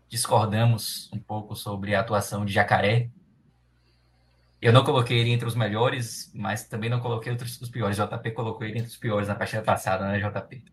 discordamos 0.09 1.09
um 1.13 1.19
pouco 1.19 1.55
sobre 1.55 1.95
a 1.95 2.01
atuação 2.01 2.45
de 2.45 2.53
Jacaré. 2.53 3.09
Eu 4.61 4.71
não 4.71 4.83
coloquei 4.83 5.17
ele 5.17 5.31
entre 5.31 5.47
os 5.47 5.55
melhores, 5.55 6.31
mas 6.35 6.67
também 6.67 6.89
não 6.89 6.99
coloquei 6.99 7.33
entre 7.33 7.47
os 7.47 7.69
piores. 7.69 7.97
JP 7.97 8.31
colocou 8.31 8.65
ele 8.65 8.77
entre 8.77 8.89
os 8.89 8.97
piores 8.97 9.27
na 9.27 9.35
partida 9.35 9.63
passada, 9.63 10.07
né, 10.07 10.19
JP? 10.19 10.63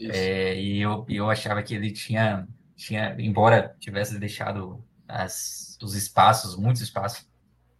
É, 0.00 0.58
e 0.58 0.80
eu, 0.80 1.04
eu 1.08 1.28
achava 1.28 1.62
que 1.62 1.74
ele 1.74 1.90
tinha, 1.90 2.48
tinha 2.74 3.14
embora 3.18 3.76
tivesse 3.78 4.18
deixado 4.18 4.82
as, 5.06 5.76
os 5.82 5.94
espaços, 5.94 6.56
muitos 6.56 6.80
espaços, 6.80 7.28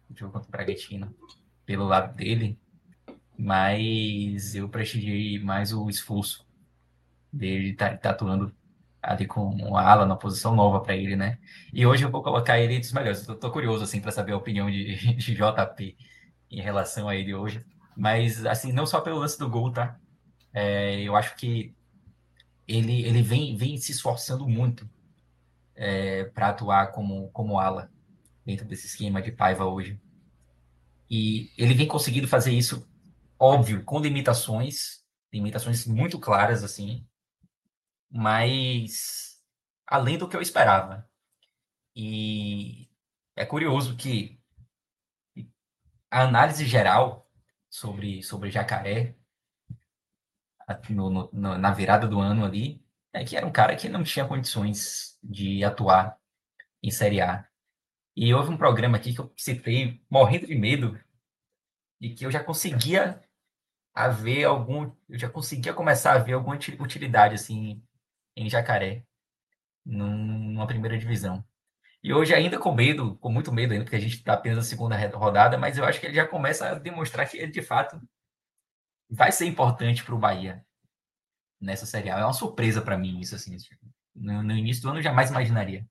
no 0.09 0.15
jogo 0.15 0.33
contra 0.33 0.49
o 0.49 0.51
Bragantino, 0.51 1.15
pelo 1.65 1.85
lado 1.85 2.13
dele, 2.15 2.59
mas 3.37 4.53
eu 4.53 4.69
prestigiei 4.69 5.39
mais 5.39 5.73
o 5.73 5.89
esforço 5.89 6.45
dele 7.31 7.73
tá, 7.73 7.95
tá 7.95 8.09
atuando 8.09 8.53
ali 9.01 9.25
com 9.25 9.45
uma 9.49 9.81
ala 9.81 10.05
na 10.05 10.15
posição 10.15 10.55
nova 10.55 10.81
para 10.81 10.95
ele, 10.95 11.15
né? 11.15 11.39
E 11.73 11.85
hoje 11.85 12.03
eu 12.03 12.11
vou 12.11 12.21
colocar 12.21 12.59
ele 12.59 12.75
entre 12.75 12.87
os 12.87 12.93
melhores. 12.93 13.27
Eu 13.27 13.35
tô 13.35 13.49
curioso 13.51 13.83
assim 13.83 14.01
para 14.01 14.11
saber 14.11 14.33
a 14.33 14.37
opinião 14.37 14.69
de, 14.69 14.95
de 15.15 15.35
JP 15.35 15.97
em 16.51 16.61
relação 16.61 17.07
a 17.07 17.15
ele 17.15 17.33
hoje, 17.33 17.65
mas 17.95 18.45
assim 18.45 18.71
não 18.71 18.85
só 18.85 19.01
pelo 19.01 19.19
lance 19.19 19.37
do 19.39 19.49
gol, 19.49 19.71
tá? 19.71 19.97
É, 20.53 21.01
eu 21.01 21.15
acho 21.15 21.35
que 21.35 21.73
ele 22.67 23.03
ele 23.03 23.21
vem 23.21 23.55
vem 23.55 23.77
se 23.77 23.91
esforçando 23.91 24.47
muito 24.47 24.89
é, 25.75 26.25
para 26.25 26.49
atuar 26.49 26.91
como 26.91 27.29
como 27.29 27.59
ala 27.59 27.89
dentro 28.45 28.65
desse 28.65 28.87
esquema 28.87 29.21
de 29.21 29.31
Paiva 29.31 29.65
hoje. 29.65 29.99
E 31.09 31.51
ele 31.57 31.73
vem 31.73 31.87
conseguindo 31.87 32.27
fazer 32.27 32.51
isso, 32.51 32.87
óbvio, 33.39 33.83
com 33.83 33.99
limitações, 33.99 35.03
limitações 35.33 35.85
muito 35.85 36.19
claras 36.19 36.63
assim, 36.63 37.05
mas 38.09 39.41
além 39.87 40.17
do 40.17 40.27
que 40.27 40.35
eu 40.35 40.41
esperava. 40.41 41.09
E 41.95 42.89
é 43.35 43.45
curioso 43.45 43.95
que 43.97 44.39
a 46.09 46.23
análise 46.23 46.65
geral 46.65 47.29
sobre, 47.69 48.23
sobre 48.23 48.51
Jacaré, 48.51 49.15
no, 50.89 51.29
no, 51.31 51.57
na 51.57 51.71
virada 51.71 52.07
do 52.07 52.19
ano 52.19 52.45
ali, 52.45 52.83
é 53.13 53.23
que 53.23 53.35
era 53.35 53.45
um 53.45 53.51
cara 53.51 53.75
que 53.75 53.89
não 53.89 54.03
tinha 54.03 54.27
condições 54.27 55.17
de 55.23 55.63
atuar 55.63 56.17
em 56.81 56.91
Série 56.91 57.21
A. 57.21 57.47
E 58.15 58.33
houve 58.33 58.51
um 58.51 58.57
programa 58.57 58.97
aqui 58.97 59.13
que 59.13 59.19
eu 59.19 59.33
citei 59.37 60.03
morrendo 60.09 60.47
de 60.47 60.55
medo 60.55 60.99
de 61.99 62.13
que 62.13 62.25
eu 62.25 62.31
já 62.31 62.43
conseguia 62.43 63.23
haver 63.93 64.45
algum, 64.45 64.91
eu 65.09 65.17
já 65.17 65.29
conseguia 65.29 65.73
começar 65.73 66.13
a 66.13 66.19
ver 66.19 66.33
alguma 66.33 66.55
utilidade 66.55 67.35
assim 67.35 67.83
em 68.35 68.49
Jacaré, 68.49 69.03
numa 69.85 70.67
primeira 70.67 70.97
divisão. 70.97 71.43
E 72.03 72.13
hoje 72.13 72.33
ainda 72.33 72.57
com 72.57 72.73
medo, 72.73 73.17
com 73.17 73.31
muito 73.31 73.51
medo 73.51 73.73
ainda, 73.73 73.83
porque 73.83 73.97
a 73.97 73.99
gente 73.99 74.15
está 74.15 74.33
apenas 74.33 74.57
na 74.57 74.63
segunda 74.63 74.95
rodada, 75.09 75.57
mas 75.57 75.77
eu 75.77 75.85
acho 75.85 75.99
que 75.99 76.05
ele 76.05 76.15
já 76.15 76.25
começa 76.27 76.69
a 76.69 76.75
demonstrar 76.75 77.29
que 77.29 77.37
ele 77.37 77.51
de 77.51 77.61
fato 77.61 78.01
vai 79.09 79.31
ser 79.31 79.45
importante 79.45 80.03
para 80.03 80.15
o 80.15 80.19
Bahia 80.19 80.65
nessa 81.59 81.85
Série 81.85 82.09
A. 82.09 82.19
É 82.19 82.23
uma 82.23 82.33
surpresa 82.33 82.81
para 82.81 82.97
mim 82.97 83.19
isso 83.19 83.35
assim. 83.35 83.57
No, 84.15 84.43
no, 84.43 84.53
início 84.55 84.83
do 84.83 84.89
ano 84.89 84.99
eu 84.99 85.03
jamais 85.03 85.29
imaginaria 85.29 85.85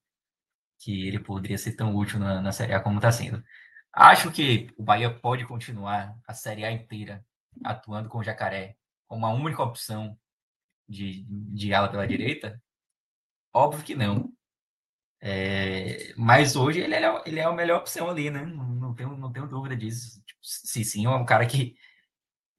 que 0.78 1.06
ele 1.06 1.18
poderia 1.18 1.58
ser 1.58 1.72
tão 1.72 1.94
útil 1.94 2.18
na, 2.18 2.40
na 2.40 2.52
Série 2.52 2.72
A 2.72 2.80
como 2.80 2.98
está 2.98 3.12
sendo. 3.12 3.42
Acho 3.92 4.30
que 4.30 4.68
o 4.76 4.82
Bahia 4.82 5.10
pode 5.10 5.44
continuar 5.46 6.16
a 6.26 6.34
Série 6.34 6.64
A 6.64 6.72
inteira 6.72 7.24
atuando 7.64 8.08
com 8.08 8.18
o 8.18 8.24
Jacaré 8.24 8.76
como 9.06 9.26
a 9.26 9.30
única 9.30 9.62
opção 9.62 10.18
de, 10.88 11.24
de 11.28 11.74
ala 11.74 11.90
pela 11.90 12.06
direita? 12.06 12.60
Óbvio 13.52 13.84
que 13.84 13.94
não. 13.94 14.32
É, 15.20 16.14
mas 16.16 16.54
hoje 16.56 16.80
ele 16.80 16.94
é, 16.94 17.22
ele 17.26 17.40
é 17.40 17.44
a 17.44 17.52
melhor 17.52 17.80
opção 17.80 18.08
ali, 18.08 18.30
né? 18.30 18.44
Não, 18.44 18.94
tenho, 18.94 19.16
não 19.16 19.32
tenho 19.32 19.48
dúvida 19.48 19.76
disso. 19.76 20.22
Tipo, 20.24 20.40
se 20.42 20.84
sim, 20.84 21.06
é 21.06 21.10
um 21.10 21.26
cara 21.26 21.46
que 21.46 21.76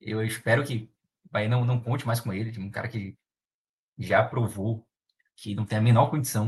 eu 0.01 0.23
espero 0.23 0.65
que 0.65 0.91
Bahia 1.32 1.49
não, 1.49 1.65
não 1.65 1.82
conte 1.82 2.05
mais 2.05 2.19
com 2.19 2.34
ele. 2.34 2.51
Tipo, 2.51 2.65
um 2.65 2.71
cara 2.71 2.89
que 2.89 3.17
já 3.97 4.23
provou 4.23 4.88
que 5.36 5.55
não 5.55 5.65
tem 5.65 5.77
a 5.77 5.82
menor 5.82 6.09
condição 6.09 6.47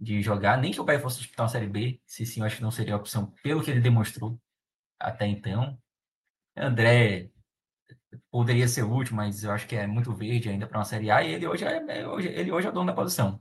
de 0.00 0.22
jogar, 0.22 0.58
nem 0.58 0.72
que 0.72 0.80
o 0.80 0.84
Bahia 0.84 1.00
fosse 1.00 1.18
disputar 1.18 1.44
uma 1.44 1.52
Série 1.52 1.66
B, 1.68 2.00
se 2.06 2.24
sim, 2.26 2.40
eu 2.40 2.46
acho 2.46 2.56
que 2.56 2.62
não 2.62 2.70
seria 2.70 2.94
a 2.94 2.96
opção 2.96 3.32
pelo 3.42 3.62
que 3.62 3.70
ele 3.70 3.80
demonstrou 3.80 4.40
até 4.98 5.26
então. 5.26 5.78
André 6.56 7.30
poderia 8.30 8.68
ser 8.68 8.82
útil, 8.82 9.16
mas 9.16 9.44
eu 9.44 9.52
acho 9.52 9.66
que 9.66 9.76
é 9.76 9.86
muito 9.86 10.12
verde 10.14 10.48
ainda 10.48 10.66
para 10.66 10.78
uma 10.78 10.84
Série 10.84 11.10
A, 11.10 11.22
e 11.22 11.34
ele 11.34 11.46
hoje 11.46 11.64
é, 11.64 11.76
é 11.88 12.02
ele 12.40 12.52
hoje 12.52 12.66
é 12.66 12.70
o 12.70 12.72
dono 12.72 12.86
da 12.86 12.92
posição. 12.94 13.40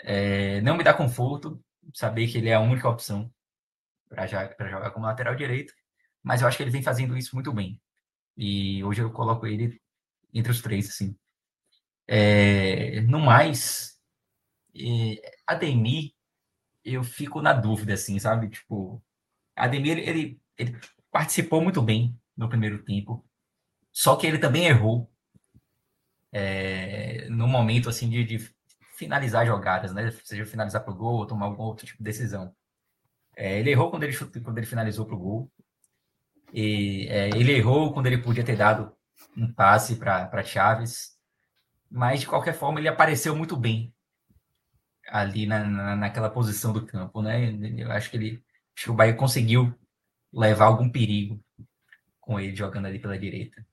É, 0.00 0.60
não 0.62 0.76
me 0.76 0.84
dá 0.84 0.94
conforto 0.94 1.62
saber 1.94 2.28
que 2.28 2.38
ele 2.38 2.48
é 2.48 2.54
a 2.54 2.60
única 2.60 2.88
opção 2.88 3.32
para 4.08 4.26
jogar 4.26 4.90
como 4.92 5.06
lateral 5.06 5.34
direito, 5.34 5.72
mas 6.22 6.42
eu 6.42 6.48
acho 6.48 6.56
que 6.56 6.62
ele 6.62 6.70
vem 6.70 6.82
fazendo 6.82 7.16
isso 7.16 7.34
muito 7.34 7.52
bem. 7.52 7.80
E 8.36 8.84
hoje 8.84 9.02
eu 9.02 9.10
coloco 9.12 9.46
ele 9.46 9.80
entre 10.32 10.52
os 10.52 10.60
três, 10.60 10.88
assim. 10.88 11.16
É, 12.06 13.00
no 13.02 13.18
mais, 13.20 13.98
é, 14.74 15.36
Ademir, 15.46 16.12
eu 16.84 17.02
fico 17.02 17.42
na 17.42 17.52
dúvida, 17.52 17.94
assim, 17.94 18.18
sabe? 18.18 18.48
Tipo, 18.50 19.02
Ademir, 19.56 19.98
ele, 19.98 20.40
ele 20.58 20.78
participou 21.10 21.62
muito 21.62 21.82
bem 21.82 22.18
no 22.36 22.48
primeiro 22.48 22.84
tempo, 22.84 23.25
só 23.98 24.14
que 24.14 24.26
ele 24.26 24.38
também 24.38 24.66
errou 24.66 25.10
é, 26.30 27.26
no 27.30 27.48
momento, 27.48 27.88
assim, 27.88 28.10
de, 28.10 28.24
de, 28.24 28.54
finalizar 28.94 29.46
jogadas, 29.46 29.94
né? 29.94 30.10
Seja 30.22 30.44
finalizar 30.44 30.84
para 30.84 30.92
o 30.92 30.96
gol 30.96 31.14
ou 31.14 31.26
tomar 31.26 31.46
algum 31.46 31.62
outro 31.62 31.86
tipo 31.86 31.98
de 31.98 32.04
decisão. 32.04 32.54
É, 33.34 33.58
ele 33.58 33.70
errou 33.70 33.90
quando 33.90 34.02
ele, 34.02 34.14
quando 34.44 34.58
ele 34.58 34.66
finalizou 34.66 35.06
para 35.06 35.14
o 35.14 35.18
gol. 35.18 35.50
E, 36.52 37.08
é, 37.08 37.28
ele 37.30 37.52
errou 37.52 37.94
quando 37.94 38.06
ele 38.06 38.18
podia 38.18 38.44
ter 38.44 38.56
dado 38.56 38.94
um 39.34 39.50
passe 39.50 39.96
para 39.96 40.44
Chaves 40.44 41.16
mas 41.90 42.20
de 42.20 42.26
qualquer 42.26 42.52
forma 42.52 42.80
ele 42.80 42.88
apareceu 42.88 43.34
muito 43.34 43.56
bem 43.56 43.94
ali 45.08 45.46
na, 45.46 45.64
na, 45.64 45.96
naquela 45.96 46.28
posição 46.28 46.72
do 46.72 46.84
campo, 46.84 47.22
né? 47.22 47.50
Eu 47.78 47.90
acho 47.92 48.10
que 48.10 48.16
ele, 48.18 48.44
acho 48.76 48.84
que 48.84 48.90
o 48.90 48.94
Bahia 48.94 49.14
conseguiu 49.14 49.72
levar 50.32 50.66
algum 50.66 50.90
perigo 50.90 51.40
com 52.20 52.38
ele 52.38 52.54
jogando 52.54 52.86
ali 52.86 52.98
pela 52.98 53.18
direita. 53.18 53.64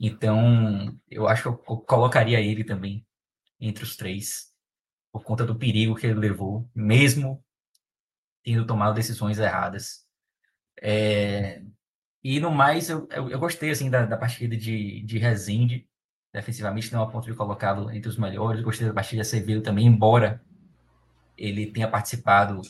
Então, 0.00 0.98
eu 1.10 1.28
acho 1.28 1.42
que 1.42 1.48
eu 1.48 1.76
colocaria 1.76 2.40
ele 2.40 2.64
também 2.64 3.06
entre 3.60 3.84
os 3.84 3.94
três, 3.96 4.50
por 5.12 5.22
conta 5.22 5.44
do 5.44 5.54
perigo 5.54 5.94
que 5.94 6.06
ele 6.06 6.18
levou, 6.18 6.66
mesmo 6.74 7.44
tendo 8.42 8.66
tomado 8.66 8.94
decisões 8.94 9.38
erradas. 9.38 10.06
É... 10.80 11.62
E 12.22 12.40
no 12.40 12.50
mais, 12.50 12.88
eu, 12.88 13.06
eu, 13.10 13.30
eu, 13.30 13.38
gostei 13.38 13.70
assim 13.70 13.90
da, 13.90 14.06
da 14.06 14.16
partida 14.16 14.56
de, 14.56 15.02
de 15.02 15.18
Rezende 15.18 15.86
defensivamente 16.32 16.92
não 16.92 17.02
a 17.02 17.10
ponto 17.10 17.26
de 17.26 17.36
colocá-lo 17.36 17.90
entre 17.90 18.08
os 18.08 18.16
melhores. 18.16 18.62
Gostei 18.62 18.86
da 18.86 18.94
partida 18.94 19.16
de 19.16 19.28
Acevedo 19.28 19.62
também, 19.62 19.86
embora 19.86 20.42
ele 21.36 21.66
tenha 21.66 21.88
participado 21.88 22.62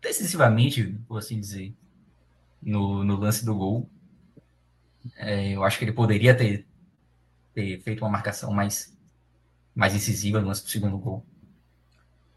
decisivamente, 0.00 0.84
por 1.08 1.18
assim 1.18 1.40
dizer, 1.40 1.74
no, 2.62 3.02
no 3.02 3.16
lance 3.16 3.44
do 3.44 3.54
gol. 3.54 3.90
É, 5.16 5.50
eu 5.52 5.62
acho 5.62 5.78
que 5.78 5.84
ele 5.84 5.92
poderia 5.92 6.34
ter, 6.34 6.66
ter 7.54 7.80
feito 7.80 8.02
uma 8.02 8.10
marcação 8.10 8.52
mais, 8.52 8.96
mais 9.74 9.94
incisiva 9.94 10.40
no 10.40 10.48
lance 10.48 10.64
do 10.64 10.70
segundo 10.70 10.98
gol. 10.98 11.24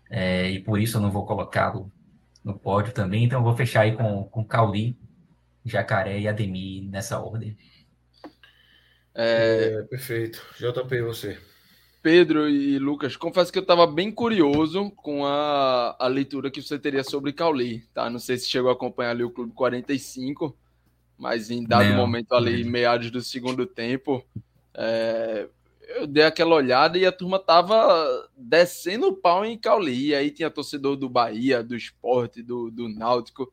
É, 0.10 0.50
e 0.50 0.60
por 0.60 0.80
isso 0.80 0.98
eu 0.98 1.02
não 1.02 1.12
vou 1.12 1.26
colocá-lo 1.26 1.92
no 2.44 2.58
pódio 2.58 2.94
também. 2.94 3.26
Então 3.26 3.40
eu 3.40 3.44
vou 3.44 3.56
fechar 3.56 3.82
aí 3.82 3.96
com, 3.96 4.24
com 4.26 4.44
Cauli, 4.44 4.98
Jacaré 5.66 6.20
e 6.20 6.28
Ademir 6.28 6.90
nessa 6.90 7.20
ordem. 7.20 7.58
É... 9.14 9.80
é... 9.80 9.82
perfeito. 9.84 10.44
JP, 10.58 11.02
você. 11.02 11.38
Pedro 12.02 12.48
e 12.48 12.80
Lucas, 12.80 13.18
confesso 13.18 13.52
que 13.52 13.60
eu 13.60 13.64
estava 13.64 13.86
bem 13.86 14.10
curioso 14.10 14.90
com 14.92 15.26
a, 15.26 15.98
a 16.00 16.08
leitura 16.08 16.50
que 16.50 16.62
você 16.62 16.80
teria 16.80 17.04
sobre 17.04 17.34
Cauli, 17.34 17.82
tá? 17.94 18.10
Não 18.10 18.20
sei 18.20 18.38
se 18.38 18.48
chegou 18.48 18.70
a 18.70 18.74
acompanhar 18.74 19.12
ali 19.12 19.24
o 19.24 19.30
Clube 19.30 19.52
45, 19.52 20.58
mas 21.20 21.52
em 21.52 21.64
dado 21.64 21.90
não, 21.90 21.98
momento 21.98 22.34
ali, 22.34 22.64
não. 22.64 22.72
meados 22.72 23.12
do 23.12 23.22
segundo 23.22 23.66
tempo, 23.66 24.26
é, 24.74 25.50
eu 25.82 26.08
dei 26.08 26.24
aquela 26.24 26.56
olhada 26.56 26.98
e 26.98 27.06
a 27.06 27.12
turma 27.12 27.38
tava 27.38 28.30
descendo 28.38 29.08
o 29.08 29.16
pau 29.16 29.44
em 29.44 29.58
Cauli. 29.58 30.08
E 30.08 30.16
aí 30.16 30.32
tinha 30.32 30.50
torcedor 30.50 30.96
do 30.96 31.10
Bahia, 31.10 31.62
do 31.62 31.76
Esporte, 31.76 32.42
do, 32.42 32.72
do 32.72 32.88
Náutico. 32.88 33.52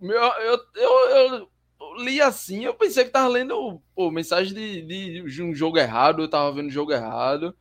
Eu, 0.00 0.10
eu, 0.10 0.60
eu, 0.76 1.18
eu 1.18 1.50
li 1.98 2.20
assim, 2.22 2.64
eu 2.64 2.72
pensei 2.72 3.04
que 3.04 3.10
tava 3.10 3.28
lendo 3.28 3.82
pô, 3.94 4.10
mensagem 4.10 4.54
de, 4.54 5.22
de 5.22 5.42
um 5.42 5.54
jogo 5.54 5.76
errado, 5.76 6.22
eu 6.22 6.28
tava 6.28 6.50
vendo 6.52 6.70
jogo 6.70 6.92
errado. 6.92 7.54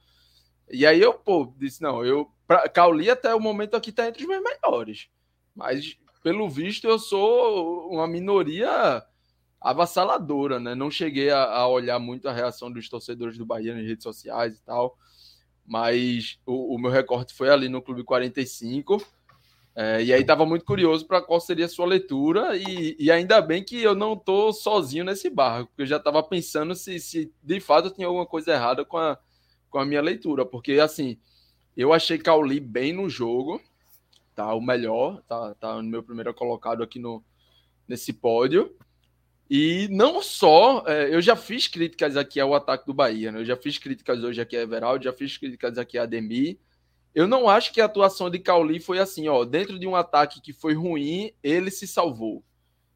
E 0.72 0.86
aí 0.86 1.02
eu, 1.02 1.14
pô, 1.14 1.54
disse, 1.58 1.82
não, 1.82 2.06
eu. 2.06 2.32
Cauli 2.74 3.10
até 3.10 3.36
o 3.36 3.40
momento 3.40 3.76
aqui 3.76 3.92
tá 3.92 4.08
entre 4.08 4.24
os 4.24 4.30
meus 4.30 4.44
melhores. 4.44 5.10
Mas, 5.54 5.98
pelo 6.24 6.50
visto, 6.50 6.88
eu 6.88 6.98
sou 6.98 7.92
uma 7.92 8.08
minoria 8.08 9.04
avassaladora, 9.60 10.60
né? 10.60 10.74
Não 10.74 10.90
cheguei 10.90 11.30
a, 11.30 11.44
a 11.44 11.68
olhar 11.68 12.00
muito 12.00 12.28
a 12.28 12.34
reação 12.34 12.72
dos 12.72 12.88
torcedores 12.90 13.38
do 13.38 13.46
Bahia 13.46 13.76
nas 13.76 13.86
redes 13.86 14.04
sociais 14.04 14.56
e 14.56 14.62
tal. 14.64 14.98
Mas 15.66 16.40
o, 16.46 16.76
o 16.76 16.80
meu 16.80 16.90
recorte 16.90 17.34
foi 17.34 17.50
ali 17.50 17.68
no 17.68 17.82
Clube 17.82 18.04
45. 18.04 19.06
É, 19.76 20.04
e 20.04 20.14
aí 20.14 20.22
estava 20.22 20.46
muito 20.46 20.64
curioso 20.66 21.06
para 21.06 21.22
qual 21.22 21.40
seria 21.40 21.66
a 21.66 21.70
sua 21.70 21.88
leitura, 21.88 22.56
e, 22.56 22.96
e 23.00 23.10
ainda 23.10 23.42
bem 23.42 23.64
que 23.64 23.82
eu 23.82 23.96
não 23.96 24.14
estou 24.14 24.54
sozinho 24.54 25.04
nesse 25.04 25.32
barco, 25.32 25.70
porque 25.70 25.82
eu 25.82 25.88
já 25.88 25.98
estava 25.98 26.22
pensando 26.22 26.76
se, 26.76 27.00
se 27.00 27.34
de 27.42 27.60
fato 27.60 27.90
tinha 27.90 28.06
alguma 28.06 28.26
coisa 28.26 28.54
errada 28.54 28.86
com 28.86 28.98
a, 28.98 29.18
com 29.72 29.80
a 29.80 29.86
minha 29.86 30.00
leitura, 30.00 30.46
porque 30.46 30.74
assim, 30.74 31.18
eu 31.76 31.92
achei 31.92 32.20
Cauli 32.20 32.60
bem 32.60 32.94
no 32.94 33.10
jogo, 33.10 33.60
tá? 34.36 34.54
O 34.54 34.62
melhor, 34.62 35.22
tá, 35.28 35.56
tá 35.56 35.82
no 35.82 35.90
meu 35.90 36.04
primeiro 36.04 36.34
colocado 36.34 36.84
aqui 36.84 37.00
no, 37.00 37.24
nesse 37.88 38.14
pódio. 38.14 38.76
E 39.50 39.88
não 39.92 40.22
só, 40.22 40.84
é, 40.88 41.14
eu 41.14 41.22
já 41.22 41.36
fiz 41.36 41.68
críticas 41.68 42.18
aqui 42.18 42.40
ao 42.40 42.56
ataque 42.56 42.86
do 42.86 42.94
Bahia, 42.94 43.32
né? 43.32 43.40
Eu 43.42 43.46
já 43.46 43.58
fiz 43.58 43.78
críticas 43.78 44.24
hoje 44.24 44.42
aqui 44.42 44.56
a 44.56 44.62
Everaldo, 44.62 45.04
já 45.04 45.14
fiz 45.14 45.38
críticas 45.38 45.78
aqui 45.78 45.98
a 45.98 46.04
Ademir. 46.04 46.58
Eu 47.14 47.28
não 47.28 47.48
acho 47.48 47.72
que 47.72 47.80
a 47.80 47.86
atuação 47.86 48.30
de 48.30 48.40
Cauli 48.40 48.80
foi 48.80 48.98
assim, 48.98 49.28
ó, 49.28 49.46
dentro 49.46 49.78
de 49.78 49.86
um 49.86 49.96
ataque 49.96 50.42
que 50.42 50.52
foi 50.52 50.74
ruim, 50.74 51.32
ele 51.44 51.70
se 51.70 51.86
salvou. 51.86 52.44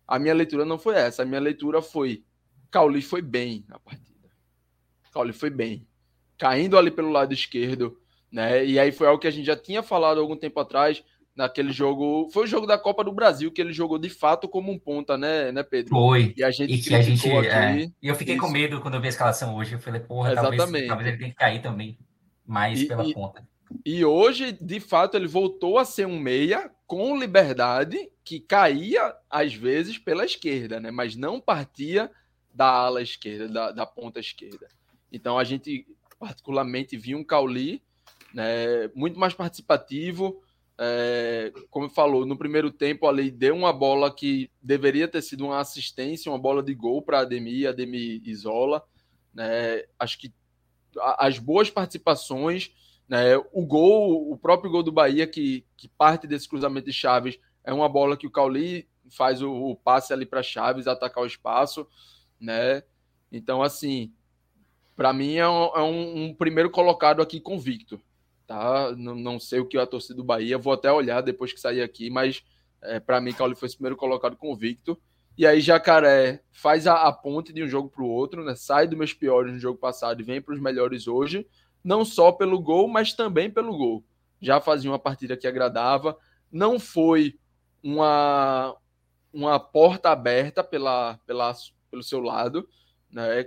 A 0.08 0.18
minha 0.18 0.34
leitura 0.34 0.66
não 0.66 0.80
foi 0.80 0.96
essa. 0.96 1.22
A 1.22 1.26
minha 1.26 1.40
leitura 1.40 1.82
foi 1.82 2.24
Cauli 2.72 3.02
foi 3.02 3.22
bem 3.22 3.66
na 3.68 3.80
partida. 3.80 4.30
Cauli 5.12 5.34
foi 5.34 5.50
bem. 5.50 5.88
Caindo 6.38 6.78
ali 6.78 6.92
pelo 6.92 7.10
lado 7.10 7.34
esquerdo, 7.34 8.00
né? 8.32 8.66
E 8.66 8.80
aí 8.80 8.92
foi 8.92 9.08
algo 9.08 9.20
que 9.20 9.28
a 9.28 9.32
gente 9.32 9.46
já 9.46 9.56
tinha 9.56 9.82
falado 9.82 10.20
algum 10.20 10.36
tempo 10.36 10.60
atrás, 10.60 11.04
naquele 11.38 11.72
jogo. 11.72 12.30
Foi 12.34 12.46
o 12.46 12.48
jogo 12.48 12.66
da 12.66 12.78
Copa 12.78 13.04
do 13.04 13.12
Brasil 13.12 13.52
que 13.52 13.62
ele 13.62 13.72
jogou 13.72 14.00
de 14.00 14.10
fato 14.10 14.50
como 14.50 14.72
um 14.72 14.80
ponta, 14.80 15.18
né, 15.18 15.52
né 15.52 15.64
Pedro? 15.64 15.92
Foi. 15.92 16.34
E 16.36 16.44
a 16.44 16.50
gente 16.50 16.74
e 16.74 16.82
que 16.82 16.96
a 16.96 17.02
gente, 17.02 17.32
aqui. 17.32 17.48
É... 17.48 17.92
E 18.02 18.08
eu 18.08 18.16
fiquei 18.16 18.36
Isso. 18.36 18.44
com 18.44 18.50
medo 18.50 18.82
quando 18.82 18.96
eu 18.96 19.02
vi 19.02 19.08
a 19.08 19.10
escalação 19.10 19.56
hoje. 19.56 19.74
Eu 19.74 19.80
falei, 19.80 20.02
porra, 20.02 20.32
Exatamente. 20.32 20.58
talvez, 20.58 20.88
talvez 20.88 21.08
ele 21.10 21.18
tenha 21.18 21.30
que 21.30 21.36
cair 21.36 21.62
também 21.62 21.98
mais 22.46 22.82
e, 22.82 22.86
pela 22.88 23.06
e, 23.06 23.14
ponta. 23.14 23.48
E 23.86 24.04
hoje, 24.04 24.58
de 24.60 24.80
fato, 24.80 25.16
ele 25.16 25.28
voltou 25.28 25.78
a 25.78 25.86
ser 25.86 26.08
um 26.08 26.20
meia 26.20 26.72
com 26.88 27.18
liberdade, 27.18 28.10
que 28.24 28.40
caía 28.40 29.14
às 29.30 29.54
vezes 29.54 29.98
pela 29.98 30.26
esquerda, 30.26 30.80
né? 30.80 30.90
mas 30.90 31.16
não 31.16 31.40
partia 31.40 32.10
da 32.54 32.66
ala 32.66 33.02
esquerda, 33.02 33.48
da, 33.48 33.72
da 33.72 33.86
ponta 33.86 34.20
esquerda. 34.20 34.68
Então 35.12 35.38
a 35.38 35.44
gente 35.44 35.86
particularmente 36.18 36.98
viu 36.98 37.18
um 37.18 37.24
Cauli 37.24 37.84
né, 38.34 38.90
muito 38.96 39.20
mais 39.20 39.34
participativo. 39.34 40.42
É, 40.80 41.52
como 41.72 41.90
falou, 41.90 42.26
no 42.26 42.38
primeiro 42.38 42.72
tempo 42.72 43.08
ali 43.08 43.32
deu 43.32 43.56
uma 43.56 43.74
bola 43.74 44.14
que 44.14 44.52
deveria 44.62 45.08
ter 45.08 45.24
sido 45.24 45.46
uma 45.46 45.60
assistência, 45.60 46.32
uma 46.32 46.38
bola 46.38 46.62
de 46.62 46.74
gol 46.76 47.02
para 47.02 47.22
Ademir, 47.22 47.68
Ademir 47.68 48.22
isola. 48.24 48.84
Né, 49.34 49.84
acho 50.00 50.20
que 50.20 50.34
as 51.18 51.40
boas 51.40 51.70
participações 51.70 52.72
né? 53.08 53.38
O 53.54 53.66
gol, 53.66 54.32
o 54.32 54.38
próprio 54.38 54.70
gol 54.70 54.84
do 54.84 54.92
Bahia, 54.92 55.26
que, 55.26 55.66
que 55.78 55.88
parte 55.88 56.28
desse 56.28 56.48
cruzamento 56.48 56.88
de 56.88 56.94
Chaves, 56.94 57.40
é 57.64 57.74
uma 57.74 57.88
bola 57.88 58.18
que 58.18 58.28
o 58.28 58.32
Cauli 58.32 58.88
faz 59.10 59.42
o, 59.42 59.52
o 59.52 59.76
passe 59.76 60.12
ali 60.12 60.26
para 60.26 60.44
Chaves 60.44 60.88
atacar 60.88 61.24
o 61.24 61.28
espaço, 61.28 61.88
né? 62.40 62.84
Então, 63.32 63.64
assim, 63.64 64.14
para 64.96 65.14
mim 65.14 65.36
é, 65.36 65.48
um, 65.48 65.66
é 65.76 65.82
um, 65.82 66.34
primeiro 66.34 66.70
colocado 66.70 67.22
aqui 67.22 67.40
convicto, 67.40 68.02
tá? 68.48 68.96
Não, 68.96 69.16
não 69.16 69.40
sei 69.40 69.60
o 69.60 69.68
que 69.68 69.78
a 69.78 69.86
torcida 69.86 70.16
do 70.16 70.24
Bahia, 70.24 70.58
vou 70.58 70.74
até 70.74 70.92
olhar 70.92 71.22
depois 71.22 71.54
que 71.54 71.60
sair 71.60 71.82
aqui, 71.84 72.10
mas 72.10 72.44
É, 72.82 73.00
para 73.00 73.20
mim, 73.20 73.34
Cauli 73.34 73.56
foi 73.56 73.68
o 73.70 73.72
primeiro 73.74 73.98
colocado 73.98 74.38
convicto. 74.38 74.98
E 75.38 75.46
aí 75.48 75.62
Jacaré 75.62 76.42
faz 76.52 76.86
a, 76.88 77.08
a 77.08 77.12
ponte 77.12 77.52
de 77.54 77.64
um 77.64 77.68
jogo 77.68 77.90
para 77.90 78.04
o 78.04 78.08
outro, 78.08 78.44
né? 78.46 78.56
Sai 78.56 78.88
dos 78.88 78.98
meus 78.98 79.14
piores 79.14 79.52
no 79.54 79.60
jogo 79.60 79.80
passado 79.80 80.22
e 80.22 80.24
vem 80.24 80.42
para 80.42 80.54
os 80.54 80.62
melhores 80.62 81.08
hoje, 81.08 81.48
não 81.84 82.06
só 82.06 82.32
pelo 82.32 82.60
gol, 82.62 82.88
mas 82.88 83.14
também 83.14 83.50
pelo 83.52 83.76
gol. 83.78 84.06
Já 84.40 84.62
fazia 84.62 84.92
uma 84.92 85.00
partida 85.00 85.36
que 85.36 85.48
agradava, 85.48 86.18
não 86.52 86.80
foi 86.80 87.40
uma 87.84 88.76
uma 89.34 89.60
porta 89.60 90.10
aberta 90.12 90.64
pela, 90.64 91.20
pela 91.26 91.54
pelo 91.92 92.04
seu 92.04 92.20
lado, 92.22 92.68
né? 93.12 93.46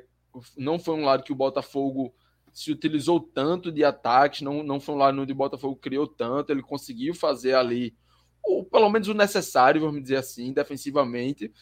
Não 0.56 0.78
foi 0.78 0.94
um 0.96 1.04
lado 1.04 1.22
que 1.24 1.32
o 1.32 1.36
Botafogo 1.36 2.14
se 2.52 2.72
utilizou 2.72 3.20
tanto 3.20 3.70
de 3.70 3.84
ataques, 3.84 4.42
não, 4.42 4.62
não 4.62 4.80
foi 4.80 4.94
um 4.94 4.98
lado 4.98 5.20
onde 5.20 5.32
o 5.32 5.36
Botafogo 5.36 5.76
criou 5.76 6.06
tanto, 6.06 6.50
ele 6.50 6.62
conseguiu 6.62 7.14
fazer 7.14 7.54
ali, 7.54 7.94
ou 8.42 8.64
pelo 8.64 8.90
menos 8.90 9.08
o 9.08 9.14
necessário, 9.14 9.80
vamos 9.80 10.02
dizer 10.02 10.16
assim, 10.16 10.52
defensivamente, 10.52 11.52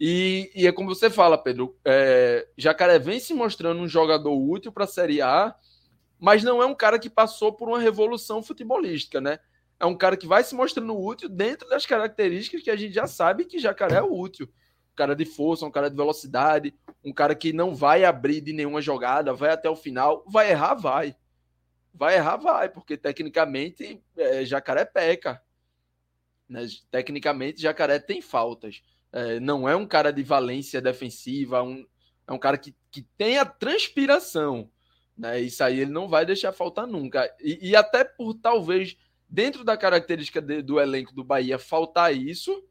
e, 0.00 0.50
e 0.54 0.66
é 0.66 0.72
como 0.72 0.88
você 0.88 1.10
fala, 1.10 1.36
Pedro, 1.36 1.76
é, 1.84 2.48
Jacaré 2.56 2.98
vem 2.98 3.20
se 3.20 3.34
mostrando 3.34 3.82
um 3.82 3.88
jogador 3.88 4.34
útil 4.34 4.72
para 4.72 4.84
a 4.84 4.88
Série 4.88 5.20
A, 5.20 5.54
mas 6.18 6.42
não 6.42 6.62
é 6.62 6.66
um 6.66 6.74
cara 6.74 6.98
que 6.98 7.10
passou 7.10 7.52
por 7.52 7.68
uma 7.68 7.78
revolução 7.78 8.42
futebolística, 8.42 9.20
né? 9.20 9.38
É 9.78 9.84
um 9.84 9.96
cara 9.96 10.16
que 10.16 10.26
vai 10.26 10.42
se 10.42 10.54
mostrando 10.54 10.98
útil 10.98 11.28
dentro 11.28 11.68
das 11.68 11.84
características 11.84 12.62
que 12.62 12.70
a 12.70 12.76
gente 12.76 12.94
já 12.94 13.06
sabe 13.06 13.44
que 13.44 13.58
Jacaré 13.58 13.96
é 13.96 14.02
útil. 14.02 14.48
Cara 15.00 15.16
de 15.16 15.24
força, 15.24 15.64
um 15.64 15.70
cara 15.70 15.88
de 15.88 15.96
velocidade, 15.96 16.74
um 17.02 17.10
cara 17.10 17.34
que 17.34 17.54
não 17.54 17.74
vai 17.74 18.04
abrir 18.04 18.42
de 18.42 18.52
nenhuma 18.52 18.82
jogada, 18.82 19.32
vai 19.32 19.48
até 19.48 19.66
o 19.70 19.74
final, 19.74 20.22
vai 20.28 20.50
errar, 20.50 20.74
vai. 20.74 21.16
Vai 21.94 22.16
errar, 22.16 22.36
vai, 22.36 22.68
porque 22.68 22.98
tecnicamente 22.98 23.98
é, 24.14 24.44
Jacaré 24.44 24.84
peca. 24.84 25.42
Né? 26.46 26.66
Tecnicamente, 26.90 27.62
Jacaré 27.62 27.98
tem 27.98 28.20
faltas. 28.20 28.82
É, 29.10 29.40
não 29.40 29.66
é 29.66 29.74
um 29.74 29.86
cara 29.86 30.12
de 30.12 30.22
valência 30.22 30.82
defensiva, 30.82 31.62
um, 31.62 31.86
é 32.26 32.32
um 32.34 32.38
cara 32.38 32.58
que, 32.58 32.76
que 32.90 33.00
tem 33.16 33.38
a 33.38 33.46
transpiração. 33.46 34.70
Né? 35.16 35.40
Isso 35.40 35.64
aí 35.64 35.80
ele 35.80 35.90
não 35.90 36.10
vai 36.10 36.26
deixar 36.26 36.52
faltar 36.52 36.86
nunca. 36.86 37.34
E, 37.40 37.70
e 37.70 37.74
até 37.74 38.04
por 38.04 38.34
talvez, 38.34 38.98
dentro 39.26 39.64
da 39.64 39.78
característica 39.78 40.42
de, 40.42 40.60
do 40.60 40.78
elenco 40.78 41.14
do 41.14 41.24
Bahia, 41.24 41.58
faltar 41.58 42.14
isso, 42.14 42.62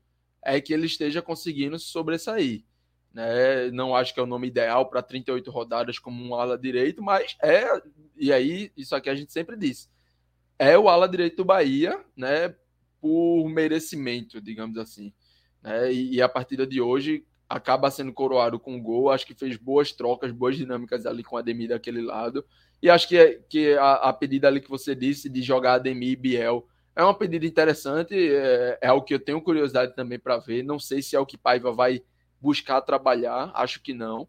é 0.55 0.61
que 0.61 0.73
ele 0.73 0.85
esteja 0.85 1.21
conseguindo 1.21 1.77
se 1.77 1.85
sobressair. 1.85 2.63
Né? 3.13 3.71
Não 3.71 3.95
acho 3.95 4.13
que 4.13 4.19
é 4.19 4.23
o 4.23 4.27
nome 4.27 4.47
ideal 4.47 4.89
para 4.89 5.01
38 5.01 5.49
rodadas 5.51 5.99
como 5.99 6.23
um 6.23 6.35
ala 6.35 6.57
direito, 6.57 7.01
mas 7.01 7.35
é. 7.41 7.65
E 8.15 8.31
aí, 8.31 8.71
isso 8.75 8.95
aqui 8.95 9.09
a 9.09 9.15
gente 9.15 9.31
sempre 9.31 9.57
disse. 9.57 9.87
É 10.57 10.77
o 10.77 10.89
ala 10.89 11.07
direito 11.07 11.37
do 11.37 11.45
Bahia, 11.45 12.03
né? 12.15 12.55
Por 12.99 13.47
merecimento, 13.49 14.41
digamos 14.41 14.77
assim. 14.77 15.13
Né? 15.61 15.93
E, 15.93 16.15
e, 16.15 16.21
a 16.21 16.29
partida 16.29 16.67
de 16.67 16.81
hoje 16.81 17.25
acaba 17.47 17.89
sendo 17.89 18.13
coroado 18.13 18.59
com 18.59 18.81
gol. 18.81 19.09
Acho 19.09 19.25
que 19.25 19.33
fez 19.33 19.55
boas 19.55 19.91
trocas, 19.91 20.31
boas 20.31 20.55
dinâmicas 20.57 21.05
ali 21.05 21.23
com 21.23 21.37
a 21.37 21.39
Ademir 21.39 21.69
daquele 21.69 22.01
lado. 22.01 22.45
E 22.81 22.89
acho 22.89 23.07
que, 23.07 23.17
é, 23.17 23.39
que 23.49 23.73
a, 23.73 23.93
a 23.93 24.13
pedida 24.13 24.47
ali 24.47 24.61
que 24.61 24.69
você 24.69 24.93
disse 24.93 25.29
de 25.29 25.41
jogar 25.41 25.75
Ademir 25.75 26.11
e 26.11 26.15
Biel 26.15 26.67
é 26.95 27.03
uma 27.03 27.13
pedida 27.13 27.45
interessante. 27.45 28.15
É, 28.15 28.79
é 28.81 28.91
o 28.91 29.01
que 29.01 29.13
eu 29.13 29.19
tenho 29.19 29.41
curiosidade 29.41 29.95
também 29.95 30.19
para 30.19 30.37
ver. 30.37 30.63
Não 30.63 30.79
sei 30.79 31.01
se 31.01 31.15
é 31.15 31.19
o 31.19 31.25
que 31.25 31.37
Paiva 31.37 31.71
vai 31.71 32.01
buscar 32.41 32.81
trabalhar, 32.81 33.51
acho 33.53 33.81
que 33.81 33.93
não, 33.93 34.27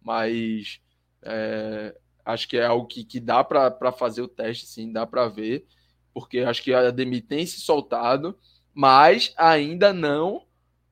mas 0.00 0.80
é, 1.22 1.96
acho 2.24 2.48
que 2.48 2.56
é 2.56 2.66
algo 2.66 2.86
que, 2.86 3.04
que 3.04 3.20
dá 3.20 3.42
para 3.44 3.92
fazer 3.92 4.22
o 4.22 4.28
teste, 4.28 4.66
sim, 4.66 4.92
dá 4.92 5.06
para 5.06 5.28
ver, 5.28 5.64
porque 6.12 6.40
acho 6.40 6.62
que 6.62 6.72
a 6.72 6.88
Ademir 6.88 7.26
tem 7.26 7.46
se 7.46 7.60
soltado, 7.60 8.36
mas 8.74 9.32
ainda 9.36 9.92
não 9.92 10.44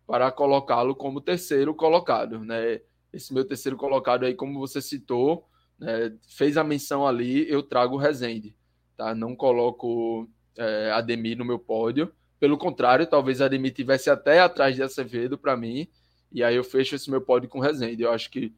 para 0.06 0.30
colocá-lo 0.30 0.94
como 0.94 1.20
terceiro 1.20 1.74
colocado, 1.74 2.40
né? 2.40 2.80
Esse 3.12 3.34
meu 3.34 3.44
terceiro 3.44 3.76
colocado 3.76 4.24
aí, 4.24 4.34
como 4.34 4.58
você 4.58 4.80
citou, 4.80 5.48
né, 5.78 6.16
fez 6.28 6.56
a 6.56 6.64
menção 6.64 7.06
ali, 7.06 7.48
eu 7.50 7.62
trago 7.62 7.96
o 7.96 7.98
Rezende, 7.98 8.56
tá? 8.96 9.14
Não 9.14 9.34
coloco 9.34 10.28
é, 10.60 10.90
Ademir 10.92 11.38
no 11.38 11.44
meu 11.44 11.58
pódio, 11.58 12.12
pelo 12.38 12.56
contrário, 12.56 13.06
talvez 13.06 13.40
Ademir 13.40 13.72
tivesse 13.72 14.10
até 14.10 14.40
atrás 14.40 14.76
de 14.76 14.82
Acevedo 14.82 15.36
para 15.36 15.56
mim, 15.56 15.88
e 16.30 16.44
aí 16.44 16.56
eu 16.56 16.64
fecho 16.64 16.94
esse 16.94 17.10
meu 17.10 17.20
pódio 17.20 17.48
com 17.48 17.60
Rezende. 17.60 18.02
Eu 18.02 18.12
acho 18.12 18.30
que 18.30 18.54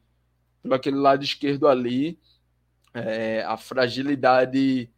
pelo 0.61 0.75
aquele 0.75 0.97
lado 0.97 1.23
esquerdo 1.23 1.67
ali, 1.67 2.19
é, 2.93 3.43
a 3.43 3.57
fragilidade 3.57 4.89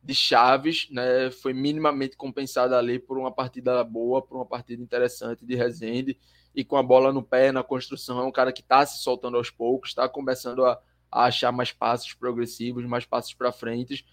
de 0.00 0.14
Chaves, 0.14 0.88
né, 0.90 1.30
foi 1.30 1.52
minimamente 1.52 2.16
compensada 2.16 2.78
ali 2.78 2.98
por 2.98 3.18
uma 3.18 3.32
partida 3.32 3.82
boa, 3.82 4.22
por 4.22 4.36
uma 4.36 4.46
partida 4.46 4.82
interessante 4.82 5.44
de 5.44 5.54
Rezende. 5.54 6.18
E 6.54 6.64
com 6.64 6.76
a 6.76 6.82
bola 6.82 7.12
no 7.12 7.22
pé 7.22 7.52
na 7.52 7.62
construção, 7.62 8.20
é 8.20 8.24
um 8.24 8.32
cara 8.32 8.52
que 8.52 8.62
está 8.62 8.84
se 8.86 9.02
soltando 9.02 9.36
aos 9.36 9.50
poucos, 9.50 9.90
está 9.90 10.08
começando 10.08 10.64
a, 10.64 10.80
a, 11.10 11.24
achar 11.24 11.52
mais 11.52 11.72
passos 11.72 12.14
progressivos, 12.14 12.84
mais 12.84 13.04
passos 13.04 13.34
para 13.34 13.52
frente, 13.52 14.04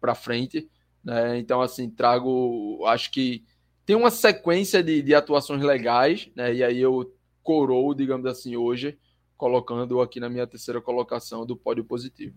para 0.00 0.14
frente, 0.14 0.68
né? 1.04 1.38
Então 1.38 1.60
assim, 1.60 1.90
trago, 1.90 2.84
acho 2.86 3.10
que 3.10 3.44
tem 3.84 3.96
uma 3.96 4.10
sequência 4.10 4.82
de, 4.82 5.02
de 5.02 5.14
atuações 5.14 5.62
legais, 5.62 6.30
né? 6.34 6.54
E 6.54 6.62
aí 6.62 6.80
eu 6.80 7.14
corou, 7.42 7.94
digamos 7.94 8.26
assim, 8.26 8.56
hoje, 8.56 8.98
colocando 9.36 10.00
aqui 10.00 10.20
na 10.20 10.28
minha 10.28 10.46
terceira 10.46 10.80
colocação 10.80 11.44
do 11.44 11.56
pódio 11.56 11.84
positivo. 11.84 12.36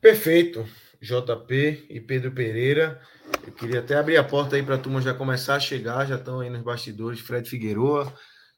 Perfeito. 0.00 0.66
JP 1.00 1.86
e 1.88 2.00
Pedro 2.00 2.32
Pereira. 2.32 3.00
Eu 3.46 3.52
queria 3.52 3.80
até 3.80 3.96
abrir 3.96 4.16
a 4.16 4.24
porta 4.24 4.56
aí 4.56 4.62
para 4.62 4.76
a 4.76 4.78
turma 4.78 5.00
já 5.00 5.14
começar 5.14 5.56
a 5.56 5.60
chegar, 5.60 6.06
já 6.06 6.16
estão 6.16 6.40
aí 6.40 6.50
nos 6.50 6.62
bastidores 6.62 7.20
Fred 7.20 7.48
Figueroa, 7.48 8.12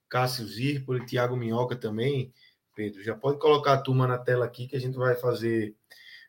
Cássio 0.08 0.46
Zirpoli, 0.46 1.04
Thiago 1.04 1.36
Minhoca 1.36 1.76
também. 1.76 2.32
Pedro, 2.74 3.02
já 3.02 3.14
pode 3.14 3.38
colocar 3.38 3.74
a 3.74 3.82
turma 3.82 4.06
na 4.06 4.18
tela 4.18 4.44
aqui 4.44 4.68
que 4.68 4.76
a 4.76 4.80
gente 4.80 4.96
vai 4.96 5.14
fazer 5.16 5.74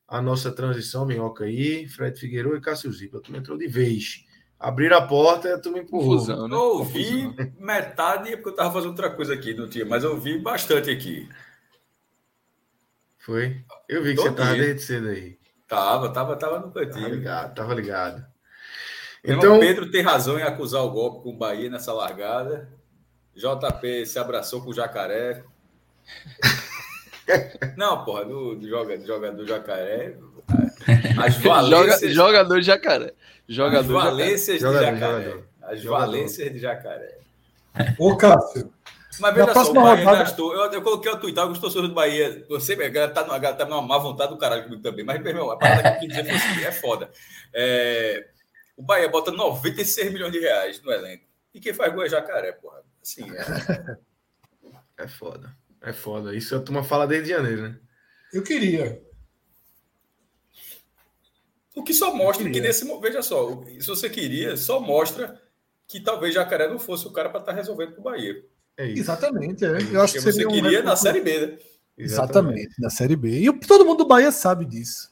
a 0.10 0.22
nossa 0.22 0.51
transição, 0.51 1.05
Minhoca 1.05 1.43
aí, 1.43 1.88
Fred 1.88 2.20
Figueroa 2.20 2.57
e 2.57 2.62
Cássio 2.62 2.91
Zirpoli. 2.91 3.24
Tu 3.24 3.36
entrou 3.36 3.57
de 3.57 3.68
vez. 3.68 4.26
Abrir 4.60 4.91
a 4.91 5.01
porta, 5.01 5.62
tu 5.62 5.72
me 5.72 5.82
empurrou. 5.82 6.16
Confusão, 6.16 6.47
né? 6.47 6.55
Eu 6.55 6.60
ouvi 6.60 7.24
Confusão. 7.24 7.53
metade 7.60 8.32
porque 8.32 8.49
eu 8.49 8.51
estava 8.51 8.74
fazendo 8.74 8.89
outra 8.89 9.10
coisa 9.10 9.34
aqui, 9.34 9.53
não 9.53 9.70
tinha, 9.70 9.86
mas 9.86 10.03
eu 10.03 10.12
ouvi 10.12 10.38
bastante 10.39 10.89
aqui. 10.89 11.30
Foi? 13.20 13.64
Eu 13.88 14.03
vi 14.03 14.10
que 14.10 14.16
Todo 14.16 14.26
você 14.26 14.32
estava 14.32 14.55
desde 14.55 14.82
cedo 14.82 15.07
aí. 15.10 15.38
Tava, 15.68 16.10
tava, 16.12 16.36
tava 16.36 16.60
no 16.60 16.72
cantinho. 16.72 17.03
Tava 17.03 17.16
ligado, 17.16 17.55
tava 17.55 17.74
ligado. 17.76 18.26
Então, 19.24 19.57
o 19.57 19.60
Pedro 19.60 19.91
tem 19.91 20.01
razão 20.01 20.39
em 20.39 20.43
acusar 20.43 20.82
o 20.82 20.91
golpe 20.91 21.24
com 21.24 21.30
o 21.30 21.38
Bahia 21.38 21.70
nessa 21.70 21.93
largada. 21.93 22.70
JP 23.36 24.05
se 24.05 24.17
abraçou 24.17 24.63
com 24.63 24.71
o 24.71 24.74
jacaré. 24.74 25.43
Não, 27.78 28.04
porra, 28.04 28.26
do, 28.26 28.56
do 28.56 28.68
jogador, 28.68 29.06
jogador 29.06 29.46
jacaré. 29.46 30.16
As 31.24 31.38
valências. 31.38 32.14
jogador 32.14 32.62
jacaré. 32.62 33.14
Jogador 33.47 33.80
as 33.80 34.04
valências 34.04 34.62
jacaré. 34.62 34.92
de 34.92 35.00
jacaré. 35.00 35.24
Jogador. 35.24 35.46
As 35.62 35.84
valências 35.84 36.51
de 36.51 36.60
jacaré. 36.60 37.18
Ô, 37.97 38.16
Cássio. 38.16 38.72
Mas 39.20 39.36
veja 39.36 39.54
só, 39.54 39.72
o 39.72 39.74
Bahia 39.74 40.06
rodada... 40.06 40.20
gastou. 40.20 40.54
Eu, 40.54 40.72
eu 40.72 40.82
coloquei 40.82 41.12
o 41.12 41.18
tweet, 41.18 41.39
os 41.39 41.60
torcedores 41.60 41.89
do 41.89 41.96
Bahia. 41.96 42.46
Você, 42.47 42.74
a 42.74 42.89
galera 42.89 43.12
tá, 43.12 43.26
numa, 43.26 43.39
tá 43.39 43.66
numa 43.66 43.82
má 43.82 43.97
vontade 43.97 44.32
do 44.32 44.38
caralho 44.38 44.64
comigo 44.64 44.82
também. 44.82 45.04
Mas, 45.04 45.22
meu 45.22 45.32
irmão, 45.32 45.51
a 45.51 45.58
parada 45.58 46.00
que 46.00 46.06
eu 46.06 46.10
dizer 46.10 46.26
foi 46.26 46.36
assim, 46.36 46.64
é 46.64 46.72
foda. 46.72 47.12
É, 47.54 48.28
o 48.78 48.84
Bahia 48.84 49.10
bota 49.10 49.32
96 49.32 50.14
milhões 50.14 50.32
de 50.32 50.39
reais 50.39 50.82
no 50.82 50.92
elenco. 50.92 51.26
E 51.54 51.60
quem 51.60 51.74
faz 51.74 51.93
gol 51.93 52.06
é 52.06 52.10
jacaré, 52.10 52.51
porra. 52.54 52.82
Assim, 53.01 53.26
é... 53.36 53.97
é 55.04 55.08
foda. 55.08 55.54
É 55.82 55.93
foda. 55.93 56.36
Isso 56.36 56.56
a 56.56 56.60
turma 56.60 56.84
fala 56.84 57.08
desde 57.08 57.30
janeiro, 57.30 57.62
né? 57.64 57.80
Eu 58.34 58.43
queria. 58.43 59.01
O 61.76 61.84
que 61.84 61.93
só 61.93 62.14
mostra 62.14 62.50
que 62.50 62.60
nesse 62.60 62.86
veja 63.00 63.22
só, 63.22 63.64
se 63.80 63.88
você 63.88 64.10
queria, 64.10 64.58
só 64.58 64.80
mostra 64.80 65.42
que 65.88 66.00
talvez 66.00 66.34
Jacaré 66.34 66.68
não 66.68 66.78
fosse 66.78 67.08
o 67.08 67.12
cara 67.12 67.30
para 67.30 67.39
estar 67.39 67.54
tá 67.54 67.58
resolvendo 67.58 67.93
com 67.93 68.01
o 68.01 68.04
Bahia. 68.04 68.43
É 68.78 68.88
Exatamente, 68.89 69.66
é. 69.66 69.78
Eu 69.92 70.01
acho 70.01 70.14
que 70.14 70.20
você 70.20 70.46
queria 70.46 70.82
um... 70.82 70.84
na 70.84 70.96
Série 70.96 71.22
B, 71.22 71.39
né? 71.39 71.58
Exatamente, 71.97 71.97
Exatamente, 71.97 72.82
na 72.82 72.89
Série 72.89 73.16
B. 73.16 73.30
E 73.30 73.60
todo 73.60 73.86
mundo 73.86 74.00
do 74.00 74.08
Bahia 74.08 74.32
sabe 74.32 74.66
disso. 74.66 75.10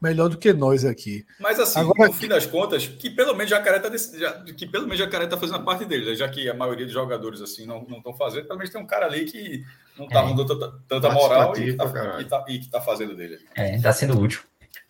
Melhor 0.00 0.28
do 0.28 0.38
que 0.38 0.52
nós 0.52 0.84
aqui. 0.84 1.24
Mas 1.40 1.58
assim, 1.58 1.80
Agora... 1.80 2.08
no 2.08 2.12
fim 2.12 2.28
das 2.28 2.46
contas, 2.46 2.86
que 2.86 3.10
pelo 3.10 3.34
menos 3.34 3.50
Jacaré 3.50 3.78
tá 3.78 3.88
desse... 3.88 4.18
já... 4.18 4.42
que 4.44 4.66
pelo 4.66 4.84
menos 4.84 4.98
Jacaré 4.98 5.26
tá 5.26 5.36
fazendo 5.36 5.56
a 5.56 5.62
parte 5.62 5.84
dele, 5.84 6.14
já 6.14 6.28
que 6.28 6.48
a 6.48 6.54
maioria 6.54 6.84
dos 6.84 6.94
jogadores 6.94 7.40
assim 7.40 7.66
não 7.66 7.82
estão 7.82 8.14
fazendo, 8.14 8.46
pelo 8.46 8.58
menos 8.58 8.72
tem 8.72 8.80
um 8.80 8.86
cara 8.86 9.06
ali 9.06 9.24
que 9.24 9.64
não 9.98 10.08
tá 10.08 10.22
é. 10.22 10.26
dando 10.26 10.46
tanta, 10.46 10.80
tanta 10.88 11.10
moral 11.10 11.56
e, 11.56 11.74
tá, 11.74 11.84
e, 12.20 12.24
tá, 12.24 12.44
e 12.48 12.58
que 12.58 12.68
tá 12.68 12.80
fazendo 12.80 13.16
dele. 13.16 13.38
É, 13.54 13.78
tá 13.80 13.92
sendo 13.92 14.18
útil. 14.18 14.42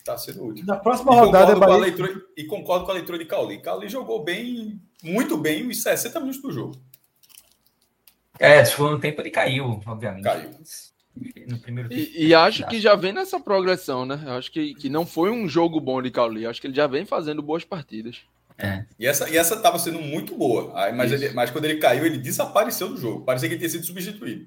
Tá 0.04 0.16
sendo 0.16 0.44
útil. 0.46 0.64
Na 0.64 0.76
próxima 0.76 1.14
e 1.14 1.18
rodada 1.18 1.52
é 1.52 1.56
Bahia... 1.56 1.76
leitura, 1.76 2.22
e 2.36 2.44
concordo 2.44 2.84
com 2.84 2.92
a 2.92 2.94
leitura 2.94 3.18
de 3.18 3.24
Cauli. 3.24 3.60
Cauli 3.60 3.88
jogou 3.88 4.22
bem, 4.22 4.80
muito 5.02 5.36
bem, 5.36 5.66
os 5.66 5.82
60 5.82 6.20
minutos 6.20 6.42
do 6.42 6.52
jogo. 6.52 6.76
É, 8.38 8.64
segundo 8.64 8.98
tempo 8.98 9.20
ele 9.20 9.30
caiu, 9.30 9.80
obviamente. 9.86 10.24
Caiu. 10.24 10.50
No 11.48 11.58
primeiro 11.58 11.90
e, 11.90 12.26
e 12.26 12.34
acho 12.34 12.66
que 12.66 12.78
já 12.78 12.94
vem 12.94 13.12
nessa 13.12 13.40
progressão, 13.40 14.04
né? 14.04 14.22
Eu 14.26 14.32
acho 14.32 14.52
que, 14.52 14.74
que 14.74 14.90
não 14.90 15.06
foi 15.06 15.30
um 15.30 15.48
jogo 15.48 15.80
bom 15.80 16.02
de 16.02 16.10
Cauli. 16.10 16.46
Acho 16.46 16.60
que 16.60 16.66
ele 16.66 16.74
já 16.74 16.86
vem 16.86 17.06
fazendo 17.06 17.40
boas 17.40 17.64
partidas. 17.64 18.18
É. 18.58 18.84
E 18.98 19.06
essa 19.06 19.28
e 19.28 19.36
essa 19.36 19.54
estava 19.54 19.78
sendo 19.78 20.00
muito 20.00 20.36
boa. 20.36 20.72
Mas, 20.92 21.12
ele, 21.12 21.30
mas 21.30 21.50
quando 21.50 21.64
ele 21.64 21.78
caiu, 21.78 22.04
ele 22.04 22.18
desapareceu 22.18 22.88
do 22.88 22.96
jogo. 22.96 23.24
Parecia 23.24 23.48
que 23.48 23.54
ele 23.54 23.60
tinha 23.60 23.70
sido 23.70 23.86
substituído. 23.86 24.46